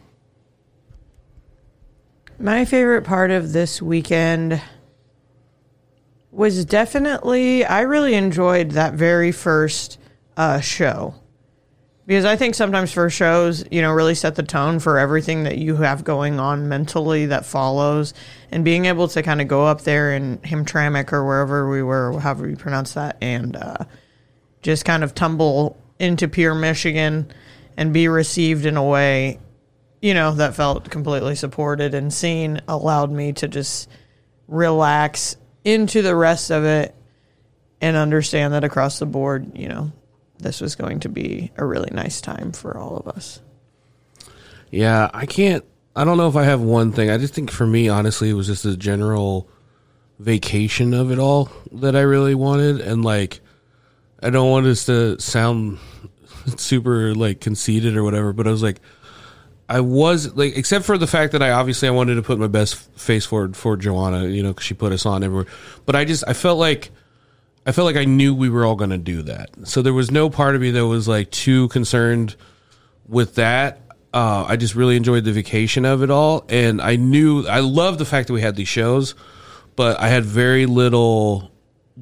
My 2.38 2.64
favorite 2.64 3.02
part 3.02 3.30
of 3.30 3.52
this 3.52 3.80
weekend 3.80 4.60
was 6.34 6.64
definitely 6.64 7.64
I 7.64 7.82
really 7.82 8.14
enjoyed 8.14 8.72
that 8.72 8.94
very 8.94 9.32
first 9.32 9.98
uh, 10.36 10.60
show. 10.60 11.14
Because 12.06 12.26
I 12.26 12.36
think 12.36 12.54
sometimes 12.54 12.92
first 12.92 13.16
shows 13.16 13.64
you 13.70 13.80
know 13.80 13.92
really 13.92 14.14
set 14.14 14.34
the 14.34 14.42
tone 14.42 14.78
for 14.78 14.98
everything 14.98 15.44
that 15.44 15.56
you 15.56 15.76
have 15.76 16.04
going 16.04 16.38
on 16.38 16.68
mentally 16.68 17.26
that 17.26 17.46
follows, 17.46 18.12
and 18.50 18.64
being 18.64 18.84
able 18.84 19.08
to 19.08 19.22
kind 19.22 19.40
of 19.40 19.48
go 19.48 19.64
up 19.64 19.82
there 19.82 20.12
in 20.12 20.38
Hamtramck 20.38 21.12
or 21.12 21.24
wherever 21.24 21.68
we 21.70 21.82
were, 21.82 22.18
however 22.18 22.48
you 22.48 22.56
pronounce 22.56 22.94
that, 22.94 23.16
and 23.22 23.56
uh, 23.56 23.84
just 24.60 24.84
kind 24.84 25.02
of 25.02 25.14
tumble 25.14 25.78
into 25.98 26.28
Pierre, 26.28 26.54
Michigan, 26.54 27.32
and 27.76 27.94
be 27.94 28.08
received 28.08 28.66
in 28.66 28.76
a 28.76 28.84
way 28.84 29.38
you 30.04 30.12
know, 30.12 30.32
that 30.32 30.54
felt 30.54 30.90
completely 30.90 31.34
supported 31.34 31.94
and 31.94 32.12
seen 32.12 32.60
allowed 32.68 33.10
me 33.10 33.32
to 33.32 33.48
just 33.48 33.88
relax 34.48 35.34
into 35.64 36.02
the 36.02 36.14
rest 36.14 36.50
of 36.50 36.64
it 36.64 36.94
and 37.80 37.96
understand 37.96 38.54
that 38.54 38.64
across 38.64 38.98
the 38.98 39.06
board, 39.06 39.52
you 39.56 39.68
know, 39.68 39.92
this 40.38 40.60
was 40.60 40.74
going 40.74 41.00
to 41.00 41.08
be 41.08 41.50
a 41.56 41.64
really 41.64 41.90
nice 41.90 42.20
time 42.20 42.52
for 42.52 42.76
all 42.76 42.96
of 42.96 43.08
us. 43.08 43.40
Yeah, 44.70 45.10
I 45.12 45.26
can't. 45.26 45.64
I 45.96 46.04
don't 46.04 46.16
know 46.16 46.28
if 46.28 46.36
I 46.36 46.44
have 46.44 46.60
one 46.60 46.92
thing. 46.92 47.10
I 47.10 47.18
just 47.18 47.34
think 47.34 47.50
for 47.50 47.66
me, 47.66 47.88
honestly, 47.88 48.28
it 48.30 48.34
was 48.34 48.48
just 48.48 48.64
a 48.64 48.76
general 48.76 49.48
vacation 50.18 50.94
of 50.94 51.10
it 51.10 51.18
all 51.18 51.50
that 51.72 51.94
I 51.94 52.00
really 52.00 52.34
wanted. 52.34 52.80
And 52.80 53.04
like, 53.04 53.40
I 54.22 54.30
don't 54.30 54.50
want 54.50 54.64
this 54.64 54.86
to 54.86 55.20
sound 55.20 55.78
super 56.56 57.14
like 57.14 57.40
conceited 57.40 57.96
or 57.96 58.02
whatever, 58.02 58.32
but 58.32 58.46
I 58.46 58.50
was 58.50 58.62
like, 58.62 58.80
I 59.68 59.80
was 59.80 60.34
like, 60.34 60.56
except 60.56 60.84
for 60.84 60.98
the 60.98 61.06
fact 61.06 61.32
that 61.32 61.42
I 61.42 61.50
obviously 61.50 61.88
I 61.88 61.90
wanted 61.90 62.16
to 62.16 62.22
put 62.22 62.38
my 62.38 62.46
best 62.46 62.76
face 62.98 63.24
forward 63.24 63.56
for 63.56 63.76
Johanna, 63.76 64.26
you 64.26 64.42
know, 64.42 64.50
because 64.50 64.64
she 64.64 64.74
put 64.74 64.92
us 64.92 65.06
on 65.06 65.22
everywhere. 65.24 65.46
But 65.86 65.96
I 65.96 66.04
just 66.04 66.24
I 66.26 66.34
felt 66.34 66.58
like 66.58 66.90
I 67.66 67.72
felt 67.72 67.86
like 67.86 67.96
I 67.96 68.04
knew 68.04 68.34
we 68.34 68.50
were 68.50 68.64
all 68.64 68.76
going 68.76 68.90
to 68.90 68.98
do 68.98 69.22
that. 69.22 69.50
So 69.64 69.80
there 69.80 69.94
was 69.94 70.10
no 70.10 70.28
part 70.28 70.54
of 70.54 70.60
me 70.60 70.70
that 70.72 70.86
was 70.86 71.08
like 71.08 71.30
too 71.30 71.68
concerned 71.68 72.36
with 73.08 73.36
that. 73.36 73.80
Uh, 74.12 74.44
I 74.46 74.56
just 74.56 74.74
really 74.74 74.96
enjoyed 74.96 75.24
the 75.24 75.32
vacation 75.32 75.84
of 75.84 76.02
it 76.02 76.10
all, 76.10 76.44
and 76.48 76.80
I 76.80 76.96
knew 76.96 77.48
I 77.48 77.60
loved 77.60 77.98
the 77.98 78.04
fact 78.04 78.28
that 78.28 78.32
we 78.32 78.42
had 78.42 78.54
these 78.54 78.68
shows, 78.68 79.16
but 79.74 79.98
I 79.98 80.06
had 80.06 80.24
very 80.24 80.66
little 80.66 81.50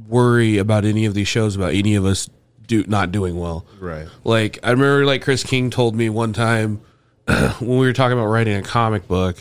worry 0.08 0.58
about 0.58 0.84
any 0.84 1.06
of 1.06 1.14
these 1.14 1.28
shows 1.28 1.56
about 1.56 1.72
any 1.72 1.94
of 1.94 2.04
us 2.04 2.28
do 2.66 2.84
not 2.86 3.12
doing 3.12 3.38
well. 3.38 3.66
Right. 3.80 4.08
Like 4.24 4.58
I 4.62 4.72
remember, 4.72 5.06
like 5.06 5.22
Chris 5.22 5.42
King 5.42 5.70
told 5.70 5.94
me 5.94 6.10
one 6.10 6.32
time 6.32 6.82
when 7.58 7.78
we 7.78 7.86
were 7.86 7.92
talking 7.92 8.18
about 8.18 8.26
writing 8.26 8.54
a 8.56 8.62
comic 8.62 9.06
book, 9.06 9.36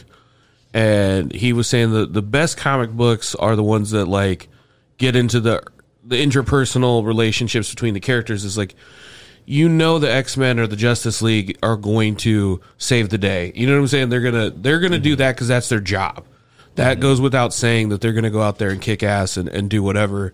and 0.73 1.31
he 1.33 1.53
was 1.53 1.67
saying 1.67 1.91
that 1.91 2.13
the 2.13 2.21
best 2.21 2.57
comic 2.57 2.91
books 2.91 3.35
are 3.35 3.55
the 3.55 3.63
ones 3.63 3.91
that 3.91 4.05
like 4.05 4.47
get 4.97 5.15
into 5.15 5.39
the 5.39 5.63
the 6.03 6.15
interpersonal 6.15 7.05
relationships 7.05 7.69
between 7.69 7.93
the 7.93 7.99
characters. 7.99 8.45
Is 8.45 8.57
like 8.57 8.75
you 9.45 9.67
know 9.67 9.99
the 9.99 10.11
X 10.11 10.37
Men 10.37 10.59
or 10.59 10.67
the 10.67 10.75
Justice 10.75 11.21
League 11.21 11.57
are 11.63 11.75
going 11.75 12.15
to 12.17 12.61
save 12.77 13.09
the 13.09 13.17
day. 13.17 13.51
You 13.55 13.67
know 13.67 13.73
what 13.73 13.79
I'm 13.79 13.87
saying? 13.87 14.09
They're 14.09 14.21
gonna 14.21 14.49
they're 14.51 14.79
gonna 14.79 14.99
do 14.99 15.15
that 15.17 15.35
because 15.35 15.47
that's 15.47 15.69
their 15.69 15.79
job. 15.79 16.25
That 16.75 16.99
goes 17.01 17.19
without 17.19 17.53
saying 17.53 17.89
that 17.89 17.99
they're 17.99 18.13
gonna 18.13 18.29
go 18.29 18.41
out 18.41 18.57
there 18.57 18.69
and 18.69 18.81
kick 18.81 19.03
ass 19.03 19.37
and, 19.37 19.49
and 19.49 19.69
do 19.69 19.83
whatever. 19.83 20.33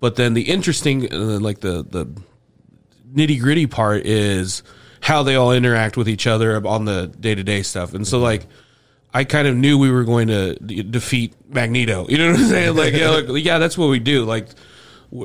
But 0.00 0.16
then 0.16 0.34
the 0.34 0.42
interesting, 0.42 1.12
uh, 1.12 1.38
like 1.40 1.60
the 1.60 1.84
the 1.88 2.06
nitty 3.14 3.40
gritty 3.40 3.66
part 3.66 4.06
is 4.06 4.62
how 5.08 5.22
they 5.22 5.36
all 5.36 5.52
interact 5.52 5.96
with 5.96 6.06
each 6.06 6.26
other 6.26 6.54
on 6.66 6.84
the 6.84 7.06
day 7.06 7.34
to 7.34 7.42
day 7.42 7.62
stuff. 7.62 7.94
And 7.94 8.06
so 8.06 8.18
like 8.18 8.46
I 9.14 9.24
kind 9.24 9.48
of 9.48 9.56
knew 9.56 9.78
we 9.78 9.90
were 9.90 10.04
going 10.04 10.28
to 10.28 10.54
de- 10.56 10.82
defeat 10.82 11.32
Magneto. 11.48 12.06
You 12.10 12.18
know 12.18 12.30
what 12.32 12.40
I'm 12.40 12.46
saying? 12.46 12.76
Like, 12.76 12.92
yeah, 12.92 13.08
like, 13.08 13.42
yeah, 13.42 13.56
that's 13.56 13.78
what 13.78 13.88
we 13.88 14.00
do. 14.00 14.26
Like, 14.26 14.48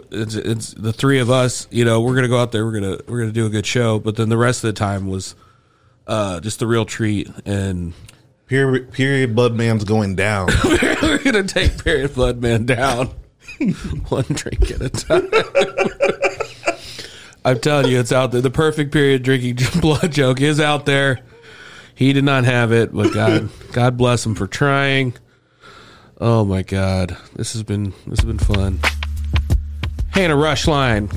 it's, 0.09 0.35
it's 0.35 0.73
the 0.73 0.93
three 0.93 1.19
of 1.19 1.29
us. 1.29 1.67
You 1.69 1.83
know, 1.83 1.99
we're 1.99 2.15
gonna 2.15 2.29
go 2.29 2.39
out 2.39 2.53
there. 2.53 2.65
We're 2.65 2.79
gonna 2.79 2.97
we're 3.07 3.19
gonna 3.19 3.33
do 3.33 3.45
a 3.45 3.49
good 3.49 3.65
show. 3.65 3.99
But 3.99 4.15
then 4.15 4.29
the 4.29 4.37
rest 4.37 4.63
of 4.63 4.73
the 4.73 4.79
time 4.79 5.07
was 5.07 5.35
uh, 6.07 6.39
just 6.39 6.61
a 6.61 6.65
real 6.65 6.85
treat, 6.85 7.29
and 7.45 7.93
Period, 8.47 8.93
period 8.93 9.35
blood 9.35 9.53
man's 9.53 9.83
going 9.83 10.15
down. 10.15 10.47
we're 10.63 11.17
gonna 11.17 11.43
take 11.43 11.83
Period 11.83 12.13
Blood 12.13 12.41
Man 12.41 12.65
down 12.65 13.07
one 14.07 14.25
drink 14.29 14.71
at 14.71 14.81
a 14.81 14.89
time. 14.89 15.29
I'm 17.45 17.59
telling 17.59 17.91
you, 17.91 17.99
it's 17.99 18.11
out 18.11 18.31
there. 18.31 18.41
The 18.41 18.49
perfect 18.51 18.91
period 18.91 19.23
drinking 19.23 19.57
blood 19.81 20.11
joke 20.11 20.41
is 20.41 20.59
out 20.59 20.85
there. 20.85 21.19
He 21.95 22.13
did 22.13 22.23
not 22.23 22.45
have 22.45 22.71
it, 22.71 22.93
but 22.93 23.13
God, 23.13 23.49
God 23.71 23.97
bless 23.97 24.25
him 24.25 24.35
for 24.35 24.47
trying. 24.47 25.13
Oh 26.19 26.45
my 26.45 26.61
God, 26.61 27.17
this 27.35 27.53
has 27.53 27.63
been 27.63 27.93
this 28.07 28.19
has 28.19 28.25
been 28.25 28.39
fun. 28.39 28.79
Hannah 30.11 30.35
Rushline, 30.35 31.11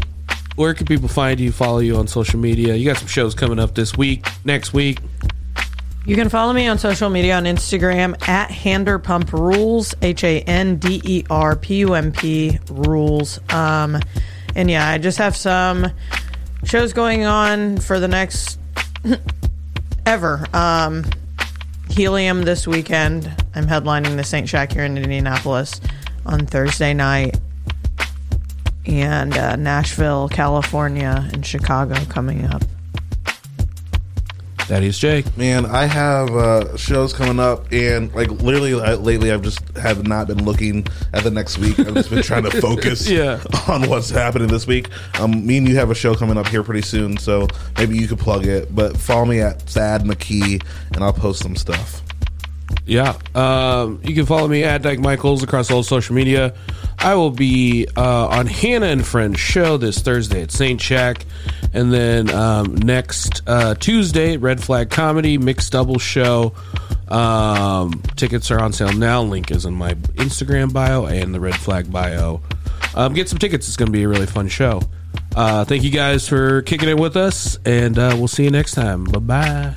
where 0.57 0.74
can 0.74 0.87
people 0.87 1.09
find 1.09 1.39
you? 1.39 1.53
Follow 1.53 1.79
you 1.79 1.97
on 1.97 2.09
social 2.09 2.41
media. 2.41 2.74
You 2.74 2.87
got 2.87 2.97
some 2.97 3.09
shows 3.09 3.35
coming 3.35 3.59
up 3.59 3.74
this 3.74 3.97
week, 3.97 4.27
next 4.45 4.72
week. 4.72 4.99
You 6.07 6.16
can 6.16 6.29
follow 6.29 6.53
me 6.53 6.66
on 6.66 6.79
social 6.79 7.11
media 7.11 7.37
on 7.37 7.45
Instagram 7.45 8.29
at 8.29 8.49
Handerpump 8.51 9.33
Rules, 9.33 9.95
H 10.03 10.24
A 10.24 10.41
N 10.41 10.77
D 10.77 11.01
E 11.05 11.24
R 11.29 11.57
P 11.57 11.79
U 11.79 11.95
M 11.95 12.12
P 12.12 12.59
Rules. 12.70 13.39
Um, 13.53 14.01
and 14.57 14.71
yeah, 14.71 14.89
I 14.89 14.97
just 14.97 15.19
have 15.19 15.37
some 15.37 15.93
shows 16.65 16.95
going 16.95 17.25
on 17.25 17.77
for 17.77 18.01
the 18.01 18.09
next 18.09 18.59
ever. 20.07 20.45
Um, 20.55 21.05
Helium 21.91 22.43
this 22.43 22.67
weekend. 22.67 23.31
I'm 23.55 23.67
headlining 23.67 24.17
the 24.17 24.25
St. 24.25 24.49
Shack 24.49 24.73
here 24.73 24.85
in 24.85 24.97
Indianapolis 24.97 25.81
on 26.25 26.47
Thursday 26.47 26.95
night. 26.95 27.39
And 28.87 29.37
uh, 29.37 29.57
Nashville, 29.57 30.29
California, 30.31 31.29
and 31.33 31.45
Chicago 31.45 31.95
coming 32.07 32.47
up. 32.47 32.63
Daddy's 34.69 34.99
Jake. 34.99 35.37
Man, 35.37 35.64
I 35.64 35.85
have 35.85 36.31
uh, 36.35 36.77
shows 36.77 37.12
coming 37.12 37.39
up, 37.39 37.67
and 37.71 38.12
like 38.14 38.31
literally 38.31 38.75
uh, 38.75 38.97
lately, 38.97 39.31
I've 39.31 39.43
just 39.43 39.61
have 39.77 40.07
not 40.07 40.27
been 40.27 40.45
looking 40.45 40.87
at 41.12 41.23
the 41.23 41.31
next 41.31 41.59
week. 41.59 41.79
I've 41.79 41.95
just 41.95 42.11
been 42.11 42.23
trying 42.23 42.43
to 42.45 42.51
focus 42.61 43.09
Yeah. 43.09 43.41
on 43.69 43.89
what's 43.89 44.11
happening 44.11 44.49
this 44.49 44.67
week. 44.67 44.89
Um, 45.21 45.47
me 45.47 45.59
and 45.59 45.69
you 45.69 45.77
have 45.77 45.91
a 45.91 45.95
show 45.95 46.17
coming 46.17 46.37
up 46.37 46.49
here 46.49 46.64
pretty 46.64 46.83
soon, 46.83 47.17
so 47.17 47.47
maybe 47.79 47.97
you 47.97 48.09
could 48.09 48.19
plug 48.19 48.45
it. 48.45 48.75
But 48.75 48.97
follow 48.97 49.25
me 49.25 49.41
at 49.41 49.69
Sad 49.71 50.03
McKee, 50.03 50.61
and 50.95 51.05
I'll 51.05 51.12
post 51.12 51.43
some 51.43 51.55
stuff. 51.55 52.03
Yeah. 52.85 53.17
Um, 53.35 54.01
you 54.05 54.14
can 54.14 54.27
follow 54.27 54.49
me 54.49 54.64
at 54.64 54.83
Dyke 54.83 55.01
Michaels 55.01 55.43
across 55.43 55.71
all 55.71 55.83
social 55.83 56.14
media. 56.14 56.55
I 56.99 57.14
will 57.14 57.31
be 57.31 57.87
uh, 57.97 58.29
on 58.29 58.47
Hannah 58.47 58.87
and 58.87 59.07
Friends 59.07 59.39
show 59.39 59.77
this 59.77 60.01
Thursday 60.01 60.43
at 60.43 60.51
St. 60.51 60.81
Shack. 60.81 61.25
And 61.73 61.93
then 61.93 62.31
um, 62.31 62.75
next 62.77 63.43
uh, 63.47 63.75
Tuesday, 63.75 64.37
Red 64.37 64.62
Flag 64.62 64.91
Comedy 64.91 65.37
Mixed 65.39 65.73
Double 65.73 65.99
Show. 65.99 66.55
Um, 67.09 68.03
tickets 68.17 68.51
are 68.51 68.61
on 68.61 68.73
sale 68.73 68.93
now. 68.93 69.23
Link 69.23 69.51
is 69.51 69.64
in 69.64 69.75
my 69.75 69.95
Instagram 69.95 70.73
bio 70.73 71.07
and 71.07 71.35
the 71.35 71.41
Red 71.41 71.57
Flag 71.57 71.93
bio. 71.93 72.41
Um, 72.95 73.12
get 73.14 73.29
some 73.29 73.39
tickets. 73.39 73.69
It's 73.69 73.77
going 73.77 73.89
to 73.89 73.93
be 73.93 74.05
a 74.05 74.09
really 74.09 74.27
fun 74.27 74.49
show. 74.49 74.81
Uh, 75.35 75.64
thank 75.64 75.85
you 75.85 75.91
guys 75.91 76.27
for 76.27 76.62
kicking 76.62 76.89
it 76.89 76.99
with 76.99 77.17
us, 77.17 77.59
and 77.67 77.99
uh, 77.99 78.14
we'll 78.17 78.27
see 78.27 78.45
you 78.45 78.51
next 78.51 78.73
time. 78.73 79.05
Bye 79.05 79.19
bye. 79.19 79.75